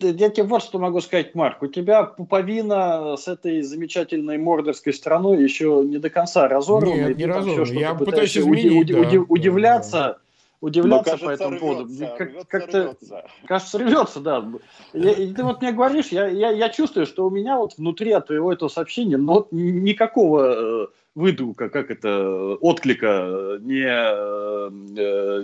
я 0.00 0.30
тебе 0.30 0.42
вот 0.44 0.62
что 0.62 0.78
могу 0.78 1.02
сказать, 1.02 1.34
Марк. 1.34 1.62
У 1.62 1.66
тебя 1.66 2.04
пуповина 2.04 3.16
с 3.16 3.28
этой 3.28 3.60
замечательной 3.60 4.38
мордорской 4.38 4.94
страной 4.94 5.42
еще 5.42 5.82
не 5.84 5.98
до 5.98 6.08
конца 6.08 6.48
разорвана. 6.48 7.08
Нет, 7.08 7.18
не 7.18 7.26
разорвана. 7.26 7.78
Я 7.78 7.94
пытаюсь 7.94 8.38
изменить, 8.38 8.72
уди, 8.72 8.94
да, 8.94 9.24
удивляться. 9.28 9.90
Да, 9.90 10.08
да 10.08 10.18
удивляться 10.60 11.12
кажется, 11.12 11.26
по 11.26 11.30
этому 11.30 11.58
поводу. 11.58 11.84
Рвется, 11.84 12.14
как, 12.16 12.48
как-то, 12.48 12.82
рвется. 12.82 13.24
Кажется, 13.46 13.78
рвется, 13.78 14.20
да. 14.20 14.48
Я, 14.92 15.12
и 15.12 15.32
ты 15.32 15.42
вот 15.42 15.60
мне 15.60 15.72
говоришь, 15.72 16.08
я, 16.08 16.28
я, 16.28 16.50
я 16.50 16.68
чувствую, 16.68 17.06
что 17.06 17.26
у 17.26 17.30
меня 17.30 17.56
вот 17.56 17.76
внутри 17.78 18.12
от 18.12 18.26
твоего 18.26 18.52
этого 18.52 18.68
сообщения 18.68 19.16
ну, 19.16 19.34
вот 19.34 19.52
никакого 19.52 20.84
э, 20.84 20.86
выдука, 21.14 21.68
как 21.68 21.90
это, 21.90 22.56
отклика 22.60 23.58
не, 23.60 23.86
э, 23.86 24.70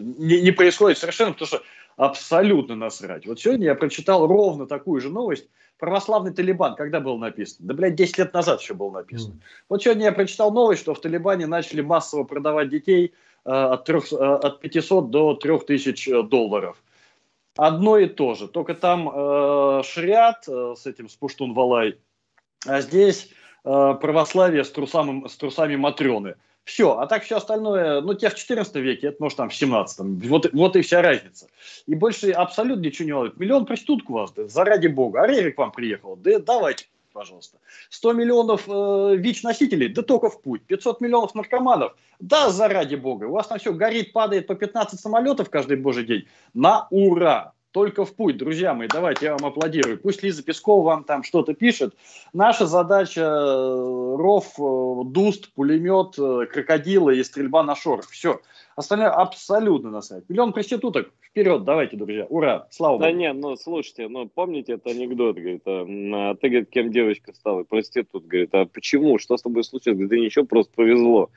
не, 0.00 0.40
не 0.42 0.50
происходит 0.50 0.98
совершенно, 0.98 1.32
потому 1.32 1.46
что 1.46 1.62
абсолютно 1.96 2.76
насрать. 2.76 3.26
Вот 3.26 3.40
сегодня 3.40 3.66
я 3.66 3.74
прочитал 3.74 4.26
ровно 4.26 4.66
такую 4.66 5.00
же 5.00 5.10
новость. 5.10 5.48
Православный 5.78 6.32
Талибан, 6.32 6.74
когда 6.74 7.00
был 7.00 7.18
написан? 7.18 7.66
Да, 7.66 7.74
блядь, 7.74 7.96
10 7.96 8.18
лет 8.18 8.32
назад 8.32 8.62
еще 8.62 8.72
был 8.72 8.90
написан. 8.90 9.32
Mm. 9.32 9.40
Вот 9.68 9.82
сегодня 9.82 10.04
я 10.06 10.12
прочитал 10.12 10.50
новость, 10.50 10.80
что 10.80 10.94
в 10.94 11.00
Талибане 11.02 11.46
начали 11.46 11.82
массово 11.82 12.24
продавать 12.24 12.70
детей 12.70 13.12
от, 13.46 13.84
3, 13.84 13.98
э, 14.12 14.16
от 14.16 14.60
500 14.60 15.10
до 15.10 15.34
3000 15.34 16.10
э, 16.10 16.22
долларов. 16.22 16.76
Одно 17.56 17.98
и 17.98 18.06
то 18.06 18.34
же, 18.34 18.48
только 18.48 18.74
там 18.74 19.08
э, 19.08 19.82
шариат 19.84 20.44
э, 20.46 20.74
с 20.76 20.86
этим, 20.86 21.08
с 21.08 21.16
Пуштун-Валай, 21.16 21.98
а 22.66 22.80
здесь 22.82 23.30
э, 23.64 23.94
православие 24.00 24.62
с, 24.62 24.70
трусами, 24.70 25.26
с 25.26 25.36
трусами 25.36 25.76
Матрены. 25.76 26.34
Все, 26.64 26.98
а 26.98 27.06
так 27.06 27.22
все 27.22 27.36
остальное, 27.36 28.00
ну, 28.00 28.12
те 28.14 28.28
в 28.28 28.34
14 28.34 28.74
веке, 28.76 29.06
это 29.08 29.16
может 29.20 29.38
там 29.38 29.48
в 29.48 29.54
17 29.54 30.26
вот, 30.26 30.52
вот 30.52 30.76
и 30.76 30.82
вся 30.82 31.00
разница. 31.00 31.46
И 31.86 31.94
больше 31.94 32.32
абсолютно 32.32 32.82
ничего 32.82 33.06
не 33.06 33.14
надо. 33.14 33.32
Миллион 33.36 33.66
проституток 33.66 34.10
у 34.10 34.14
вас, 34.14 34.32
да, 34.32 34.48
заради 34.48 34.88
бога. 34.88 35.22
А 35.22 35.26
Рерик 35.28 35.54
к 35.54 35.58
вам 35.58 35.70
приехал, 35.70 36.16
да 36.16 36.40
давайте 36.40 36.86
пожалуйста. 37.16 37.58
100 37.88 38.12
миллионов 38.12 38.68
э, 38.68 39.16
ВИЧ-носителей, 39.16 39.88
да 39.88 40.02
только 40.02 40.28
в 40.28 40.42
путь. 40.42 40.62
500 40.66 41.00
миллионов 41.00 41.34
наркоманов, 41.34 41.96
да 42.20 42.50
заради 42.50 42.96
бога. 42.96 43.24
У 43.24 43.32
вас 43.32 43.46
там 43.46 43.58
все 43.58 43.72
горит, 43.72 44.12
падает 44.12 44.46
по 44.46 44.54
15 44.54 45.00
самолетов 45.00 45.48
каждый 45.48 45.78
божий 45.78 46.04
день. 46.04 46.26
На 46.52 46.86
ура! 46.90 47.54
только 47.76 48.06
в 48.06 48.14
путь, 48.16 48.38
друзья 48.38 48.72
мои, 48.72 48.88
давайте 48.88 49.26
я 49.26 49.36
вам 49.36 49.44
аплодирую. 49.44 49.98
Пусть 49.98 50.22
Лиза 50.22 50.42
Пескова 50.42 50.82
вам 50.82 51.04
там 51.04 51.22
что-то 51.22 51.52
пишет. 51.52 51.94
Наша 52.32 52.64
задача 52.64 53.20
э, 53.20 54.16
ров, 54.16 54.46
э, 54.58 55.04
дуст, 55.04 55.52
пулемет, 55.52 56.14
э, 56.18 56.46
крокодилы 56.50 57.18
и 57.18 57.22
стрельба 57.22 57.62
на 57.62 57.76
шорах. 57.76 58.08
Все. 58.08 58.40
Остальное 58.76 59.08
абсолютно 59.08 59.90
насрать. 59.90 60.28
Миллион 60.28 60.52
проституток. 60.52 61.10
Вперед, 61.22 61.64
давайте, 61.64 61.96
друзья. 61.96 62.26
Ура. 62.26 62.66
Слава 62.70 62.98
Да 62.98 63.10
нет, 63.10 63.34
ну 63.34 63.56
слушайте, 63.56 64.06
ну 64.08 64.28
помните 64.28 64.74
это 64.74 64.90
анекдот, 64.90 65.36
говорит, 65.36 65.62
а, 65.64 65.86
а 66.30 66.34
ты, 66.34 66.48
говорит, 66.50 66.68
кем 66.68 66.92
девочка 66.92 67.32
стала? 67.32 67.64
Проститут, 67.64 68.26
говорит, 68.26 68.50
а 68.52 68.66
почему? 68.66 69.18
Что 69.18 69.38
с 69.38 69.42
тобой 69.42 69.64
случилось? 69.64 69.98
Говорит, 69.98 70.10
да 70.10 70.18
ничего, 70.18 70.44
просто 70.44 70.72
повезло. 70.74 71.30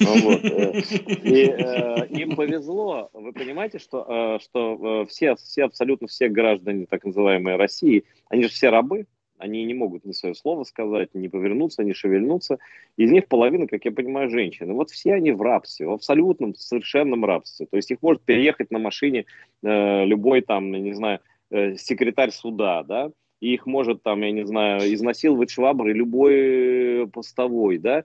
Вот. 0.00 0.44
Э, 0.44 0.80
и 1.24 1.44
э, 1.44 2.06
им 2.08 2.36
повезло. 2.36 3.10
Вы 3.12 3.32
понимаете, 3.32 3.78
что, 3.78 4.06
э, 4.08 4.38
что 4.42 5.06
все, 5.10 5.36
все, 5.36 5.64
абсолютно 5.64 6.08
все 6.08 6.28
граждане 6.28 6.86
так 6.86 7.04
называемой 7.04 7.56
России, 7.56 8.04
они 8.28 8.44
же 8.44 8.48
все 8.48 8.70
рабы, 8.70 9.06
они 9.38 9.64
не 9.64 9.74
могут 9.74 10.04
ни 10.04 10.12
свое 10.12 10.34
слово 10.34 10.64
сказать, 10.64 11.14
ни 11.14 11.28
повернуться, 11.28 11.84
ни 11.84 11.92
шевельнуться. 11.92 12.58
Из 12.96 13.10
них 13.10 13.26
половина, 13.28 13.66
как 13.66 13.84
я 13.84 13.92
понимаю, 13.92 14.30
женщины. 14.30 14.72
Вот 14.74 14.90
все 14.90 15.14
они 15.14 15.32
в 15.32 15.42
рабстве, 15.42 15.86
в 15.86 15.92
абсолютном, 15.92 16.54
совершенном 16.54 17.24
рабстве. 17.24 17.66
То 17.66 17.76
есть 17.76 17.90
их 17.90 17.98
может 18.02 18.22
переехать 18.22 18.70
на 18.70 18.78
машине 18.78 19.24
э, 19.62 20.04
любой 20.04 20.42
там, 20.42 20.72
я 20.72 20.80
не 20.80 20.92
знаю, 20.92 21.20
э, 21.50 21.76
секретарь 21.76 22.30
суда, 22.30 22.82
да, 22.82 23.10
и 23.40 23.54
их 23.54 23.66
может 23.66 24.02
там, 24.02 24.22
я 24.22 24.32
не 24.32 24.46
знаю, 24.46 24.92
изнасиловать 24.92 25.50
швабры 25.50 25.92
любой 25.92 27.08
постовой, 27.12 27.78
да, 27.78 28.04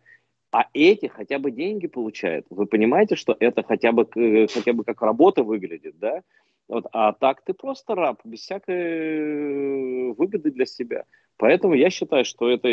а 0.51 0.67
эти 0.73 1.07
хотя 1.07 1.39
бы 1.39 1.49
деньги 1.49 1.87
получают. 1.87 2.45
Вы 2.51 2.67
понимаете, 2.67 3.15
что 3.15 3.35
это 3.39 3.63
хотя 3.63 3.91
бы, 3.91 4.07
хотя 4.53 4.73
бы 4.73 4.83
как 4.83 5.01
работа 5.01 5.43
выглядит, 5.43 5.97
да? 5.97 6.21
Вот, 6.67 6.85
а 6.91 7.13
так 7.13 7.43
ты 7.43 7.53
просто 7.53 7.95
раб, 7.95 8.21
без 8.23 8.41
всякой 8.41 8.75
э, 8.75 10.13
выгоды 10.13 10.51
для 10.51 10.65
себя. 10.65 11.05
Поэтому 11.37 11.73
я 11.73 11.89
считаю, 11.89 12.25
что 12.25 12.49
это 12.49 12.69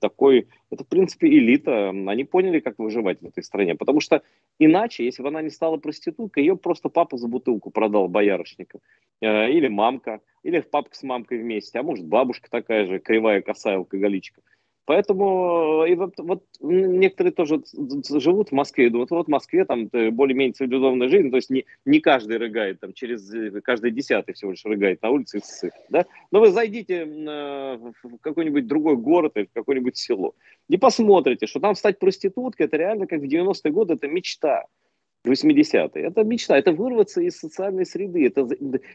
такой, 0.00 0.48
это 0.70 0.84
в 0.84 0.88
принципе 0.88 1.28
элита. 1.28 1.90
Они 1.90 2.24
поняли, 2.24 2.60
как 2.60 2.78
выживать 2.78 3.20
в 3.22 3.26
этой 3.26 3.42
стране. 3.42 3.74
Потому 3.74 4.00
что 4.00 4.22
иначе, 4.58 5.04
если 5.04 5.22
бы 5.22 5.28
она 5.28 5.42
не 5.42 5.50
стала 5.50 5.76
проституткой, 5.76 6.44
ее 6.44 6.56
просто 6.56 6.88
папа 6.88 7.16
за 7.16 7.28
бутылку 7.28 7.70
продал 7.70 8.08
боярышника. 8.08 8.80
Э, 9.20 9.50
или 9.50 9.68
мамка, 9.68 10.20
или 10.42 10.60
папка 10.60 10.96
с 10.96 11.02
мамкой 11.02 11.38
вместе. 11.38 11.78
А 11.78 11.82
может 11.82 12.04
бабушка 12.06 12.50
такая 12.50 12.86
же, 12.86 12.98
кривая 12.98 13.42
косая 13.42 13.76
алкоголичка. 13.76 14.42
Поэтому 14.86 15.86
и 15.86 15.94
вот, 15.94 16.14
вот 16.18 16.44
некоторые 16.60 17.32
тоже 17.32 17.62
живут 18.10 18.50
в 18.50 18.52
Москве 18.52 18.86
и 18.86 18.90
думают, 18.90 19.10
вот 19.10 19.26
в 19.26 19.30
Москве 19.30 19.64
там 19.64 19.88
э, 19.92 20.10
более-менее 20.10 20.52
цивилизованная 20.52 21.08
жизнь, 21.08 21.30
то 21.30 21.36
есть 21.36 21.48
не, 21.48 21.64
не 21.86 22.00
каждый 22.00 22.36
рыгает, 22.36 22.80
там 22.80 22.92
через 22.92 23.32
э, 23.32 23.62
каждый 23.62 23.92
десятый 23.92 24.34
всего 24.34 24.50
лишь 24.50 24.64
рыгает 24.64 25.00
на 25.02 25.08
улице 25.08 25.40
да? 25.88 26.04
Но 26.30 26.40
вы 26.40 26.50
зайдите 26.50 27.06
в 27.06 28.18
какой-нибудь 28.20 28.66
другой 28.66 28.96
город 28.96 29.32
или 29.36 29.46
в 29.46 29.52
какое-нибудь 29.52 29.96
село 29.96 30.34
и 30.68 30.76
посмотрите, 30.76 31.46
что 31.46 31.60
там 31.60 31.74
стать 31.74 31.98
проституткой, 31.98 32.66
это 32.66 32.76
реально 32.76 33.06
как 33.06 33.20
в 33.20 33.24
90-е 33.24 33.72
годы, 33.72 33.94
это 33.94 34.06
мечта. 34.08 34.64
80-е. 35.26 36.04
Это 36.04 36.22
мечта, 36.22 36.58
это 36.58 36.72
вырваться 36.72 37.22
из 37.22 37.38
социальной 37.38 37.86
среды, 37.86 38.26
это, 38.26 38.46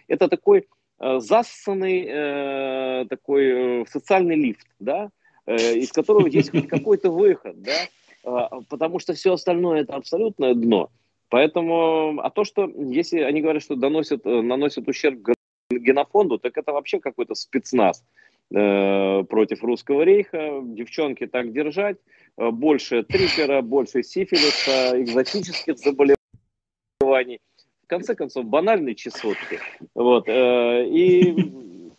это 0.08 0.28
такой 0.28 0.68
э, 1.00 1.20
зассанный 1.20 2.06
э, 2.08 3.06
такой 3.10 3.82
э, 3.82 3.86
социальный 3.88 4.36
лифт, 4.36 4.68
да, 4.80 5.06
Э, 5.06 5.19
из 5.56 5.92
которого 5.92 6.28
есть 6.28 6.52
хоть 6.52 6.68
какой-то 6.68 7.12
выход, 7.12 7.62
да, 7.62 7.88
а, 8.24 8.62
потому 8.70 9.00
что 9.00 9.14
все 9.14 9.34
остальное 9.34 9.82
это 9.82 9.96
абсолютное 9.96 10.54
дно. 10.54 10.90
Поэтому, 11.30 12.20
а 12.22 12.30
то, 12.32 12.44
что 12.44 12.72
если 12.78 13.22
они 13.22 13.42
говорят, 13.42 13.62
что 13.62 13.76
доносят, 13.76 14.26
э, 14.26 14.42
наносят 14.42 14.88
ущерб 14.88 15.30
генофонду, 15.70 16.40
так 16.40 16.58
это 16.58 16.74
вообще 16.74 17.00
какой-то 17.00 17.36
спецназ 17.36 18.04
э, 18.52 19.24
против 19.30 19.64
русского 19.64 20.02
рейха. 20.02 20.62
Девчонки 20.64 21.28
так 21.28 21.52
держать. 21.54 21.98
Э, 22.38 22.50
больше 22.50 23.04
трипера, 23.04 23.62
больше 23.62 24.02
сифилиса, 24.02 25.00
экзотических 25.02 25.78
заболеваний. 25.78 27.40
В 27.84 27.88
конце 27.88 28.16
концов, 28.16 28.46
банальные 28.46 28.96
чесотки. 28.96 29.60
Вот. 29.94 30.28
Э, 30.28 30.84
и 30.88 31.92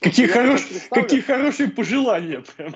Какие, 0.00 0.26
хорош... 0.26 0.62
Какие 0.90 1.20
хорошие 1.20 1.70
пожелания. 1.70 2.42
Прям. 2.56 2.74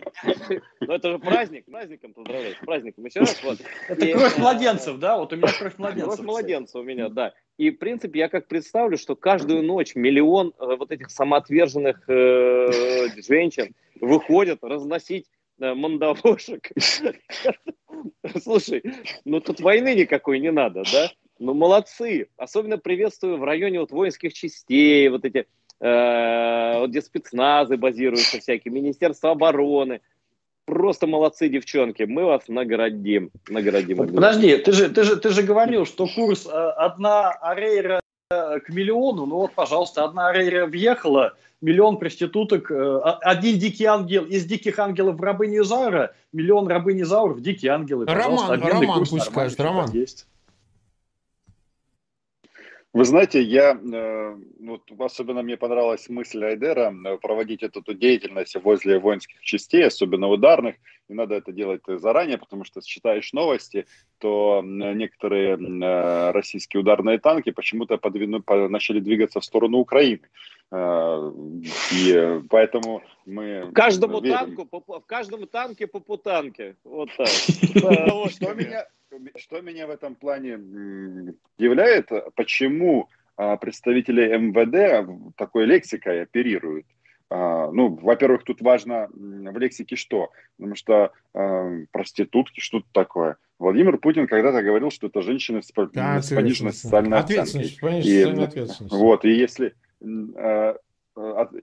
Ну, 0.81 0.93
это 0.93 1.13
же 1.13 1.19
праздник, 1.19 1.65
праздником 1.67 2.15
поздравляю, 2.15 2.55
с 2.55 2.59
праздником 2.65 3.05
еще 3.05 3.21
раз. 3.21 3.43
Вот. 3.43 3.59
Это 3.89 4.07
и, 4.07 4.13
кровь 4.13 4.39
младенцев, 4.39 4.99
да? 4.99 5.19
Вот 5.19 5.33
у 5.33 5.37
меня 5.37 5.49
кровь 5.53 5.79
младенцев. 5.79 6.15
Кровь 6.15 6.27
младенцев 6.27 6.81
у 6.81 6.83
меня, 6.83 7.09
да. 7.09 7.33
И, 7.59 7.71
в 7.71 7.79
принципе, 7.79 8.21
я 8.21 8.29
как 8.29 8.49
представлю, 8.49 8.97
что 8.99 9.15
каждую 9.15 9.63
ночь 9.63 9.95
миллион 9.95 10.53
э, 10.59 10.77
вот 10.77 10.91
этих 10.91 11.11
самоотверженных 11.11 12.03
э, 12.09 13.09
женщин 13.27 13.75
выходят 14.01 14.59
разносить 14.63 15.27
э, 15.61 15.75
мандавошек. 15.75 16.71
Слушай, 18.43 18.83
ну 19.25 19.41
тут 19.41 19.61
войны 19.61 19.95
никакой 19.95 20.41
не 20.41 20.51
надо, 20.51 20.83
да? 20.91 21.11
Ну, 21.39 21.55
молодцы. 21.55 22.29
Особенно 22.37 22.79
приветствую 22.79 23.37
в 23.37 23.45
районе 23.45 23.81
вот 23.81 23.91
воинских 23.91 24.33
частей, 24.33 25.09
вот 25.09 25.25
эти 25.25 25.47
вот 25.83 26.91
где 26.91 27.03
спецназы 27.03 27.77
базируются 27.77 28.39
всякие, 28.39 28.73
Министерство 28.73 29.33
обороны. 29.33 30.01
Просто 30.65 31.09
молодцы, 31.09 31.49
девчонки, 31.49 32.05
мы 32.05 32.25
вас 32.25 32.43
наградим. 32.47 33.31
наградим 33.49 33.97
Подожди, 33.97 34.57
ты 34.59 34.73
же, 34.73 34.89
ты, 34.91 35.03
же, 35.03 35.17
ты 35.17 35.31
же 35.31 35.43
говорил, 35.43 35.87
что 35.87 36.07
курс 36.07 36.47
э, 36.47 36.51
одна 36.51 37.33
арейра 37.33 38.01
к 38.31 38.69
миллиону, 38.69 39.27
ну 39.27 39.37
вот, 39.39 39.53
пожалуйста, 39.55 40.05
одна 40.05 40.29
арерия 40.29 40.67
въехала, 40.67 41.35
миллион 41.61 41.99
проституток, 41.99 42.71
э, 42.71 42.99
один 43.23 43.59
дикий 43.59 43.85
ангел 43.87 44.25
из 44.25 44.45
диких 44.45 44.79
ангелов 44.79 45.17
в 45.17 45.23
рабыни 45.23 45.59
Изаура, 45.59 46.15
миллион 46.33 46.69
рабыни 46.69 47.03
Изаура 47.03 47.35
в 47.35 47.41
дикие 47.41 47.73
ангелы. 47.73 48.07
Роман, 48.07 48.61
Роман 48.63 49.05
пусть 49.05 49.25
скажет, 49.25 49.61
Роман. 49.61 49.91
Есть. 49.91 50.27
Вы 52.93 53.07
знаете, 53.07 53.41
я, 53.41 53.73
э, 53.73 54.37
вот, 54.61 54.83
особенно 54.99 55.43
мне 55.43 55.57
понравилась 55.57 56.11
мысль 56.11 56.45
Айдера 56.45 56.93
э, 56.93 57.17
проводить 57.17 57.63
эту, 57.63 57.81
эту 57.81 57.95
деятельность 57.95 58.55
возле 58.63 58.99
воинских 58.99 59.41
частей, 59.41 59.87
особенно 59.87 60.29
ударных. 60.29 60.77
Не 61.09 61.15
надо 61.15 61.37
это 61.37 61.53
делать 61.53 61.81
заранее, 61.87 62.37
потому 62.37 62.65
что 62.65 62.83
читаешь 62.83 63.33
новости, 63.33 63.87
то 64.19 64.61
некоторые 64.63 65.57
э, 65.57 66.31
российские 66.33 66.83
ударные 66.83 67.19
танки 67.19 67.51
почему-то 67.51 67.97
подвину, 67.97 68.45
начали 68.69 69.01
двигаться 69.01 69.41
в 69.41 69.45
сторону 69.45 69.79
Украины. 69.79 70.29
И 71.93 72.41
поэтому 72.49 73.03
мы... 73.27 73.71
Каждому 73.75 74.21
верим. 74.21 74.37
танку, 74.39 74.65
по, 74.65 75.01
в 75.01 75.07
каждом 75.07 75.47
танке 75.47 75.87
по 75.87 76.01
путанке. 76.01 76.77
Вот 76.85 77.11
так. 77.17 77.29
Что 78.31 78.55
меня 78.55 78.87
что 79.37 79.61
меня 79.61 79.87
в 79.87 79.91
этом 79.91 80.15
плане 80.15 80.57
удивляет, 81.59 82.11
почему 82.35 83.09
а, 83.37 83.57
представители 83.57 84.37
МВД 84.37 85.37
такой 85.37 85.67
лексикой 85.67 86.23
оперируют. 86.23 86.87
А, 87.31 87.71
ну, 87.71 87.95
во-первых, 87.95 88.45
тут 88.45 88.61
важно 88.61 89.09
в 89.13 89.59
лексике 89.59 89.97
что? 89.97 90.31
Потому 90.59 90.77
что 90.77 91.13
э, 91.35 91.87
проститутки, 91.91 92.61
что 92.61 92.81
тут 92.81 92.93
такое? 92.93 93.37
Владимир 93.59 93.97
Путин 93.99 94.27
когда-то 94.27 94.63
говорил, 94.63 94.91
что 94.91 95.07
это 95.07 95.23
женщины 95.23 95.63
с, 95.63 95.73
да, 95.93 96.21
с 96.21 96.35
пониженной 96.35 96.73
социальной 96.73 97.19
оценкой. 97.19 98.03
И, 98.03 98.25
вот, 98.91 99.25
и 99.25 99.33
если 99.33 99.75
Э, 100.37 100.75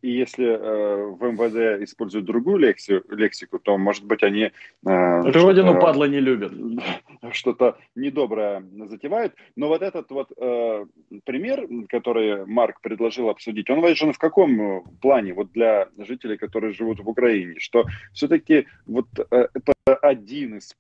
и 0.02 0.10
если 0.10 0.46
э, 0.46 1.06
в 1.08 1.24
МВД 1.24 1.84
используют 1.84 2.26
другую 2.26 2.58
лексию, 2.58 3.04
лексику, 3.10 3.58
то, 3.60 3.78
может 3.78 4.06
быть, 4.06 4.22
они... 4.22 4.52
Э, 4.86 5.32
Родину 5.32 5.80
падла 5.80 6.06
не 6.06 6.20
любят. 6.20 6.54
Что-то 7.32 7.78
недоброе 7.96 8.64
затевают. 8.86 9.34
Но 9.56 9.68
вот 9.68 9.82
этот 9.82 10.12
вот 10.12 10.32
э, 10.38 10.86
пример, 11.24 11.68
который 11.90 12.46
Марк 12.46 12.80
предложил 12.82 13.30
обсудить, 13.30 13.70
он 13.70 13.82
важен 13.82 14.14
в 14.14 14.20
каком 14.20 14.84
плане 15.02 15.34
вот 15.34 15.52
для 15.52 15.90
жителей, 15.98 16.38
которые 16.38 16.74
живут 16.74 17.00
в 17.00 17.10
Украине? 17.10 17.60
Что 17.60 17.86
все-таки 18.14 18.68
вот 18.86 19.08
э, 19.32 19.48
это 19.54 19.96
один 19.96 20.58
из 20.58 20.76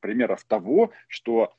примеров 0.00 0.44
того, 0.44 0.90
что 1.08 1.54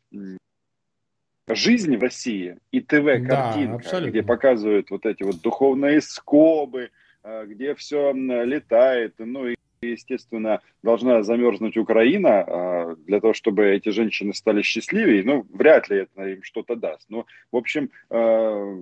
жизни 1.55 1.95
в 1.95 2.01
России 2.01 2.57
и 2.71 2.81
ТВ-картинка, 2.81 3.89
да, 3.91 4.01
где 4.07 4.23
показывают 4.23 4.89
вот 4.91 5.05
эти 5.05 5.23
вот 5.23 5.41
духовные 5.41 6.01
скобы, 6.01 6.89
э, 7.23 7.45
где 7.47 7.75
все 7.75 8.13
летает, 8.13 9.15
ну 9.17 9.47
и 9.47 9.55
естественно, 9.81 10.61
должна 10.83 11.23
замерзнуть 11.23 11.77
Украина 11.77 12.45
э, 12.45 12.95
для 13.07 13.19
того, 13.19 13.33
чтобы 13.33 13.67
эти 13.69 13.89
женщины 13.89 14.33
стали 14.33 14.61
счастливее. 14.61 15.23
Ну, 15.23 15.45
вряд 15.51 15.89
ли 15.89 15.99
это 16.01 16.23
им 16.27 16.43
что-то 16.43 16.75
даст. 16.75 17.05
Но, 17.09 17.25
в 17.51 17.57
общем, 17.57 17.89
э, 18.09 18.77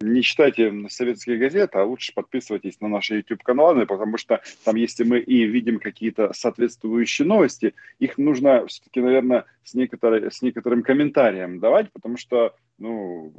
не 0.00 0.22
читайте 0.22 0.72
советские 0.88 1.38
газеты, 1.38 1.78
а 1.78 1.84
лучше 1.84 2.12
подписывайтесь 2.14 2.80
на 2.80 2.88
наши 2.88 3.16
YouTube-каналы, 3.16 3.86
потому 3.86 4.16
что 4.16 4.40
там, 4.64 4.76
если 4.76 5.04
мы 5.04 5.18
и 5.18 5.44
видим 5.44 5.80
какие-то 5.80 6.32
соответствующие 6.32 7.26
новости, 7.26 7.74
их 7.98 8.16
нужно 8.18 8.66
все-таки, 8.66 9.00
наверное, 9.00 9.44
с, 9.64 9.74
некоторой, 9.74 10.30
с 10.30 10.42
некоторым 10.42 10.82
комментарием 10.82 11.58
давать, 11.58 11.92
потому 11.92 12.16
что, 12.16 12.54
ну, 12.78 13.32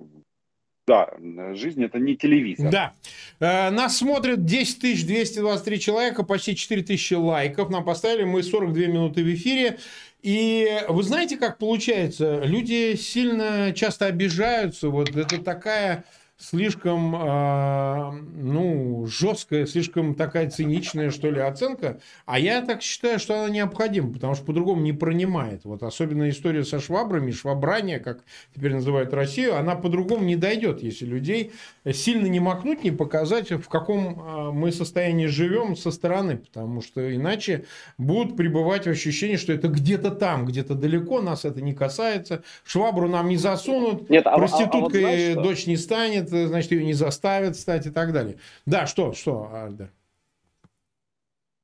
да, 0.86 1.14
жизнь 1.53 1.84
это 1.84 1.99
не 1.99 2.18
телевизор. 2.18 2.72
Да. 2.72 2.93
Э, 3.39 3.70
нас 3.70 3.97
смотрят 3.97 4.43
10 4.43 5.05
223 5.05 5.80
человека, 5.80 6.24
почти 6.24 6.55
4 6.55 6.82
тысячи 6.82 7.14
лайков. 7.14 7.70
Нам 7.70 7.86
поставили, 7.86 8.24
мы 8.24 8.41
42 8.41 8.88
минуты 8.88 9.24
в 9.24 9.32
эфире. 9.34 9.78
И 10.24 10.68
вы 10.89 11.03
знаете, 11.03 11.38
как 11.38 11.60
получается? 11.60 12.41
Люди 12.43 12.95
сильно 12.95 13.72
часто 13.74 14.07
обижаются. 14.07 14.89
Вот 14.89 15.16
это 15.16 15.41
такая 15.41 16.05
слишком, 16.40 17.16
э, 17.16 18.12
ну, 18.38 19.06
жесткая, 19.08 19.66
слишком 19.66 20.16
такая 20.16 20.50
циничная, 20.50 21.12
что 21.12 21.30
ли, 21.30 21.42
оценка. 21.42 22.00
А 22.26 22.40
я 22.40 22.62
так 22.62 22.82
считаю, 22.82 23.20
что 23.20 23.38
она 23.38 23.50
необходима, 23.50 24.14
потому 24.14 24.36
что 24.36 24.46
по-другому 24.46 24.82
не 24.82 24.94
пронимает. 24.94 25.66
Вот 25.66 25.84
особенно 25.84 26.30
история 26.30 26.64
со 26.64 26.80
швабрами, 26.80 27.32
швабрание, 27.32 28.00
как 28.00 28.24
теперь 28.56 28.74
называют 28.74 29.14
Россию, 29.14 29.58
она 29.58 29.76
по-другому 29.76 30.24
не 30.24 30.38
дойдет, 30.38 30.82
если 30.82 31.06
людей 31.06 31.52
сильно 31.92 32.28
не 32.28 32.40
макнуть, 32.40 32.86
не 32.86 32.92
показать, 32.92 33.52
в 33.52 33.68
каком 33.68 34.22
а, 34.22 34.52
мы 34.52 34.72
состоянии 34.72 35.26
живем 35.26 35.76
со 35.76 35.92
стороны, 35.92 36.38
потому 36.38 36.82
что 36.82 37.14
иначе 37.14 37.66
будут 37.98 38.38
пребывать 38.38 38.86
в 38.86 38.90
ощущении, 38.90 39.36
что 39.36 39.52
это 39.52 39.68
где-то 39.68 40.12
там, 40.12 40.46
где-то 40.46 40.76
далеко, 40.76 41.22
нас 41.22 41.44
это 41.44 41.62
не 41.62 41.74
касается, 41.74 42.44
швабру 42.64 43.10
нам 43.10 43.28
не 43.28 43.38
засунут, 43.38 44.10
Нет, 44.10 44.26
а, 44.26 44.38
проституткой 44.38 45.32
а, 45.32 45.34
а 45.34 45.36
вот 45.36 45.44
дочь 45.44 45.68
не 45.68 45.76
станет, 45.76 46.29
значит, 46.30 46.72
ее 46.72 46.84
не 46.86 46.94
заставят 46.94 47.56
стать 47.56 47.86
и 47.86 47.92
так 47.92 48.14
далее. 48.14 48.38
Да, 48.66 48.86
что, 48.88 49.14
что, 49.14 49.50
Альдер? 49.54 49.92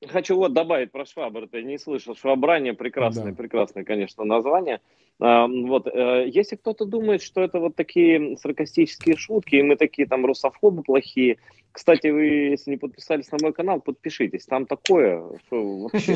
Хочу 0.07 0.35
вот 0.35 0.53
добавить 0.53 0.91
про 0.91 1.05
Швабр, 1.05 1.47
ты 1.47 1.63
не 1.63 1.77
слышал. 1.77 2.15
Швабрание 2.15 2.73
прекрасное, 2.73 3.31
да. 3.31 3.35
прекрасное, 3.35 3.83
конечно, 3.83 4.23
название. 4.23 4.81
А, 5.19 5.47
вот, 5.47 5.87
э, 5.87 6.25
если 6.27 6.57
кто-то 6.57 6.85
думает, 6.85 7.21
что 7.21 7.41
это 7.41 7.59
вот 7.59 7.75
такие 7.75 8.37
саркастические 8.37 9.15
шутки, 9.15 9.55
и 9.55 9.63
мы 9.63 9.77
такие 9.77 10.07
там 10.07 10.25
русофобы 10.25 10.83
плохие, 10.83 11.37
кстати, 11.71 12.07
вы, 12.07 12.25
если 12.25 12.71
не 12.71 12.77
подписались 12.77 13.31
на 13.31 13.37
мой 13.41 13.53
канал, 13.53 13.81
подпишитесь. 13.81 14.45
Там 14.45 14.65
такое, 14.65 15.23
что 15.45 15.77
вообще... 15.79 16.15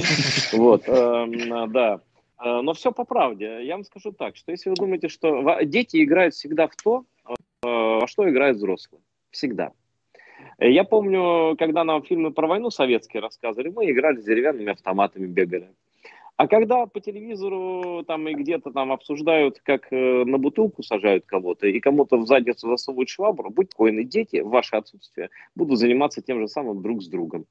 Вот, 0.54 0.88
эм, 0.88 1.72
да. 1.72 2.02
Э, 2.42 2.62
но 2.62 2.74
все 2.74 2.92
по 2.92 3.06
правде. 3.06 3.66
Я 3.66 3.76
вам 3.76 3.84
скажу 3.84 4.12
так, 4.12 4.36
что 4.36 4.52
если 4.52 4.70
вы 4.70 4.76
думаете, 4.76 5.10
что 5.10 5.58
дети 5.64 6.04
играют 6.04 6.34
всегда 6.34 6.68
в 6.68 6.76
то, 6.76 7.06
во 7.62 8.08
что 8.08 8.30
играют 8.30 8.58
взрослые. 8.58 9.02
Всегда. 9.32 9.72
Я 10.60 10.84
помню, 10.84 11.56
когда 11.58 11.84
нам 11.84 12.04
фильмы 12.04 12.32
про 12.32 12.48
войну 12.48 12.70
советские 12.70 13.22
рассказывали, 13.22 13.70
мы 13.70 13.90
играли 13.92 14.18
с 14.18 14.26
деревянными 14.26 14.72
автоматами, 14.72 15.28
бегали. 15.28 15.70
А 16.40 16.48
когда 16.48 16.86
по 16.86 17.02
телевизору 17.02 18.06
там 18.08 18.26
и 18.30 18.34
где-то 18.34 18.72
там 18.72 18.94
обсуждают, 18.94 19.60
как 19.62 19.92
э, 19.92 20.24
на 20.24 20.38
бутылку 20.38 20.84
сажают 20.84 21.26
кого-то 21.26 21.68
и 21.68 21.82
кому-то 21.82 22.16
в 22.16 22.26
задницу 22.26 22.70
засовывают 22.70 23.10
швабру, 23.10 23.50
будь 23.50 23.74
коины 23.74 24.06
дети 24.06 24.40
в 24.40 24.48
ваше 24.48 24.78
отсутствие 24.78 25.32
будут 25.54 25.80
заниматься 25.80 26.22
тем 26.22 26.40
же 26.40 26.48
самым 26.48 26.82
друг 26.82 27.04
с 27.04 27.10
другом. 27.10 27.46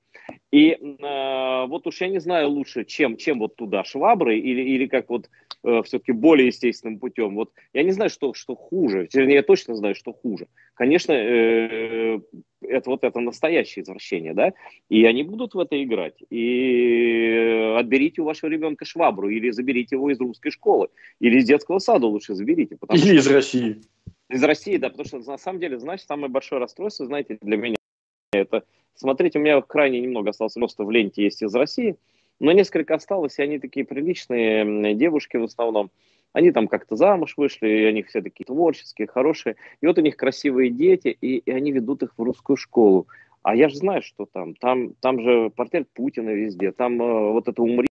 И 0.51 0.71
э, 0.71 1.67
вот 1.67 1.87
уж 1.87 2.01
я 2.01 2.09
не 2.09 2.19
знаю 2.19 2.49
лучше, 2.49 2.87
чем, 2.87 3.19
чем 3.19 3.41
вот 3.41 3.57
туда 3.57 3.85
швабры 3.85 4.39
или, 4.39 4.63
или 4.63 4.87
как 4.87 5.11
вот 5.11 5.29
э, 5.65 5.83
все-таки 5.85 6.13
более 6.13 6.47
естественным 6.47 6.99
путем. 6.99 7.35
Вот 7.35 7.53
я 7.75 7.83
не 7.83 7.91
знаю, 7.91 8.09
что, 8.09 8.33
что 8.33 8.55
хуже. 8.55 9.07
Вернее, 9.13 9.35
я 9.35 9.43
точно 9.43 9.75
знаю, 9.75 9.97
что 9.97 10.15
хуже. 10.15 10.47
Конечно, 10.79 11.11
э, 11.13 12.21
это 12.61 12.91
вот 12.91 13.03
это 13.03 13.19
настоящее 13.19 13.83
извращение, 13.83 14.33
да, 14.33 14.53
и 14.89 15.05
они 15.07 15.25
будут 15.25 15.55
в 15.55 15.59
это 15.59 15.83
играть. 15.83 16.23
И 16.31 17.75
отберите 17.77 18.23
у 18.23 18.25
вашего 18.25 18.49
ребенка 18.49 18.85
швабру, 18.85 19.29
или 19.29 19.51
заберите 19.51 19.97
его 19.97 20.09
из 20.09 20.21
русской 20.21 20.51
школы, 20.51 20.87
или 21.19 21.39
из 21.39 21.47
детского 21.47 21.81
сада 21.81 22.07
лучше 22.07 22.35
заберите. 22.35 22.79
Или 22.93 23.01
что... 23.01 23.15
из 23.15 23.27
России. 23.27 23.81
Из 24.31 24.45
России, 24.45 24.77
да, 24.77 24.91
потому 24.91 25.07
что 25.07 25.19
на 25.19 25.37
самом 25.37 25.59
деле, 25.59 25.81
значит, 25.81 26.07
самое 26.07 26.31
большое 26.31 26.61
расстройство, 26.61 27.07
знаете, 27.07 27.39
для 27.43 27.57
меня 27.57 27.77
это... 28.33 28.63
Смотрите, 28.95 29.41
у 29.41 29.43
меня 29.43 29.61
крайне 29.61 29.99
немного 29.99 30.31
осталось 30.31 30.55
просто 30.55 30.85
в 30.85 30.93
ленте 30.93 31.25
есть 31.25 31.43
из 31.43 31.53
России, 31.57 31.97
но 32.39 32.53
несколько 32.53 32.95
осталось, 32.95 33.37
и 33.41 33.43
они 33.43 33.59
такие 33.59 33.85
приличные 33.85 34.95
девушки 34.95 35.39
в 35.39 35.43
основном. 35.43 35.91
Они 36.33 36.53
там 36.53 36.69
как-то 36.69 36.97
замуж 36.97 37.35
вышли, 37.37 37.69
и 37.69 37.85
они 37.85 38.03
все 38.03 38.21
такие 38.21 38.45
творческие, 38.45 39.09
хорошие. 39.09 39.57
И 39.81 39.87
вот 39.87 39.99
у 39.99 40.03
них 40.03 40.17
красивые 40.17 40.71
дети, 40.71 41.09
и, 41.09 41.39
и 41.39 41.51
они 41.51 41.73
ведут 41.73 42.03
их 42.03 42.13
в 42.17 42.23
русскую 42.23 42.57
школу. 42.57 43.09
А 43.43 43.55
я 43.55 43.69
же 43.69 43.77
знаю, 43.77 44.03
что 44.03 44.27
там. 44.27 44.55
Там, 44.55 44.93
там 45.01 45.21
же 45.21 45.51
портрет 45.51 45.89
Путина 45.93 46.31
везде. 46.31 46.73
Там 46.73 47.01
э, 47.01 47.33
вот 47.33 47.49
это 47.49 47.63
«Умри 47.63 47.89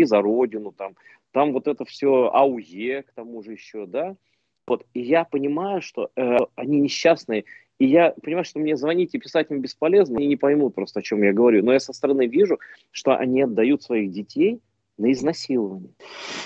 за 0.00 0.20
Родину», 0.20 0.72
там, 0.72 0.94
там 1.32 1.52
вот 1.52 1.66
это 1.66 1.84
все 1.84 2.30
АУЕ, 2.32 3.02
к 3.02 3.12
тому 3.12 3.42
же 3.42 3.52
еще, 3.52 3.86
да. 3.86 4.16
Вот, 4.66 4.86
и 4.92 5.00
я 5.00 5.24
понимаю, 5.24 5.80
что 5.80 6.10
э, 6.14 6.36
они 6.56 6.78
несчастные, 6.80 7.44
и 7.78 7.86
я 7.86 8.14
понимаю, 8.22 8.44
что 8.44 8.58
мне 8.58 8.76
звонить 8.76 9.14
и 9.14 9.18
писать 9.18 9.50
им 9.50 9.60
бесполезно, 9.60 10.18
они 10.18 10.26
не 10.26 10.36
поймут 10.36 10.74
просто, 10.74 11.00
о 11.00 11.02
чем 11.02 11.22
я 11.22 11.32
говорю. 11.32 11.64
Но 11.64 11.72
я 11.72 11.80
со 11.80 11.92
стороны 11.92 12.26
вижу, 12.26 12.58
что 12.90 13.16
они 13.16 13.42
отдают 13.42 13.82
своих 13.82 14.10
детей 14.10 14.60
на 14.98 15.12
изнасилование. 15.12 15.92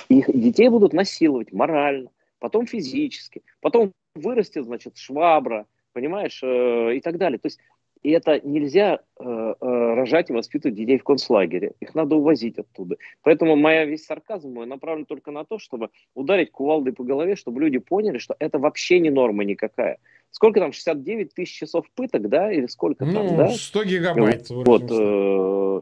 Их 0.08 0.26
детей 0.32 0.68
будут 0.68 0.92
насиловать 0.92 1.52
морально, 1.52 2.10
потом 2.38 2.66
физически, 2.66 3.42
потом 3.60 3.92
вырастет, 4.14 4.64
значит, 4.64 4.96
швабра, 4.96 5.66
понимаешь, 5.92 6.40
э, 6.42 6.96
и 6.96 7.00
так 7.00 7.18
далее. 7.18 7.38
То 7.38 7.46
есть 7.46 7.58
и 8.02 8.10
это 8.10 8.40
нельзя 8.42 8.98
э, 9.18 9.24
э, 9.24 9.54
рожать 9.94 10.28
и 10.28 10.32
воспитывать 10.32 10.76
детей 10.76 10.98
в 10.98 11.04
концлагере. 11.04 11.72
Их 11.80 11.94
надо 11.94 12.16
увозить 12.16 12.58
оттуда. 12.58 12.96
Поэтому 13.22 13.54
моя 13.54 13.84
весь 13.84 14.04
сарказм 14.04 14.52
мой 14.52 14.66
направлен 14.66 15.06
только 15.06 15.30
на 15.30 15.44
то, 15.44 15.58
чтобы 15.58 15.90
ударить 16.14 16.50
кувалдой 16.50 16.92
по 16.92 17.04
голове, 17.04 17.36
чтобы 17.36 17.60
люди 17.60 17.78
поняли, 17.78 18.18
что 18.18 18.34
это 18.40 18.58
вообще 18.58 18.98
не 18.98 19.10
норма 19.10 19.44
никакая. 19.44 19.98
сколько 20.32 20.58
там, 20.58 20.72
69 20.72 21.32
тысяч 21.32 21.56
часов 21.56 21.86
пыток, 21.94 22.28
да, 22.28 22.50
или 22.50 22.66
сколько 22.66 23.04
ну, 23.04 23.12
там, 23.12 23.36
да? 23.36 23.48
100 23.50 23.84
гигабайт. 23.84 24.50
Вот, 24.50 24.90
э, 24.90 24.94
э, 24.94 25.80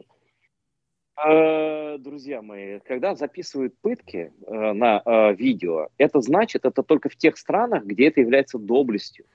друзья 1.99 2.41
мои, 2.41 2.79
когда 2.79 3.15
записывают 3.15 3.75
пытки 3.81 4.33
э, 4.45 4.73
на 4.73 5.01
э, 5.05 5.35
видео, 5.35 5.87
это 5.97 6.21
значит, 6.21 6.65
это 6.65 6.83
только 6.83 7.09
в 7.09 7.15
тех 7.15 7.37
странах, 7.37 7.85
где 7.85 8.07
это 8.07 8.21
является 8.21 8.57
доблестью. 8.57 9.25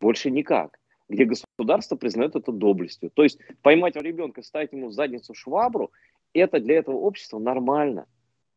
Больше 0.00 0.30
никак 0.30 0.78
где 1.12 1.26
государство 1.26 1.96
признает 1.96 2.36
это 2.36 2.52
доблестью. 2.52 3.10
То 3.10 3.22
есть 3.22 3.38
поймать 3.60 3.96
ребенка, 3.96 4.42
ставить 4.42 4.72
ему 4.72 4.88
в 4.88 4.92
задницу 4.92 5.34
швабру, 5.34 5.92
это 6.32 6.58
для 6.58 6.76
этого 6.78 6.96
общества 6.96 7.38
нормально. 7.38 8.06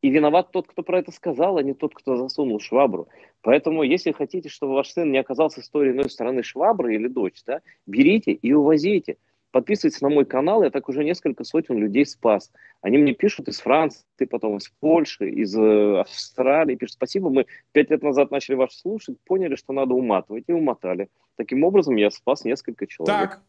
И 0.02 0.10
виноват 0.10 0.52
тот, 0.52 0.68
кто 0.68 0.84
про 0.84 1.00
это 1.00 1.12
сказал, 1.12 1.58
а 1.58 1.64
не 1.64 1.74
тот, 1.74 1.96
кто 1.96 2.16
засунул 2.16 2.60
швабру. 2.60 3.08
Поэтому, 3.42 3.84
если 3.84 4.12
хотите, 4.12 4.50
чтобы 4.50 4.74
ваш 4.74 4.92
сын 4.92 5.12
не 5.12 5.18
оказался 5.18 5.62
с 5.62 5.70
той 5.70 5.88
или 5.88 5.94
иной 5.94 6.10
стороны 6.10 6.44
швабры 6.44 6.96
или 6.96 7.08
дочь, 7.08 7.44
да, 7.46 7.62
берите 7.86 8.32
и 8.32 8.54
увозите. 8.54 9.18
Подписывайтесь 9.56 10.02
на 10.02 10.10
мой 10.10 10.26
канал, 10.26 10.64
я 10.64 10.70
так 10.70 10.90
уже 10.90 11.06
несколько 11.06 11.46
сотен 11.46 11.78
людей 11.78 12.06
спас. 12.06 12.52
Они 12.82 12.98
мне 12.98 13.14
пишут 13.14 13.48
из 13.48 13.62
Франции, 13.62 14.04
потом 14.30 14.58
из 14.58 14.68
Польши, 14.82 15.30
из 15.30 15.58
э, 15.58 16.02
Австралии. 16.02 16.76
Пишут, 16.76 16.96
спасибо, 16.96 17.30
мы 17.30 17.46
пять 17.72 17.90
лет 17.90 18.04
назад 18.04 18.32
начали 18.32 18.56
вас 18.56 18.78
слушать, 18.78 19.16
поняли, 19.24 19.56
что 19.56 19.72
надо 19.72 19.94
уматывать, 19.94 20.44
и 20.48 20.52
умотали. 20.52 21.08
Таким 21.38 21.64
образом, 21.64 21.96
я 21.96 22.12
спас 22.12 22.44
несколько 22.44 22.86
человек. 22.86 23.30
Так, 23.30 23.42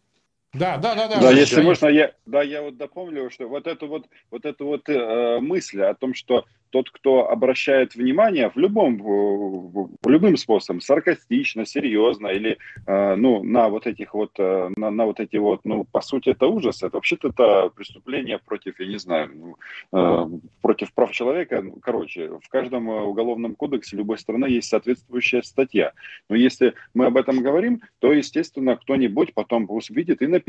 да, 0.59 0.79
да, 0.79 0.95
да, 0.95 1.09
да. 1.09 1.21
Да, 1.21 1.31
если 1.31 1.63
можно, 1.63 1.87
я, 1.89 2.13
да, 2.27 2.43
я 2.43 2.63
вот 2.63 2.77
дополню, 2.77 3.31
что 3.31 3.49
вот 3.49 3.67
эту 3.67 3.87
вот, 3.87 4.07
вот 4.31 4.45
эту 4.45 4.67
вот 4.67 4.89
э, 4.89 5.39
мысль 5.41 5.83
о 5.83 5.95
том, 5.95 6.15
что 6.15 6.45
тот, 6.71 6.91
кто 6.91 7.31
обращает 7.31 7.95
внимание 7.95 8.51
в 8.51 8.57
любом, 8.57 8.99
в, 8.99 9.91
в 10.03 10.09
любым 10.09 10.37
способом, 10.37 10.81
саркастично, 10.81 11.65
серьезно 11.65 12.29
или, 12.29 12.59
э, 12.87 13.15
ну, 13.15 13.43
на 13.43 13.69
вот 13.69 13.87
этих 13.87 14.15
вот, 14.15 14.33
э, 14.39 14.71
на, 14.77 14.91
на 14.91 15.07
вот 15.07 15.21
эти 15.21 15.37
вот, 15.37 15.61
ну, 15.65 15.85
по 15.85 16.01
сути, 16.01 16.31
это 16.31 16.47
ужас, 16.47 16.83
это 16.83 16.97
вообще-то 16.97 17.29
это 17.29 17.71
преступление 17.75 18.39
против, 18.39 18.81
я 18.81 18.87
не 18.87 18.99
знаю, 18.99 19.31
ну, 19.35 19.57
э, 19.93 20.39
против 20.61 20.93
прав 20.93 21.13
человека, 21.13 21.63
ну, 21.63 21.73
короче, 21.81 22.31
в 22.43 22.49
каждом 22.49 22.89
уголовном 22.89 23.55
кодексе 23.55 23.97
любой 23.97 24.19
страны 24.19 24.47
есть 24.47 24.69
соответствующая 24.69 25.43
статья. 25.43 25.93
Но 26.29 26.37
если 26.37 26.75
мы 26.95 27.07
об 27.07 27.17
этом 27.17 27.43
говорим, 27.43 27.83
то, 28.01 28.13
естественно, 28.13 28.77
кто-нибудь 28.77 29.35
потом 29.35 29.67
увидит 29.69 30.23
и 30.23 30.27
напишет, 30.27 30.46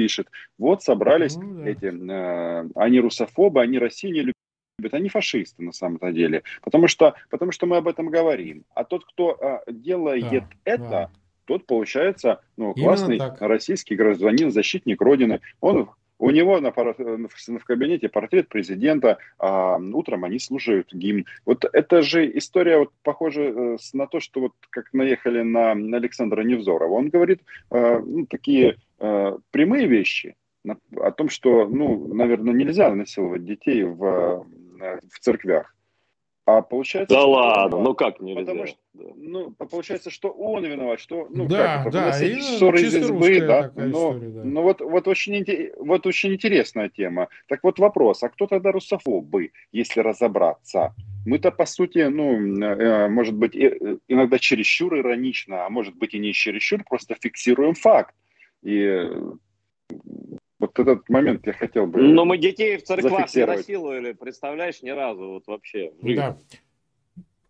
вот 0.57 0.83
собрались 0.83 1.35
ну, 1.35 1.63
да. 1.63 1.69
эти, 1.69 1.85
э, 1.85 2.69
они 2.75 2.99
русофобы, 2.99 3.61
они 3.61 3.79
Россию 3.79 4.13
не 4.13 4.21
любят, 4.21 4.93
они 4.93 5.09
фашисты 5.09 5.63
на 5.63 5.71
самом-то 5.71 6.11
деле, 6.11 6.43
потому 6.61 6.87
что, 6.87 7.15
потому 7.29 7.51
что 7.51 7.65
мы 7.65 7.77
об 7.77 7.87
этом 7.87 8.07
говорим. 8.07 8.63
А 8.73 8.83
тот, 8.83 9.05
кто 9.05 9.37
а, 9.41 9.63
делает 9.67 10.29
да, 10.29 10.47
это, 10.65 10.89
да. 10.89 11.11
тот 11.45 11.65
получается 11.65 12.41
ну, 12.57 12.73
классный 12.73 13.19
российский 13.39 13.95
гражданин, 13.95 14.51
защитник 14.51 15.01
Родины. 15.01 15.41
Он 15.61 15.89
у 16.19 16.29
него 16.31 16.59
на, 16.59 16.71
в 16.71 17.65
кабинете 17.65 18.09
портрет 18.09 18.49
президента, 18.49 19.17
а 19.39 19.77
утром 19.77 20.23
они 20.23 20.39
слушают 20.39 20.93
гимн. 20.93 21.25
Вот 21.45 21.65
это 21.71 22.01
же 22.01 22.37
история 22.37 22.79
вот 22.79 22.91
похожа 23.03 23.41
э, 23.41 23.77
на 23.93 24.07
то, 24.07 24.19
что 24.19 24.41
вот 24.41 24.53
как 24.69 24.93
наехали 24.93 25.41
на 25.41 25.71
Александра 25.71 26.41
Невзорова. 26.41 26.93
Он 26.93 27.09
говорит 27.09 27.41
э, 27.71 27.99
ну, 27.99 28.25
такие 28.25 28.77
э, 28.99 29.37
прямые 29.51 29.87
вещи 29.87 30.35
о 30.99 31.11
том, 31.11 31.29
что, 31.29 31.67
ну, 31.67 32.13
наверное, 32.13 32.53
нельзя 32.53 32.93
насиловать 32.93 33.45
детей 33.45 33.83
в 33.83 34.45
в 35.09 35.19
церквях. 35.19 35.73
А 36.47 36.61
получается... 36.61 37.13
Да 37.13 37.25
ладно, 37.25 37.81
ну 37.81 37.93
как 37.93 38.21
нельзя? 38.21 38.39
Потому 38.39 38.67
что, 38.67 38.77
ну, 38.93 39.51
получается, 39.51 40.09
что 40.09 40.29
он 40.29 40.63
виноват, 40.63 41.01
что, 41.01 41.27
ну, 41.29 41.45
да, 41.45 41.83
как 41.83 41.91
да, 41.91 42.23
и 42.23 42.39
ссоры 42.39 42.83
из 42.83 42.95
избы, 42.95 43.41
да, 43.41 43.69
но, 43.75 44.13
история, 44.13 44.29
да. 44.29 44.43
но 44.45 44.63
вот, 44.63 44.79
вот, 44.79 45.09
очень, 45.09 45.45
вот 45.77 46.07
очень 46.07 46.33
интересная 46.33 46.87
тема. 46.87 47.27
Так 47.49 47.59
вот 47.63 47.79
вопрос, 47.79 48.23
а 48.23 48.29
кто 48.29 48.47
тогда 48.47 48.71
русофобы, 48.71 49.51
если 49.73 49.99
разобраться? 49.99 50.95
Мы-то, 51.25 51.51
по 51.51 51.65
сути, 51.65 51.99
ну, 52.07 52.37
э, 52.63 53.09
может 53.09 53.35
быть, 53.35 53.53
иногда 54.07 54.39
чересчур 54.39 54.97
иронично, 54.97 55.65
а 55.65 55.69
может 55.69 55.97
быть 55.97 56.13
и 56.13 56.19
не 56.19 56.31
чересчур, 56.31 56.81
просто 56.85 57.17
фиксируем 57.19 57.73
факт. 57.73 58.15
И 58.63 59.05
вот 60.59 60.79
этот 60.79 61.07
момент 61.09 61.45
я 61.45 61.53
хотел 61.53 61.85
бы 61.87 62.01
Но 62.01 62.25
мы 62.25 62.37
детей 62.37 62.77
в 62.77 62.83
церквах 62.83 63.33
не 63.33 63.45
насиловали, 63.45 64.13
представляешь, 64.13 64.81
ни 64.81 64.89
разу 64.89 65.29
вот 65.29 65.47
вообще. 65.47 65.91
Да. 66.01 66.37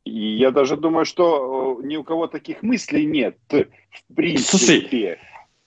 И 0.03 0.38
я 0.38 0.51
даже 0.51 0.78
думаю, 0.78 1.05
что 1.05 1.80
ни 1.84 1.97
у 1.97 2.03
кого 2.03 2.28
таких 2.28 2.64
мыслей 2.64 3.05
нет, 3.05 3.38
в 3.49 4.16
принципе. 4.16 4.39
Слушай, 4.49 5.18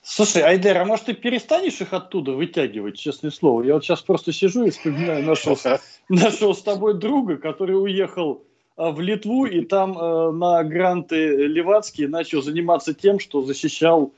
слушай 0.02 0.42
Айдер, 0.42 0.78
а 0.78 0.84
может 0.84 1.06
ты 1.06 1.14
перестанешь 1.14 1.80
их 1.80 1.92
оттуда 1.92 2.32
вытягивать, 2.32 2.98
честное 2.98 3.30
слово? 3.30 3.62
Я 3.62 3.74
вот 3.74 3.84
сейчас 3.84 4.02
просто 4.02 4.32
сижу 4.32 4.64
и 4.64 4.70
вспоминаю 4.70 5.24
нашего, 5.24 5.56
нашего 6.08 6.52
с 6.52 6.62
тобой 6.62 6.94
друга, 6.94 7.36
который 7.36 7.82
уехал 7.82 8.44
а, 8.76 8.90
в 8.92 9.00
Литву 9.00 9.44
и 9.44 9.62
там 9.62 9.96
э, 9.96 10.30
на 10.32 10.64
гранты 10.64 11.46
Левацкие 11.46 12.08
начал 12.08 12.42
заниматься 12.42 12.94
тем, 12.94 13.18
что 13.18 13.42
защищал 13.42 14.12
Э, 14.12 14.14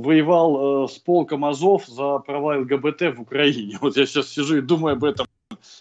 воевал 0.00 0.84
э, 0.84 0.88
с 0.88 0.98
полком 0.98 1.44
Азов 1.44 1.86
за 1.86 2.18
права 2.18 2.58
ЛГБТ 2.58 3.16
в 3.16 3.20
Украине. 3.22 3.78
Вот 3.82 3.96
я 3.96 4.06
сейчас 4.06 4.28
сижу 4.28 4.58
и 4.58 4.60
думаю 4.60 4.94
об 4.94 5.04
этом. 5.04 5.26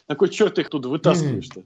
На 0.08 0.16
кой 0.16 0.30
черт 0.30 0.60
их 0.60 0.70
туда 0.70 0.90
вытаскиваешь-то? 0.90 1.64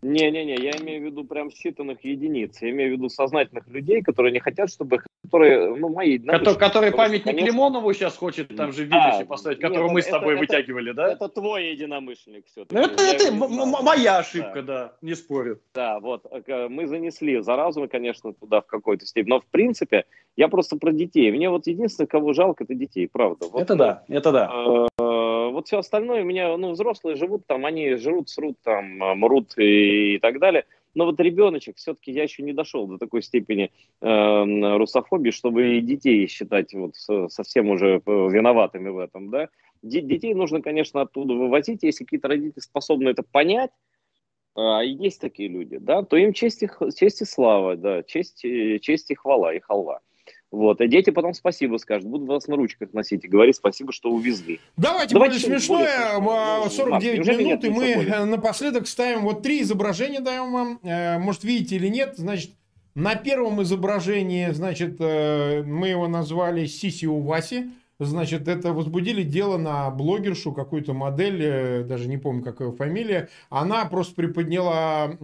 Не-не-не, 0.00 0.54
я 0.54 0.70
имею 0.80 1.02
в 1.02 1.04
виду 1.06 1.24
прям 1.24 1.48
считанных 1.48 1.98
единиц. 2.02 2.62
Я 2.62 2.70
имею 2.70 2.90
в 2.90 2.92
виду 2.98 3.08
сознательных 3.08 3.66
людей, 3.68 4.02
которые 4.02 4.32
не 4.32 4.38
хотят, 4.38 4.70
чтобы... 4.70 5.00
Которые, 5.24 5.74
ну, 5.74 5.88
мои... 5.88 6.18
Которые, 6.18 6.56
которые 6.56 6.92
памятник 6.92 7.24
конечно... 7.24 7.46
Лимонову 7.46 7.92
сейчас 7.92 8.16
хочет 8.16 8.54
там 8.56 8.72
же 8.72 8.86
в 8.86 8.92
а, 8.92 9.24
поставить, 9.24 9.58
который 9.58 9.84
нет, 9.84 9.92
мы 9.92 10.02
с 10.02 10.06
тобой 10.06 10.34
это, 10.34 10.40
вытягивали, 10.40 10.92
да? 10.92 11.12
Это 11.12 11.28
твой 11.28 11.72
единомышленник 11.72 12.46
все-таки. 12.46 12.74
Ну, 12.74 12.82
это, 12.82 13.02
это 13.02 13.32
моя 13.32 14.18
ошибка, 14.18 14.62
да. 14.62 14.62
да, 14.62 14.92
не 15.02 15.14
спорю. 15.14 15.60
Да, 15.74 15.98
вот. 15.98 16.24
Э, 16.46 16.68
мы 16.68 16.86
занесли 16.86 17.40
заразу, 17.40 17.86
конечно, 17.88 18.32
туда 18.32 18.60
в 18.60 18.66
какой-то 18.66 19.04
степени. 19.04 19.30
Но, 19.30 19.40
в 19.40 19.46
принципе, 19.46 20.04
я 20.36 20.48
просто 20.48 20.76
про 20.76 20.92
детей. 20.92 21.30
Мне 21.32 21.50
вот 21.50 21.66
единственное, 21.66 22.06
кого 22.06 22.32
жалко, 22.32 22.64
это 22.64 22.74
детей, 22.74 23.08
правда. 23.10 23.48
Вот, 23.48 23.60
это 23.60 23.74
да, 23.74 24.04
это 24.08 24.32
да. 24.32 24.86
Э, 25.00 25.37
вот 25.50 25.66
все 25.66 25.78
остальное 25.78 26.22
у 26.22 26.24
меня, 26.24 26.56
ну, 26.56 26.72
взрослые 26.72 27.16
живут 27.16 27.46
там, 27.46 27.66
они 27.66 27.94
жрут, 27.96 28.28
срут 28.28 28.56
там, 28.62 29.02
а, 29.02 29.14
мрут 29.14 29.56
и, 29.58 30.14
и 30.14 30.18
так 30.18 30.38
далее. 30.38 30.64
Но 30.94 31.04
вот 31.04 31.20
ребеночек, 31.20 31.76
все-таки 31.76 32.10
я 32.10 32.24
еще 32.24 32.42
не 32.42 32.52
дошел 32.52 32.86
до 32.86 32.98
такой 32.98 33.22
степени 33.22 33.70
э, 34.00 34.76
русофобии, 34.76 35.30
чтобы 35.30 35.80
детей 35.80 36.26
считать 36.26 36.74
вот 36.74 36.94
совсем 37.30 37.68
уже 37.68 37.96
э, 37.96 38.00
виноватыми 38.04 38.88
в 38.88 38.98
этом, 38.98 39.30
да. 39.30 39.48
Детей 39.82 40.34
нужно, 40.34 40.60
конечно, 40.60 41.02
оттуда 41.02 41.34
вывозить, 41.34 41.82
если 41.82 42.04
какие-то 42.04 42.28
родители 42.28 42.60
способны 42.60 43.10
это 43.10 43.22
понять, 43.22 43.70
а 44.56 44.82
есть 44.82 45.20
такие 45.20 45.48
люди, 45.48 45.78
да, 45.78 46.02
то 46.02 46.16
им 46.16 46.32
честь 46.32 46.64
и, 46.64 46.68
честь 46.96 47.22
и 47.22 47.24
слава, 47.24 47.76
да, 47.76 48.02
честь, 48.02 48.40
честь 48.40 49.10
и 49.10 49.14
хвала, 49.14 49.54
и 49.54 49.60
халва. 49.60 50.00
Вот, 50.50 50.80
и 50.80 50.88
дети 50.88 51.10
потом 51.10 51.34
спасибо 51.34 51.76
скажут, 51.76 52.08
будут 52.08 52.26
вас 52.26 52.46
на 52.48 52.56
ручках 52.56 52.94
носить 52.94 53.24
и 53.24 53.28
говорить 53.28 53.56
спасибо, 53.56 53.92
что 53.92 54.10
увезли. 54.10 54.60
Давайте, 54.78 55.14
Давайте 55.14 55.46
более 55.46 55.60
смешное, 55.60 56.18
более 56.18 56.70
49 56.70 57.26
Марк, 57.26 57.38
минут, 57.38 57.64
и 57.64 57.68
мы 57.68 57.94
более. 57.96 58.24
напоследок 58.24 58.86
ставим 58.86 59.22
вот 59.22 59.42
три 59.42 59.60
изображения, 59.60 60.20
даем 60.20 60.52
вам, 60.52 60.80
э, 60.82 61.18
может, 61.18 61.44
видите 61.44 61.76
или 61.76 61.88
нет, 61.88 62.14
значит, 62.16 62.52
на 62.94 63.14
первом 63.14 63.62
изображении, 63.62 64.48
значит, 64.50 64.96
э, 65.00 65.62
мы 65.64 65.88
его 65.88 66.08
назвали 66.08 66.64
Сиси 66.64 67.04
у 67.04 67.20
Васи, 67.20 67.70
Значит, 68.00 68.46
это 68.46 68.72
возбудили 68.72 69.24
дело 69.24 69.56
на 69.56 69.90
блогершу, 69.90 70.52
какую-то 70.52 70.92
модель, 70.92 71.42
э, 71.42 71.82
даже 71.82 72.08
не 72.08 72.16
помню, 72.16 72.44
какая 72.44 72.70
фамилия. 72.70 73.28
Она 73.50 73.84
просто 73.86 74.14
приподняла 74.14 75.16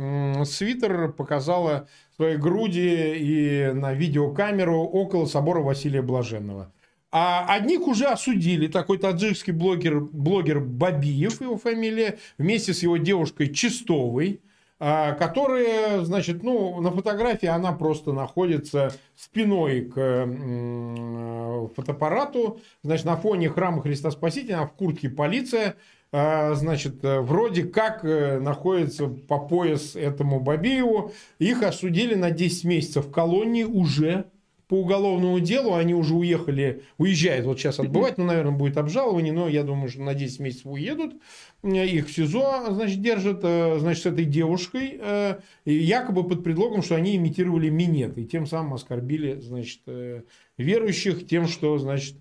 свитер, 0.45 1.13
показала 1.13 1.89
свои 2.17 2.37
груди 2.37 3.15
и 3.17 3.71
на 3.73 3.93
видеокамеру 3.93 4.83
около 4.83 5.27
собора 5.27 5.61
Василия 5.61 6.03
Блаженного. 6.03 6.73
А 7.13 7.47
одних 7.55 7.87
уже 7.87 8.07
осудили. 8.07 8.67
Такой 8.67 8.99
таджикский 8.99 9.53
блогер, 9.53 10.01
блогер 10.01 10.59
Бабиев, 10.59 11.41
его 11.41 11.57
фамилия, 11.57 12.19
вместе 12.39 12.75
с 12.75 12.83
его 12.83 12.97
девушкой 12.97 13.55
Чистовой– 13.55 14.41
а, 14.81 15.13
которая, 15.13 16.01
значит, 16.05 16.43
ну, 16.43 16.81
на 16.81 16.91
фотографии 16.91 17.47
она 17.47 17.73
просто 17.73 18.13
находится 18.13 18.93
спиной 19.15 19.83
к 19.83 20.27
фотоаппарату, 21.77 22.61
значит, 22.83 23.07
на 23.07 23.17
фоне 23.17 23.49
храма 23.49 23.83
Христа 23.83 24.11
Спасителя, 24.11 24.67
в 24.67 24.73
куртке 24.73 25.09
полиция, 25.09 25.77
а, 26.11 26.55
значит, 26.55 26.97
вроде 27.03 27.65
как 27.65 28.05
э, 28.05 28.39
находится 28.39 29.07
по 29.07 29.39
пояс 29.39 29.97
этому 29.97 30.41
Бабиеву. 30.41 31.13
Их 31.39 31.63
осудили 31.63 32.15
на 32.15 32.31
10 32.31 32.65
месяцев 32.65 33.11
колонии 33.11 33.65
уже 33.65 34.27
по 34.69 34.81
уголовному 34.81 35.41
делу, 35.41 35.75
они 35.75 35.95
уже 35.95 36.15
уехали, 36.15 36.83
уезжают. 36.97 37.45
Вот 37.45 37.59
сейчас 37.59 37.79
отбывать, 37.79 38.17
ну, 38.19 38.25
наверное, 38.25 38.53
будет 38.53 38.79
обжалование, 38.79 39.33
но 39.33 39.49
я 39.49 39.63
думаю, 39.63 39.89
что 39.89 40.03
на 40.03 40.15
10 40.15 40.41
месяцев 40.41 40.67
уедут, 40.67 41.15
их 41.63 42.09
в 42.09 42.13
СИЗО, 42.13 42.67
значит, 42.71 43.01
держат, 43.03 43.41
э, 43.43 43.79
значит, 43.79 44.03
с 44.03 44.07
этой 44.07 44.25
девушкой, 44.25 44.99
э, 45.01 45.37
якобы 45.65 46.27
под 46.27 46.43
предлогом, 46.43 46.83
что 46.83 46.95
они 46.95 47.17
имитировали 47.17 47.69
минет, 47.69 48.17
и 48.17 48.25
тем 48.25 48.47
самым 48.47 48.75
оскорбили, 48.75 49.41
значит, 49.41 49.81
э, 49.87 50.23
верующих 50.57 51.27
тем, 51.27 51.47
что, 51.47 51.79
значит... 51.79 52.17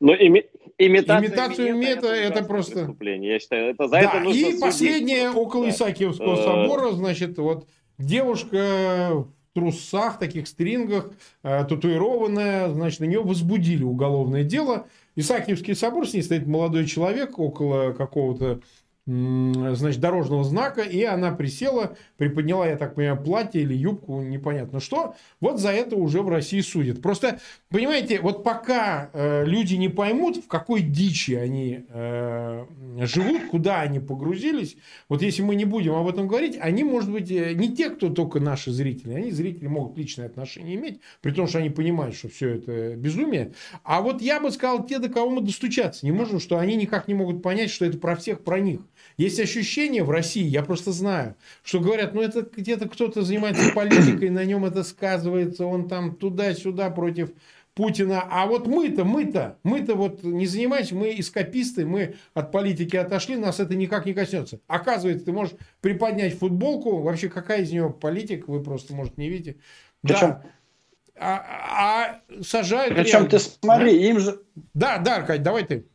Но 0.00 0.14
ими... 0.14 0.44
Имитация 0.78 1.28
Имитацию 1.28 1.76
мета 1.76 2.08
это, 2.08 2.42
просто... 2.42 2.96
Я 3.00 3.38
считаю, 3.38 3.70
это 3.70 3.84
за 3.84 3.92
да, 3.92 4.00
это 4.00 4.20
нужно 4.20 4.46
и 4.46 4.58
последнее 4.58 5.30
около 5.30 5.68
Исаакиевского 5.68 6.36
собора, 6.36 6.90
значит, 6.92 7.38
вот 7.38 7.68
девушка 7.98 9.26
трусах, 9.54 10.18
таких 10.18 10.48
стрингах, 10.48 11.10
э, 11.42 11.64
татуированная, 11.68 12.70
значит, 12.70 13.00
на 13.00 13.04
нее 13.04 13.22
возбудили 13.22 13.82
уголовное 13.82 14.44
дело. 14.44 14.86
Исаакиевский 15.14 15.74
собор, 15.74 16.08
с 16.08 16.14
ней 16.14 16.22
стоит 16.22 16.46
молодой 16.46 16.86
человек 16.86 17.38
около 17.38 17.92
какого-то 17.92 18.60
значит, 19.04 20.00
дорожного 20.00 20.44
знака, 20.44 20.82
и 20.82 21.02
она 21.02 21.32
присела, 21.32 21.96
приподняла, 22.18 22.68
я 22.68 22.76
так 22.76 22.94
понимаю, 22.94 23.20
платье 23.20 23.60
или 23.60 23.74
юбку, 23.74 24.22
непонятно 24.22 24.78
что. 24.78 25.16
Вот 25.40 25.58
за 25.58 25.70
это 25.70 25.96
уже 25.96 26.22
в 26.22 26.28
России 26.28 26.60
судят. 26.60 27.02
Просто, 27.02 27.40
понимаете, 27.68 28.20
вот 28.20 28.44
пока 28.44 29.10
э, 29.12 29.44
люди 29.44 29.74
не 29.74 29.88
поймут, 29.88 30.36
в 30.36 30.46
какой 30.46 30.82
дичи 30.82 31.32
они 31.32 31.84
э, 31.88 32.64
живут, 33.00 33.48
куда 33.50 33.80
они 33.80 33.98
погрузились, 33.98 34.76
вот 35.08 35.22
если 35.22 35.42
мы 35.42 35.56
не 35.56 35.64
будем 35.64 35.94
об 35.94 36.06
этом 36.06 36.28
говорить, 36.28 36.56
они, 36.60 36.84
может 36.84 37.10
быть, 37.10 37.28
э, 37.30 37.54
не 37.54 37.74
те, 37.74 37.90
кто 37.90 38.08
только 38.08 38.38
наши 38.38 38.70
зрители, 38.70 39.14
они, 39.14 39.32
зрители, 39.32 39.66
могут 39.66 39.98
личное 39.98 40.26
отношение 40.26 40.76
иметь, 40.76 41.00
при 41.20 41.32
том, 41.32 41.48
что 41.48 41.58
они 41.58 41.70
понимают, 41.70 42.14
что 42.14 42.28
все 42.28 42.50
это 42.50 42.94
безумие. 42.94 43.52
А 43.82 44.00
вот 44.00 44.22
я 44.22 44.38
бы 44.38 44.52
сказал, 44.52 44.86
те, 44.86 45.00
до 45.00 45.08
кого 45.08 45.28
мы 45.28 45.40
достучаться 45.40 46.06
не 46.06 46.12
можем, 46.12 46.38
что 46.38 46.58
они 46.58 46.76
никак 46.76 47.08
не 47.08 47.14
могут 47.14 47.42
понять, 47.42 47.70
что 47.70 47.84
это 47.84 47.98
про 47.98 48.14
всех, 48.14 48.44
про 48.44 48.60
них. 48.60 48.80
Есть 49.16 49.40
ощущение 49.40 50.04
в 50.04 50.10
России, 50.10 50.44
я 50.44 50.62
просто 50.62 50.92
знаю, 50.92 51.36
что 51.62 51.80
говорят, 51.80 52.14
ну 52.14 52.22
это 52.22 52.42
где-то 52.42 52.88
кто-то 52.88 53.22
занимается 53.22 53.70
политикой, 53.74 54.30
на 54.30 54.44
нем 54.44 54.64
это 54.64 54.84
сказывается, 54.84 55.66
он 55.66 55.88
там 55.88 56.14
туда-сюда 56.14 56.90
против 56.90 57.30
Путина. 57.74 58.22
А 58.30 58.46
вот 58.46 58.66
мы-то, 58.66 59.04
мы-то, 59.04 59.58
мы-то 59.62 59.94
вот 59.94 60.22
не 60.22 60.46
занимаемся, 60.46 60.94
мы 60.94 61.18
эскаписты, 61.18 61.86
мы 61.86 62.16
от 62.34 62.52
политики 62.52 62.96
отошли, 62.96 63.36
нас 63.36 63.60
это 63.60 63.74
никак 63.74 64.04
не 64.06 64.12
коснется. 64.12 64.60
Оказывается, 64.66 65.24
ты 65.24 65.32
можешь 65.32 65.54
приподнять 65.80 66.38
футболку, 66.38 66.98
вообще 66.98 67.28
какая 67.28 67.62
из 67.62 67.72
нее 67.72 67.90
политика, 67.90 68.50
вы 68.50 68.62
просто, 68.62 68.94
может, 68.94 69.16
не 69.16 69.28
видите. 69.28 69.56
Причем, 70.02 70.28
да. 70.28 70.42
А, 71.16 72.20
а 72.28 72.42
сажают... 72.42 72.94
Причем 72.94 73.12
реально. 73.12 73.30
ты 73.30 73.38
смотри, 73.38 74.08
им 74.08 74.18
же... 74.18 74.40
Да, 74.74 74.98
да, 74.98 75.16
Аркадий, 75.16 75.42
давай 75.42 75.64
ты 75.64 75.86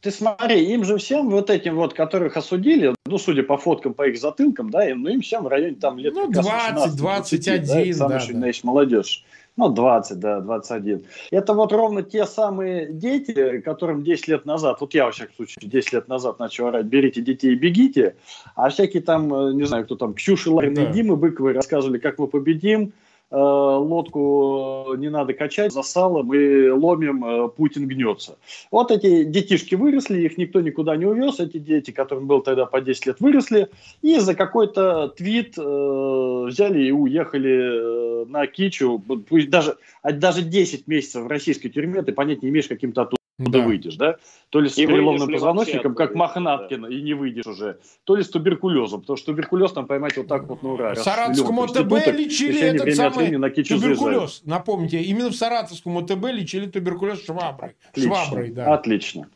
ты 0.00 0.10
смотри, 0.10 0.64
им 0.72 0.84
же 0.84 0.98
всем 0.98 1.30
вот 1.30 1.50
этим 1.50 1.76
вот, 1.76 1.94
которых 1.94 2.36
осудили, 2.36 2.94
ну, 3.06 3.18
судя 3.18 3.42
по 3.42 3.56
фоткам, 3.56 3.94
по 3.94 4.08
их 4.08 4.18
затылкам, 4.18 4.70
да, 4.70 4.88
им, 4.88 5.02
ну, 5.02 5.10
им 5.10 5.20
всем 5.20 5.44
в 5.44 5.48
районе 5.48 5.76
там 5.76 5.98
лет 5.98 6.14
ну, 6.14 6.30
20, 6.30 6.96
21, 6.96 6.96
20, 6.96 7.68
да, 7.68 7.80
это 7.80 7.92
самая 7.96 8.20
да, 8.20 8.34
да. 8.34 8.52
молодежь. 8.62 9.24
Ну, 9.56 9.70
20, 9.70 10.18
да, 10.18 10.40
21. 10.40 11.04
Это 11.30 11.54
вот 11.54 11.72
ровно 11.72 12.02
те 12.02 12.26
самые 12.26 12.92
дети, 12.92 13.60
которым 13.60 14.04
10 14.04 14.28
лет 14.28 14.44
назад, 14.44 14.80
вот 14.80 14.92
я, 14.92 15.06
во 15.06 15.12
всяком 15.12 15.34
случае, 15.34 15.68
10 15.68 15.92
лет 15.94 16.08
назад 16.08 16.38
начал 16.38 16.66
орать, 16.66 16.84
берите 16.86 17.22
детей 17.22 17.52
и 17.52 17.56
бегите, 17.56 18.16
а 18.54 18.68
всякие 18.68 19.02
там, 19.02 19.32
э, 19.32 19.54
не 19.54 19.64
знаю, 19.64 19.84
кто 19.86 19.96
там, 19.96 20.12
Ксюши, 20.12 20.50
Ларины, 20.50 20.86
да. 20.86 20.92
Димы 20.92 21.16
Быковой 21.16 21.54
рассказывали, 21.54 21.98
как 21.98 22.18
мы 22.18 22.26
победим, 22.26 22.92
лодку 23.30 24.94
не 24.96 25.10
надо 25.10 25.34
качать, 25.34 25.72
засало, 25.72 26.22
мы 26.22 26.72
ломим, 26.72 27.24
э, 27.24 27.48
Путин 27.48 27.88
гнется. 27.88 28.38
Вот 28.70 28.90
эти 28.90 29.24
детишки 29.24 29.74
выросли, 29.74 30.22
их 30.22 30.38
никто 30.38 30.60
никуда 30.60 30.96
не 30.96 31.06
увез, 31.06 31.40
эти 31.40 31.58
дети, 31.58 31.90
которым 31.90 32.26
было 32.26 32.42
тогда 32.42 32.66
по 32.66 32.80
10 32.80 33.06
лет, 33.06 33.20
выросли, 33.20 33.68
и 34.02 34.18
за 34.18 34.34
какой-то 34.34 35.08
твит 35.08 35.58
э, 35.58 36.44
взяли 36.46 36.84
и 36.84 36.90
уехали 36.92 38.22
э, 38.22 38.24
на 38.26 38.46
Кичу, 38.46 39.02
даже, 39.48 39.76
даже 40.04 40.42
10 40.42 40.86
месяцев 40.86 41.24
в 41.24 41.28
российской 41.28 41.68
тюрьме, 41.68 42.02
ты 42.02 42.12
понять 42.12 42.42
не 42.42 42.50
имеешь, 42.50 42.68
каким-то 42.68 43.02
оттуда 43.38 43.58
да. 43.58 43.64
выйдешь, 43.64 43.96
да? 43.96 44.16
То 44.50 44.60
ли 44.60 44.68
с 44.68 44.78
и 44.78 44.86
переломным 44.86 45.30
позвоночником, 45.30 45.94
как 45.94 46.14
Мохнаткин, 46.14 46.86
и 46.86 47.02
не 47.02 47.14
выйдешь 47.14 47.46
уже, 47.46 47.78
то 48.04 48.16
ли 48.16 48.22
с 48.22 48.28
туберкулезом, 48.28 49.02
потому 49.02 49.16
что 49.16 49.32
туберкулез 49.32 49.72
там 49.72 49.86
поймать 49.86 50.16
вот 50.16 50.28
так 50.28 50.44
вот 50.44 50.62
на 50.62 50.72
ура. 50.72 50.94
В 50.94 50.98
Саратовском 50.98 51.60
ОТБ 51.60 51.92
лечили 52.12 52.60
этот 52.60 52.94
самый 52.94 53.30
туберкулез. 53.64 54.42
Напомните, 54.44 55.02
именно 55.02 55.30
в 55.30 55.36
Саратовском 55.36 55.98
ОТБ 55.98 56.24
лечили 56.32 56.66
туберкулез 56.66 57.24
шваброй. 57.24 57.76
Отлично, 57.90 58.14
шваброй, 58.14 58.50
да. 58.50 58.74
Отлично. 58.74 59.28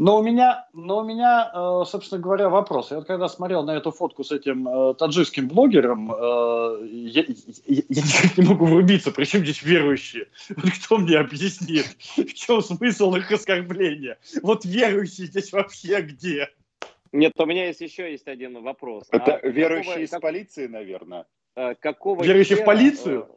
Но 0.00 0.16
у 0.16 0.22
меня, 0.22 0.68
но 0.72 0.98
у 0.98 1.04
меня, 1.04 1.50
э, 1.52 1.84
собственно 1.84 2.22
говоря, 2.22 2.48
вопрос. 2.48 2.92
Я 2.92 2.98
вот 2.98 3.08
когда 3.08 3.26
смотрел 3.26 3.64
на 3.64 3.76
эту 3.76 3.90
фотку 3.90 4.22
с 4.22 4.30
этим 4.30 4.68
э, 4.68 4.94
таджикским 4.94 5.48
блогером, 5.48 6.12
э, 6.12 6.86
я, 6.86 7.24
я, 7.66 7.82
я 7.88 8.02
не 8.36 8.48
могу 8.48 8.66
врубиться, 8.66 9.10
причем 9.10 9.40
здесь 9.40 9.60
верующие. 9.60 10.28
Вот 10.50 10.70
кто 10.70 10.98
мне 10.98 11.18
объяснит, 11.18 11.86
в 12.16 12.32
чем 12.32 12.62
смысл 12.62 13.12
их 13.16 13.32
оскорбления? 13.32 14.18
Вот 14.40 14.64
верующие 14.64 15.26
здесь 15.26 15.52
вообще 15.52 16.00
где? 16.02 16.48
Нет, 17.10 17.32
у 17.36 17.44
меня 17.44 17.66
есть 17.66 17.80
еще 17.80 18.08
есть 18.08 18.28
один 18.28 18.62
вопрос. 18.62 19.08
Это 19.10 19.34
а 19.34 19.48
верующие 19.48 19.82
какого, 19.82 20.04
из 20.04 20.10
как, 20.10 20.20
полиции, 20.20 20.66
наверное. 20.68 21.26
Какого 21.80 22.22
верующие 22.22 22.58
хера, 22.58 22.62
в 22.62 22.66
полицию? 22.66 23.28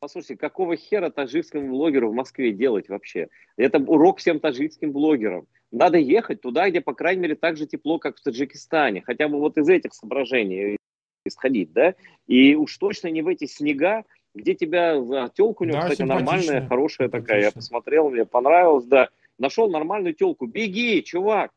Послушайте, 0.00 0.36
какого 0.36 0.74
хера 0.74 1.10
таджикскому 1.10 1.68
блогеру 1.68 2.10
в 2.10 2.14
Москве 2.14 2.52
делать 2.52 2.88
вообще? 2.88 3.28
Это 3.58 3.76
урок 3.78 4.20
всем 4.20 4.40
таджикским 4.40 4.92
блогерам. 4.92 5.46
Надо 5.70 5.98
ехать 5.98 6.40
туда, 6.40 6.70
где, 6.70 6.80
по 6.80 6.94
крайней 6.94 7.22
мере, 7.22 7.34
так 7.34 7.56
же 7.56 7.66
тепло, 7.66 7.98
как 7.98 8.16
в 8.16 8.22
Таджикистане. 8.22 9.02
Хотя 9.02 9.28
бы 9.28 9.38
вот 9.38 9.58
из 9.58 9.68
этих 9.68 9.92
соображений 9.92 10.78
исходить, 11.24 11.72
да? 11.72 11.94
И 12.26 12.54
уж 12.54 12.76
точно 12.78 13.08
не 13.08 13.22
в 13.22 13.28
эти 13.28 13.44
снега, 13.44 14.04
где 14.34 14.54
тебя... 14.54 14.94
Телка 15.34 15.62
у 15.62 15.64
него, 15.66 15.78
да, 15.78 15.82
кстати, 15.82 16.02
нормальная, 16.02 16.66
хорошая 16.66 17.08
такая. 17.08 17.42
Я 17.42 17.52
посмотрел, 17.52 18.08
мне 18.10 18.24
понравилось, 18.24 18.86
да. 18.86 19.10
Нашел 19.38 19.68
нормальную 19.68 20.14
телку. 20.14 20.46
Беги, 20.46 21.02
чувак! 21.02 21.50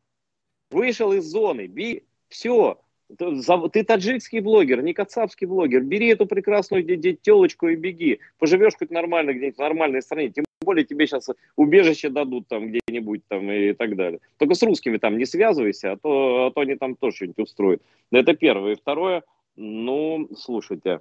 Вышел 0.72 1.14
из 1.14 1.26
зоны, 1.26 1.68
беги. 1.68 2.04
Все, 2.28 2.80
ты 3.18 3.84
таджикский 3.84 4.40
блогер, 4.40 4.82
не 4.82 4.94
кацапский 4.94 5.48
блогер. 5.48 5.82
Бери 5.82 6.08
эту 6.08 6.26
прекрасную 6.26 6.86
телочку 7.16 7.68
и 7.68 7.76
беги. 7.76 8.20
Поживешь 8.40 8.76
хоть 8.78 8.90
нормально 8.90 9.34
где-нибудь 9.34 9.58
в 9.58 9.62
нормальной 9.62 10.02
стране. 10.02 10.32
Тем 10.62 10.68
более 10.68 10.86
тебе 10.86 11.08
сейчас 11.08 11.28
убежище 11.56 12.10
дадут 12.10 12.48
там 12.48 12.72
где-нибудь 12.72 13.24
там 13.28 13.52
и 13.52 13.74
так 13.74 13.96
далее. 13.96 14.20
Только 14.38 14.54
с 14.54 14.62
русскими 14.62 14.98
там 14.98 15.18
не 15.18 15.26
связывайся, 15.26 15.94
а 15.94 15.98
то, 15.98 16.46
а 16.46 16.52
то 16.52 16.62
они 16.62 16.76
там 16.76 16.96
тоже 16.96 17.16
что-нибудь 17.16 17.40
устроят. 17.40 17.82
Это 18.12 18.36
первое. 18.36 18.74
И 18.74 18.76
второе, 18.76 19.24
ну, 19.56 20.30
слушайте, 20.38 21.00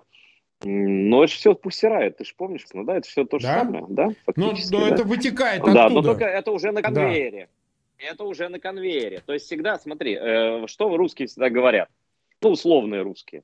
но 0.64 1.24
это 1.24 1.34
все 1.34 1.54
пустирает, 1.54 2.16
ты 2.16 2.24
же 2.24 2.32
помнишь, 2.34 2.64
ну 2.72 2.84
да, 2.84 2.96
это 2.96 3.06
все 3.06 3.26
то 3.26 3.38
же 3.38 3.48
да? 3.48 3.61
самое, 3.61 3.84
да? 3.90 4.08
Ну, 4.34 4.54
но 4.70 4.88
да? 4.88 4.94
это 4.94 5.04
вытекает 5.04 5.61
оттуда. 5.61 5.74
Да, 5.74 5.88
но 5.90 6.00
только 6.00 6.24
это 6.24 6.52
уже 6.52 6.72
на 6.72 6.80
конвейере. 6.80 7.48
Да. 7.98 8.06
Это 8.08 8.24
уже 8.24 8.48
на 8.48 8.58
конвейере. 8.58 9.22
То 9.26 9.34
есть 9.34 9.44
всегда, 9.44 9.78
смотри, 9.78 10.16
э, 10.18 10.66
что 10.68 10.96
русские 10.96 11.28
всегда 11.28 11.50
говорят, 11.50 11.90
ну, 12.40 12.52
условные 12.52 13.02
русские. 13.02 13.42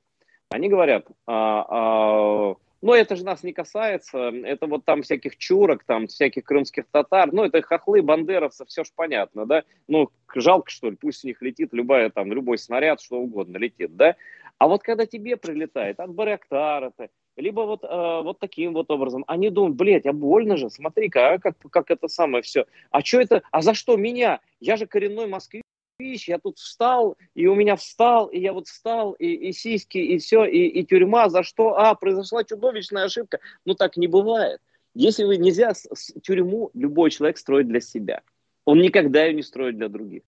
Они 0.49 0.67
говорят, 0.67 1.05
а, 1.27 1.65
а, 1.69 2.55
но 2.81 2.95
это 2.95 3.15
же 3.15 3.25
нас 3.25 3.43
не 3.43 3.53
касается, 3.53 4.29
это 4.29 4.67
вот 4.67 4.85
там 4.85 5.01
всяких 5.01 5.37
чурок, 5.37 5.83
там 5.83 6.07
всяких 6.07 6.43
крымских 6.43 6.85
татар, 6.91 7.31
ну 7.31 7.43
это 7.43 7.61
хохлы, 7.61 8.01
бандеровцы, 8.01 8.65
все 8.65 8.83
ж 8.83 8.87
понятно, 8.95 9.45
да, 9.45 9.63
ну 9.87 10.09
жалко 10.35 10.69
что 10.69 10.89
ли, 10.89 10.95
пусть 10.95 11.23
у 11.23 11.27
них 11.27 11.41
летит 11.41 11.69
любая 11.73 12.09
там, 12.09 12.31
любой 12.31 12.57
снаряд, 12.57 13.01
что 13.01 13.17
угодно 13.17 13.57
летит, 13.57 13.95
да, 13.95 14.15
а 14.57 14.67
вот 14.67 14.83
когда 14.83 15.05
тебе 15.05 15.37
прилетает 15.37 15.99
от 15.99 16.13
Барактара-то, 16.13 17.09
либо 17.35 17.61
вот, 17.61 17.83
э, 17.83 17.87
вот 18.23 18.39
таким 18.39 18.73
вот 18.73 18.89
образом, 18.89 19.23
они 19.27 19.49
думают, 19.49 19.75
блядь, 19.75 20.07
а 20.07 20.13
больно 20.13 20.57
же, 20.57 20.69
смотри-ка, 20.69 21.33
а 21.33 21.39
как, 21.39 21.55
как 21.69 21.91
это 21.91 22.07
самое 22.07 22.41
все, 22.41 22.65
а 22.89 23.01
что 23.01 23.21
это, 23.21 23.43
а 23.51 23.61
за 23.61 23.73
что 23.73 23.95
меня, 23.95 24.39
я 24.59 24.75
же 24.75 24.87
коренной 24.87 25.27
москвич, 25.27 25.63
я 25.99 26.37
тут 26.37 26.57
встал, 26.59 27.17
и 27.33 27.47
у 27.47 27.55
меня 27.55 27.75
встал, 27.75 28.27
и 28.27 28.39
я 28.39 28.53
вот 28.53 28.67
встал, 28.67 29.13
и, 29.13 29.27
и 29.27 29.51
сиськи, 29.51 29.97
и 29.97 30.17
все, 30.19 30.45
и, 30.45 30.67
и 30.67 30.85
тюрьма, 30.85 31.29
за 31.29 31.43
что? 31.43 31.77
А, 31.77 31.95
произошла 31.95 32.43
чудовищная 32.43 33.05
ошибка. 33.05 33.39
Ну, 33.65 33.73
так 33.73 33.97
не 33.97 34.07
бывает. 34.07 34.59
Если 34.93 35.23
вы 35.23 35.37
нельзя 35.37 35.73
с, 35.73 35.87
с, 35.93 36.13
тюрьму 36.21 36.69
любой 36.73 37.09
человек 37.09 37.37
строит 37.37 37.67
для 37.67 37.81
себя. 37.81 38.21
Он 38.65 38.79
никогда 38.79 39.25
ее 39.25 39.33
не 39.33 39.43
строит 39.43 39.77
для 39.77 39.89
других. 39.89 40.23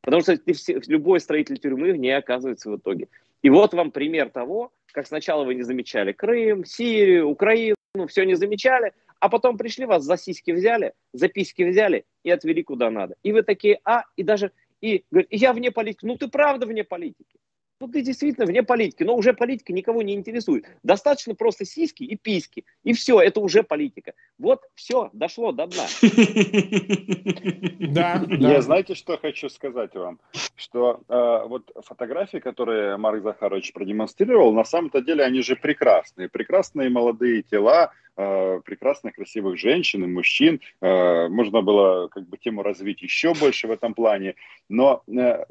Потому 0.00 0.22
что 0.22 0.36
ты 0.36 0.52
все, 0.52 0.80
любой 0.86 1.20
строитель 1.20 1.58
тюрьмы 1.58 1.92
в 1.92 1.96
ней 1.96 2.16
оказывается 2.16 2.70
в 2.70 2.76
итоге. 2.76 3.08
И 3.42 3.50
вот 3.50 3.72
вам 3.72 3.90
пример 3.90 4.30
того, 4.30 4.72
как 4.92 5.06
сначала 5.06 5.44
вы 5.44 5.54
не 5.54 5.62
замечали 5.62 6.12
Крым, 6.12 6.64
Сирию, 6.64 7.28
Украину, 7.28 7.76
все 8.08 8.24
не 8.24 8.34
замечали, 8.34 8.92
а 9.20 9.28
потом 9.28 9.56
пришли, 9.56 9.86
вас 9.86 10.04
за 10.04 10.16
сиськи 10.16 10.50
взяли, 10.50 10.92
за 11.12 11.28
письки 11.28 11.62
взяли 11.62 12.04
и 12.24 12.30
отвели 12.30 12.62
куда 12.62 12.90
надо. 12.90 13.14
И 13.22 13.32
вы 13.32 13.42
такие, 13.42 13.80
а, 13.84 14.04
и 14.16 14.22
даже 14.22 14.52
и 14.84 15.04
говорит, 15.10 15.28
я 15.30 15.52
вне 15.52 15.70
политики. 15.70 16.04
Ну 16.04 16.16
ты 16.16 16.28
правда 16.28 16.66
вне 16.66 16.84
политики. 16.84 17.38
ну, 17.80 17.88
ты 17.88 18.02
действительно 18.02 18.46
вне 18.46 18.62
политики, 18.62 19.02
но 19.02 19.16
уже 19.16 19.32
политика 19.32 19.72
никого 19.72 20.02
не 20.02 20.14
интересует. 20.14 20.64
Достаточно 20.82 21.34
просто 21.34 21.64
сиськи 21.64 22.02
и 22.02 22.16
письки, 22.16 22.64
и 22.82 22.92
все, 22.92 23.20
это 23.20 23.40
уже 23.40 23.62
политика. 23.62 24.12
Вот, 24.38 24.60
все, 24.74 25.10
дошло 25.12 25.52
до 25.52 25.66
дна. 25.66 25.86
Да, 27.94 28.24
Я 28.28 28.62
знаете, 28.62 28.94
что 28.94 29.18
хочу 29.18 29.48
сказать 29.48 29.94
вам? 29.94 30.18
Что 30.56 31.00
э, 31.08 31.48
вот 31.48 31.70
фотографии, 31.84 32.38
которые 32.38 32.96
Марк 32.96 33.22
Захарович 33.22 33.72
продемонстрировал, 33.72 34.52
на 34.52 34.64
самом-то 34.64 35.00
деле 35.00 35.24
они 35.24 35.42
же 35.42 35.56
прекрасные. 35.56 36.28
Прекрасные 36.28 36.90
молодые 36.90 37.42
тела, 37.42 37.92
э, 38.16 38.60
прекрасных 38.64 39.14
красивых 39.14 39.58
женщин 39.58 40.04
и 40.04 40.06
мужчин. 40.06 40.60
Э, 40.80 41.28
можно 41.28 41.62
было 41.62 42.08
как 42.08 42.28
бы 42.28 42.36
тему 42.36 42.62
развить 42.62 43.02
еще 43.02 43.34
больше 43.34 43.68
в 43.68 43.70
этом 43.70 43.94
плане. 43.94 44.34
Но 44.68 45.02
э, 45.06 45.44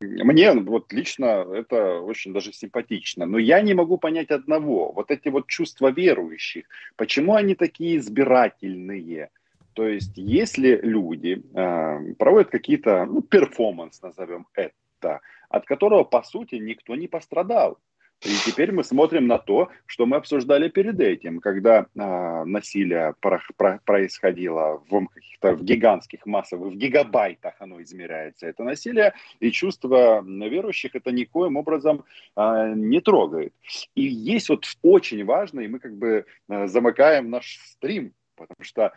мне 0.00 0.52
вот 0.52 0.92
лично 0.92 1.46
это 1.52 2.00
очень 2.00 2.32
даже 2.32 2.52
симпатично. 2.52 3.26
Но 3.26 3.38
я 3.38 3.60
не 3.60 3.74
могу 3.74 3.98
понять 3.98 4.30
одного. 4.30 4.92
Вот 4.92 5.10
эти 5.10 5.28
вот 5.28 5.46
чувства 5.46 5.90
верующих, 5.90 6.64
почему 6.96 7.34
они 7.34 7.54
такие 7.54 7.98
избирательные? 7.98 9.30
То 9.74 9.86
есть, 9.86 10.16
если 10.16 10.80
люди 10.82 11.40
э, 11.54 12.14
проводят 12.14 12.50
какие-то, 12.50 13.06
ну, 13.06 13.22
перформанс, 13.22 14.02
назовем 14.02 14.46
это, 14.54 15.20
от 15.48 15.66
которого, 15.66 16.02
по 16.02 16.22
сути, 16.22 16.56
никто 16.56 16.96
не 16.96 17.06
пострадал, 17.06 17.78
и 18.24 18.30
теперь 18.44 18.72
мы 18.72 18.82
смотрим 18.82 19.28
на 19.28 19.38
то, 19.38 19.68
что 19.86 20.04
мы 20.04 20.16
обсуждали 20.16 20.68
перед 20.68 20.98
этим, 20.98 21.38
когда 21.38 21.86
э, 21.94 22.44
насилие 22.44 23.14
про, 23.20 23.40
про, 23.56 23.80
происходило 23.84 24.82
в 24.88 25.06
каких-то 25.06 25.52
в 25.52 25.62
гигантских 25.62 26.26
массовых, 26.26 26.72
в 26.72 26.76
гигабайтах 26.76 27.54
оно 27.60 27.80
измеряется, 27.80 28.48
это 28.48 28.64
насилие, 28.64 29.14
и 29.38 29.52
чувство 29.52 30.22
верующих 30.24 30.96
это 30.96 31.12
никоим 31.12 31.56
образом 31.56 32.04
э, 32.36 32.72
не 32.74 33.00
трогает. 33.00 33.52
И 33.94 34.02
есть 34.02 34.48
вот 34.48 34.64
очень 34.82 35.24
важно, 35.24 35.60
и 35.60 35.68
мы 35.68 35.78
как 35.78 35.96
бы 35.96 36.26
э, 36.48 36.66
замыкаем 36.66 37.30
наш 37.30 37.58
стрим, 37.66 38.12
потому 38.34 38.64
что 38.64 38.92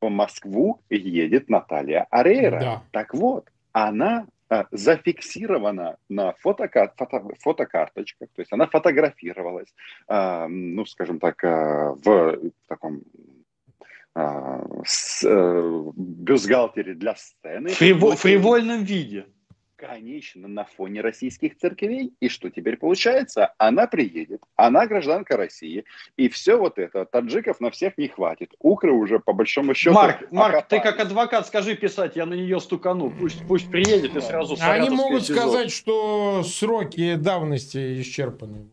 в 0.00 0.08
Москву 0.08 0.80
едет 0.90 1.48
Наталья 1.48 2.06
Арейра. 2.10 2.60
Да. 2.60 2.82
Так 2.90 3.14
вот, 3.14 3.48
она 3.72 4.26
зафиксирована 4.70 5.96
на 6.08 6.32
фотокар 6.34 6.92
фото, 6.96 7.22
фотокарточках, 7.40 8.28
то 8.34 8.42
есть 8.42 8.52
она 8.52 8.66
фотографировалась, 8.66 9.74
а, 10.06 10.46
ну, 10.48 10.84
скажем 10.86 11.18
так, 11.18 11.42
а, 11.44 11.94
в 11.94 12.38
таком 12.68 13.02
с, 14.84 15.22
э, 15.24 15.82
бюстгальтере 15.94 16.94
для 16.94 17.14
сцены. 17.16 17.68
В 17.68 18.16
фривольном 18.16 18.82
виде 18.82 19.26
конечно, 19.76 20.48
на 20.48 20.64
фоне 20.64 21.00
российских 21.00 21.56
церквей. 21.56 22.12
И 22.20 22.28
что 22.28 22.50
теперь 22.50 22.76
получается? 22.76 23.54
Она 23.58 23.86
приедет, 23.86 24.42
она 24.56 24.86
гражданка 24.86 25.36
России, 25.36 25.84
и 26.16 26.28
все 26.28 26.56
вот 26.56 26.78
это, 26.78 27.04
таджиков 27.04 27.60
на 27.60 27.70
всех 27.70 27.98
не 27.98 28.08
хватит. 28.08 28.54
Укры 28.58 28.92
уже 28.92 29.18
по 29.18 29.32
большому 29.32 29.74
счету 29.74 29.94
Марк, 29.94 30.30
Марк 30.30 30.66
ты 30.68 30.80
как 30.80 30.98
адвокат 30.98 31.46
скажи 31.46 31.76
писать, 31.76 32.16
я 32.16 32.26
на 32.26 32.34
нее 32.34 32.60
стукану, 32.60 33.10
пусть, 33.10 33.46
пусть 33.46 33.70
приедет 33.70 34.16
и 34.16 34.20
сразу 34.20 34.56
Они 34.60 34.90
могут 34.90 35.24
сезон. 35.24 35.36
сказать, 35.36 35.70
что 35.70 36.42
сроки 36.42 37.14
давности 37.14 38.00
исчерпаны 38.00 38.68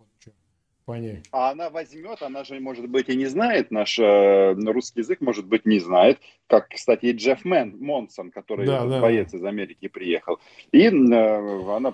понять. 0.84 1.25
А 1.31 1.51
она 1.51 1.69
возьмет, 1.69 2.21
она 2.21 2.43
же, 2.43 2.59
может 2.59 2.88
быть, 2.88 3.09
и 3.09 3.15
не 3.15 3.25
знает, 3.25 3.71
наш 3.71 3.97
э, 3.99 4.53
русский 4.53 5.01
язык, 5.01 5.21
может 5.21 5.45
быть, 5.45 5.65
не 5.65 5.79
знает, 5.79 6.19
как, 6.47 6.69
кстати, 6.69 7.07
и 7.07 7.11
Джефф 7.13 7.45
Мэн, 7.45 7.77
Монсон, 7.79 8.31
который 8.31 8.65
да, 8.65 8.86
да. 8.86 9.01
боец 9.01 9.34
из 9.34 9.43
Америки 9.43 9.88
приехал. 9.88 10.39
И 10.71 10.86
э, 10.86 11.75
она 11.75 11.93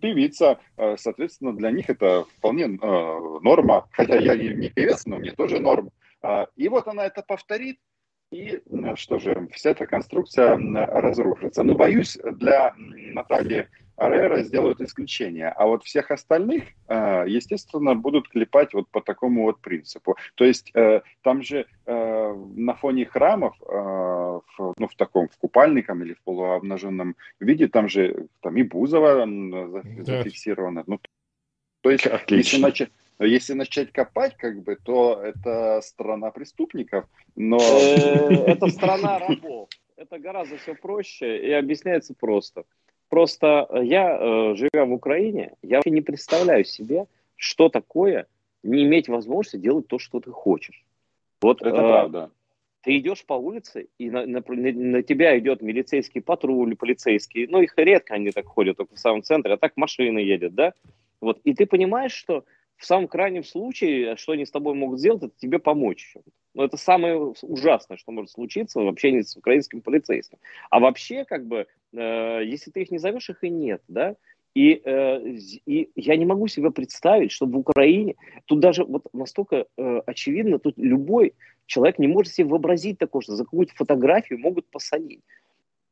певица, 0.00 0.58
э, 0.76 0.96
соответственно, 0.96 1.56
для 1.56 1.70
них 1.70 1.88
это 1.90 2.24
вполне 2.38 2.64
э, 2.64 2.68
норма, 3.42 3.88
хотя 3.92 4.16
я 4.16 4.34
не 4.34 4.68
певец, 4.68 5.06
но 5.06 5.18
мне 5.18 5.32
тоже 5.32 5.60
норм. 5.60 5.90
Э, 6.22 6.46
и 6.56 6.68
вот 6.68 6.88
она 6.88 7.06
это 7.06 7.22
повторит, 7.22 7.78
и 8.30 8.60
э, 8.64 8.96
что 8.96 9.18
же, 9.18 9.48
вся 9.52 9.70
эта 9.70 9.86
конструкция 9.86 10.56
разрушится. 10.56 11.62
Но 11.62 11.74
боюсь, 11.74 12.18
для 12.24 12.74
Натальи 12.76 13.68
Арера 13.96 14.42
сделают 14.42 14.80
исключение, 14.80 15.48
а 15.48 15.66
вот 15.66 15.84
всех 15.84 16.10
остальных, 16.10 16.64
э, 16.88 17.24
естественно, 17.26 17.94
будут 17.94 18.28
клепать 18.28 18.74
вот 18.74 18.88
по 18.88 19.00
такому 19.00 19.42
вот 19.42 19.60
принципу. 19.60 20.16
То 20.34 20.44
есть 20.44 20.70
э, 20.74 21.02
там 21.22 21.42
же 21.42 21.66
э, 21.86 22.34
на 22.56 22.74
фоне 22.74 23.06
храмов, 23.06 23.54
ну, 23.68 24.88
в 24.88 24.94
таком, 24.96 25.28
в 25.28 25.36
купальником 25.38 26.02
или 26.02 26.14
в 26.14 26.22
полуобнаженном 26.22 27.16
виде, 27.40 27.68
там 27.68 27.88
же 27.88 28.26
там 28.40 28.56
и 28.56 28.62
Бузова 28.62 29.26
зафиксировано. 30.00 30.84
Ну, 30.86 31.00
то 31.80 31.90
есть, 31.90 32.06
Отлично. 32.06 32.36
если 32.36 32.62
начать 32.62 32.90
если 33.18 33.52
начать 33.52 33.92
копать, 33.92 34.36
как 34.36 34.62
бы, 34.62 34.76
то 34.76 35.20
это 35.22 35.80
страна 35.82 36.30
преступников, 36.30 37.04
но... 37.36 37.58
Это 37.58 38.66
страна 38.68 39.18
рабов. 39.28 39.68
Это 39.96 40.18
гораздо 40.18 40.56
все 40.56 40.74
проще 40.74 41.38
и 41.38 41.52
объясняется 41.52 42.14
просто. 42.18 42.64
Просто 43.12 43.66
э, 43.68 43.84
я, 43.84 44.16
э, 44.18 44.54
живя 44.54 44.86
в 44.86 44.92
Украине, 44.94 45.52
я 45.60 45.76
вообще 45.76 45.90
не 45.90 46.00
представляю 46.00 46.64
себе, 46.64 47.04
что 47.36 47.68
такое 47.68 48.26
не 48.62 48.84
иметь 48.84 49.06
возможности 49.06 49.58
делать 49.58 49.86
то, 49.86 49.98
что 49.98 50.18
ты 50.18 50.30
хочешь. 50.30 50.82
Вот, 51.42 51.60
Это 51.60 51.76
э, 51.76 51.78
правда. 51.78 52.30
Ты 52.80 52.96
идешь 52.96 53.26
по 53.26 53.34
улице, 53.34 53.88
и 53.98 54.08
на, 54.08 54.24
на, 54.24 54.42
на 54.48 55.02
тебя 55.02 55.38
идет 55.38 55.60
милицейский 55.60 56.22
патруль, 56.22 56.74
полицейский. 56.74 57.48
Ну, 57.48 57.60
их 57.60 57.74
редко 57.76 58.14
они 58.14 58.30
так 58.30 58.46
ходят, 58.46 58.78
только 58.78 58.94
в 58.94 58.98
самом 58.98 59.22
центре, 59.22 59.52
а 59.52 59.56
так 59.58 59.76
машина 59.76 60.18
едет, 60.18 60.54
да? 60.54 60.72
Вот, 61.20 61.38
и 61.44 61.52
ты 61.52 61.66
понимаешь, 61.66 62.14
что 62.14 62.46
в 62.78 62.86
самом 62.86 63.08
крайнем 63.08 63.44
случае, 63.44 64.16
что 64.16 64.32
они 64.32 64.46
с 64.46 64.50
тобой 64.50 64.72
могут 64.72 65.00
сделать, 65.00 65.24
это 65.24 65.34
тебе 65.36 65.58
помочь. 65.58 66.16
Но 66.54 66.64
это 66.64 66.78
самое 66.78 67.34
ужасное, 67.42 67.98
что 67.98 68.12
может 68.12 68.30
случиться 68.30 68.80
в 68.80 68.88
общении 68.88 69.20
с 69.20 69.36
украинским 69.36 69.82
полицейским. 69.82 70.38
А 70.70 70.80
вообще, 70.80 71.26
как 71.26 71.46
бы, 71.46 71.58
э, 71.58 71.66
если 71.92 72.70
ты 72.70 72.82
их 72.82 72.90
не 72.90 72.98
зовешь, 72.98 73.30
их 73.30 73.44
и 73.44 73.50
нет, 73.50 73.82
да? 73.88 74.16
И, 74.54 74.82
э, 74.84 75.36
и 75.66 75.90
я 75.94 76.16
не 76.16 76.26
могу 76.26 76.46
себе 76.46 76.70
представить, 76.70 77.32
что 77.32 77.46
в 77.46 77.56
Украине, 77.56 78.16
тут 78.44 78.60
даже 78.60 78.84
вот 78.84 79.06
настолько 79.14 79.66
э, 79.78 80.00
очевидно, 80.04 80.58
тут 80.58 80.74
любой 80.76 81.34
человек 81.66 81.98
не 81.98 82.06
может 82.06 82.34
себе 82.34 82.48
вообразить 82.48 82.98
такое, 82.98 83.22
что 83.22 83.34
за 83.34 83.44
какую-то 83.44 83.74
фотографию 83.74 84.38
могут 84.38 84.66
посадить. 84.66 85.22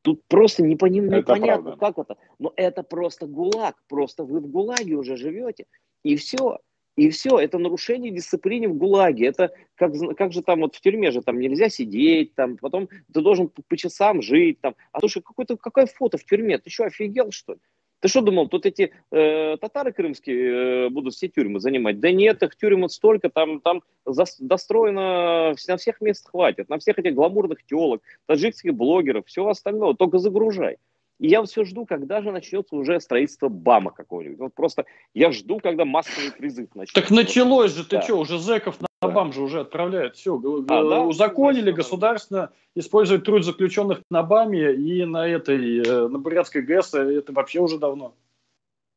Тут 0.03 0.23
просто 0.27 0.63
не 0.63 0.73
непонятно, 0.73 1.77
как 1.77 1.97
это. 1.97 2.17
Но 2.39 2.53
это 2.55 2.83
просто 2.83 3.27
ГУЛАГ. 3.27 3.75
Просто 3.87 4.23
вы 4.23 4.39
в 4.39 4.47
ГУЛАГе 4.47 4.95
уже 4.95 5.15
живете. 5.15 5.65
И 6.03 6.15
все. 6.15 6.59
И 6.95 7.09
все, 7.09 7.39
это 7.39 7.57
нарушение 7.57 8.11
дисциплины 8.11 8.67
в 8.67 8.75
ГУЛАГе. 8.75 9.25
Это 9.25 9.53
как, 9.75 9.93
как 10.17 10.33
же 10.33 10.41
там 10.41 10.61
вот 10.61 10.75
в 10.75 10.81
тюрьме 10.81 11.11
же 11.11 11.21
там 11.21 11.39
нельзя 11.39 11.69
сидеть, 11.69 12.35
там, 12.35 12.57
потом 12.57 12.89
ты 13.13 13.21
должен 13.21 13.47
по, 13.47 13.61
по 13.61 13.77
часам 13.77 14.21
жить. 14.21 14.59
Там. 14.61 14.75
А 14.91 15.07
что 15.07 15.21
какое-то 15.21 15.57
какое 15.57 15.85
фото 15.85 16.17
в 16.17 16.25
тюрьме? 16.25 16.57
Ты 16.57 16.69
что, 16.69 16.85
офигел, 16.85 17.31
что 17.31 17.53
ли? 17.53 17.59
Ты 18.01 18.07
что 18.07 18.21
думал, 18.21 18.49
тут 18.49 18.65
эти 18.65 18.91
э, 19.11 19.57
татары 19.57 19.93
крымские 19.93 20.87
э, 20.87 20.89
будут 20.89 21.13
все 21.13 21.27
тюрьмы 21.27 21.59
занимать? 21.59 21.99
Да 21.99 22.11
нет, 22.11 22.41
их 22.41 22.55
тюрем 22.55 22.81
вот 22.81 22.91
столько, 22.91 23.29
там, 23.29 23.61
там 23.61 23.83
за, 24.05 24.25
достроено, 24.39 25.53
на 25.67 25.77
всех 25.77 26.01
мест 26.01 26.27
хватит, 26.27 26.67
на 26.67 26.79
всех 26.79 26.97
этих 26.97 27.13
гламурных 27.13 27.63
телок, 27.63 28.01
таджикских 28.25 28.73
блогеров, 28.73 29.27
все 29.27 29.47
остальное, 29.47 29.93
только 29.93 30.17
загружай. 30.17 30.77
И 31.21 31.27
я 31.27 31.43
все 31.43 31.63
жду, 31.65 31.85
когда 31.85 32.23
же 32.23 32.31
начнется 32.31 32.75
уже 32.75 32.99
строительство 32.99 33.47
БАМа 33.47 33.91
какого-нибудь. 33.91 34.39
Вот 34.39 34.55
просто 34.55 34.85
я 35.13 35.31
жду, 35.31 35.59
когда 35.59 35.85
массовый 35.85 36.31
призыв 36.31 36.73
начнется. 36.73 36.99
Так 36.99 37.11
началось 37.11 37.75
же, 37.75 37.83
ты 37.83 37.97
да. 37.97 38.01
что, 38.01 38.15
уже 38.15 38.39
зэков 38.39 38.81
на 38.81 38.87
да. 39.03 39.07
БАМ 39.09 39.31
же 39.31 39.43
уже 39.43 39.59
отправляют. 39.59 40.15
Все, 40.15 40.41
а, 40.67 40.83
да? 40.83 41.01
узаконили 41.01 41.69
да, 41.69 41.77
государственно 41.77 42.49
использовать 42.75 43.23
труд 43.23 43.45
заключенных 43.45 44.01
на 44.09 44.23
БАМе 44.23 44.73
и 44.73 45.05
на 45.05 45.27
этой, 45.27 45.85
э, 45.85 46.07
на 46.07 46.17
Бурятской 46.17 46.63
ГЭС, 46.63 46.95
это 46.95 47.31
вообще 47.33 47.59
уже 47.59 47.77
давно. 47.77 48.15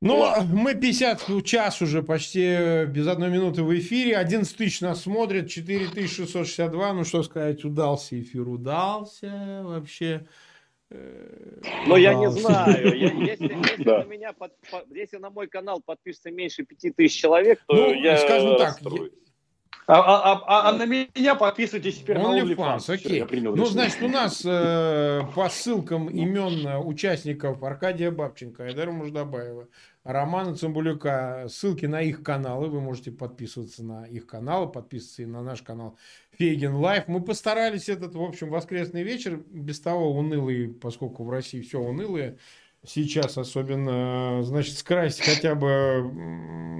Ну, 0.01 0.21
Ладно. 0.21 0.49
мы 0.51 0.75
50 0.75 1.45
час 1.45 1.83
уже 1.83 2.03
почти 2.03 2.87
без 2.87 3.07
одной 3.07 3.29
минуты 3.29 3.63
в 3.63 3.79
эфире. 3.79 4.17
11 4.17 4.57
тысяч 4.57 4.81
нас 4.81 5.03
смотрит, 5.03 5.51
4662. 5.51 6.93
Ну, 6.95 7.05
что 7.05 7.23
сказать, 7.23 7.65
удался 7.67 8.19
эфир, 8.19 8.49
удался 8.49 9.61
вообще. 9.63 10.27
Но 11.87 11.97
я 11.97 12.15
не 12.15 12.31
знаю. 12.31 12.95
если, 12.99 13.47
если, 13.47 13.85
на 13.85 14.05
меня 14.05 14.33
под, 14.33 14.53
если 14.91 15.17
на 15.17 15.31
мой 15.31 15.49
канал 15.49 15.81
подпишется 15.85 16.31
меньше 16.31 16.65
пяти 16.65 16.91
тысяч 16.91 17.21
человек, 17.21 17.61
то 17.67 17.75
ну, 17.75 17.95
я 17.95 18.17
скажем 18.19 18.57
так, 18.57 18.79
а, 19.87 20.01
а, 20.01 20.43
а, 20.47 20.69
а 20.71 20.73
на 20.73 20.87
меня 20.87 21.35
подписывайтесь 21.35 21.99
теперь 21.99 22.19
на 22.19 22.41
OnlyFans. 22.41 22.91
Окей. 22.91 23.27
Все, 23.27 23.41
ну, 23.51 23.67
значит, 23.67 24.03
у 24.03 24.09
нас 24.09 24.43
э, 24.45 25.21
по 25.35 25.49
ссылкам 25.51 26.09
имен 26.09 26.67
участников 26.87 27.63
Аркадия 27.63 28.11
Бабченко, 28.11 28.65
Айдера 28.65 28.93
Муждабаева, 28.93 29.69
Романа 30.03 30.55
Цимбалюка, 30.55 31.49
ссылки 31.49 31.85
на 31.85 32.01
их 32.01 32.23
каналы, 32.23 32.69
вы 32.69 32.81
можете 32.81 33.11
подписываться 33.11 33.85
на 33.85 34.07
их 34.07 34.27
каналы, 34.27 34.73
подписываться 34.73 35.23
и 35.23 35.27
на 35.27 35.43
наш 35.43 35.61
канал 35.61 35.99
Фейгин 36.39 36.75
Live. 36.75 37.09
Мы 37.09 37.21
постарались 37.21 37.89
этот, 37.89 38.15
в 38.15 38.23
общем, 38.23 38.51
воскресный 38.51 39.03
вечер, 39.03 39.41
без 39.51 39.81
того 39.81 40.17
унылый, 40.17 40.69
поскольку 40.69 41.25
в 41.25 41.31
России 41.31 41.61
все 41.61 41.81
унылые, 41.81 42.39
сейчас 42.87 43.39
особенно, 43.39 44.43
значит, 44.43 44.77
скрасить 44.77 45.25
хотя 45.25 45.55
бы, 45.55 46.03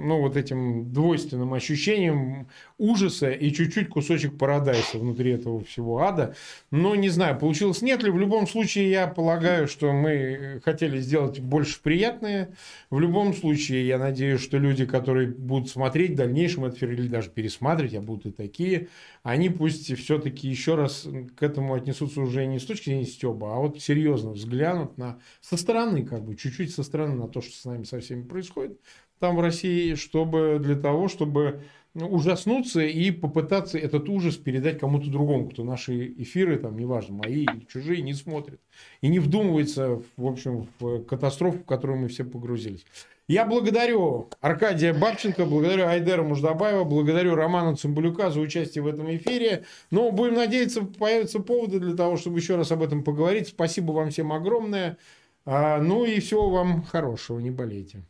ну, 0.05 0.19
вот 0.21 0.37
этим 0.37 0.93
двойственным 0.93 1.53
ощущением 1.53 2.47
ужаса 2.77 3.31
и 3.31 3.51
чуть-чуть 3.51 3.89
кусочек 3.89 4.37
парадайса 4.37 4.99
внутри 4.99 5.31
этого 5.31 5.63
всего 5.63 6.03
ада. 6.03 6.35
Но 6.69 6.95
не 6.95 7.09
знаю, 7.09 7.39
получилось 7.39 7.81
нет 7.81 8.03
ли. 8.03 8.11
В 8.11 8.19
любом 8.19 8.47
случае, 8.47 8.91
я 8.91 9.07
полагаю, 9.07 9.67
что 9.67 9.93
мы 9.93 10.61
хотели 10.63 10.99
сделать 10.99 11.39
больше 11.39 11.81
приятное. 11.81 12.49
В 12.91 12.99
любом 12.99 13.33
случае, 13.33 13.87
я 13.87 13.97
надеюсь, 13.97 14.41
что 14.41 14.57
люди, 14.57 14.85
которые 14.85 15.29
будут 15.29 15.69
смотреть 15.69 16.11
в 16.11 16.15
дальнейшем 16.17 16.65
этот 16.65 16.77
эфир 16.77 16.91
или 16.91 17.07
даже 17.07 17.31
пересматривать, 17.31 17.95
а 17.95 18.01
будут 18.01 18.27
и 18.27 18.31
такие, 18.31 18.89
они 19.25 19.49
пусть 19.49 19.91
все-таки 19.97 20.47
еще 20.47 20.75
раз 20.75 21.07
к 21.35 21.41
этому 21.41 21.73
отнесутся 21.73 22.21
уже 22.21 22.45
не 22.45 22.59
с 22.59 22.65
точки 22.65 22.89
зрения 22.89 23.05
Стеба, 23.05 23.55
а 23.55 23.59
вот 23.59 23.81
серьезно 23.81 24.33
взглянут 24.33 24.99
на 24.99 25.17
со 25.41 25.57
стороны, 25.57 26.05
как 26.05 26.23
бы, 26.23 26.35
чуть-чуть 26.35 26.71
со 26.71 26.83
стороны 26.83 27.15
на 27.15 27.27
то, 27.27 27.41
что 27.41 27.57
с 27.57 27.65
нами 27.65 27.85
со 27.85 27.99
всеми 27.99 28.21
происходит 28.21 28.79
там 29.17 29.35
в 29.35 29.39
России, 29.39 29.95
чтобы 29.95 30.59
для 30.61 30.75
того, 30.75 31.07
чтобы 31.07 31.63
ну, 31.95 32.07
ужаснуться 32.07 32.81
и 32.81 33.09
попытаться 33.09 33.79
этот 33.79 34.09
ужас 34.09 34.35
передать 34.35 34.77
кому-то 34.77 35.09
другому, 35.09 35.49
кто 35.49 35.63
наши 35.63 36.05
эфиры, 36.05 36.57
там, 36.57 36.77
неважно, 36.77 37.15
мои 37.15 37.45
или 37.45 37.65
чужие, 37.67 38.03
не 38.03 38.13
смотрит. 38.13 38.61
И 39.01 39.07
не 39.07 39.17
вдумывается, 39.17 40.03
в 40.17 40.25
общем, 40.27 40.67
в 40.79 41.03
катастрофу, 41.05 41.57
в 41.57 41.65
которую 41.65 41.97
мы 41.97 42.09
все 42.09 42.25
погрузились. 42.25 42.85
Я 43.27 43.45
благодарю 43.45 44.29
Аркадия 44.39 44.93
Бабченко, 44.93 45.45
благодарю 45.45 45.87
Айдера 45.87 46.21
Муждабаева, 46.21 46.83
благодарю 46.83 47.33
Романа 47.33 47.75
Цымбалюка 47.75 48.29
за 48.29 48.39
участие 48.39 48.83
в 48.83 48.87
этом 48.87 49.13
эфире. 49.15 49.65
Но 49.89 50.11
будем 50.11 50.35
надеяться, 50.35 50.83
появятся 50.83 51.39
поводы 51.39 51.79
для 51.79 51.95
того, 51.95 52.17
чтобы 52.17 52.37
еще 52.37 52.55
раз 52.55 52.71
об 52.71 52.83
этом 52.83 53.03
поговорить. 53.03 53.47
Спасибо 53.47 53.93
вам 53.93 54.11
всем 54.11 54.31
огромное. 54.31 54.97
А, 55.43 55.79
ну 55.79 56.05
и 56.05 56.19
всего 56.19 56.51
вам 56.51 56.83
хорошего, 56.83 57.39
не 57.39 57.49
болейте. 57.49 58.03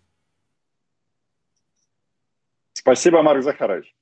Спасибо, 2.74 3.22
Марк 3.22 3.42
Захарович. 3.42 3.96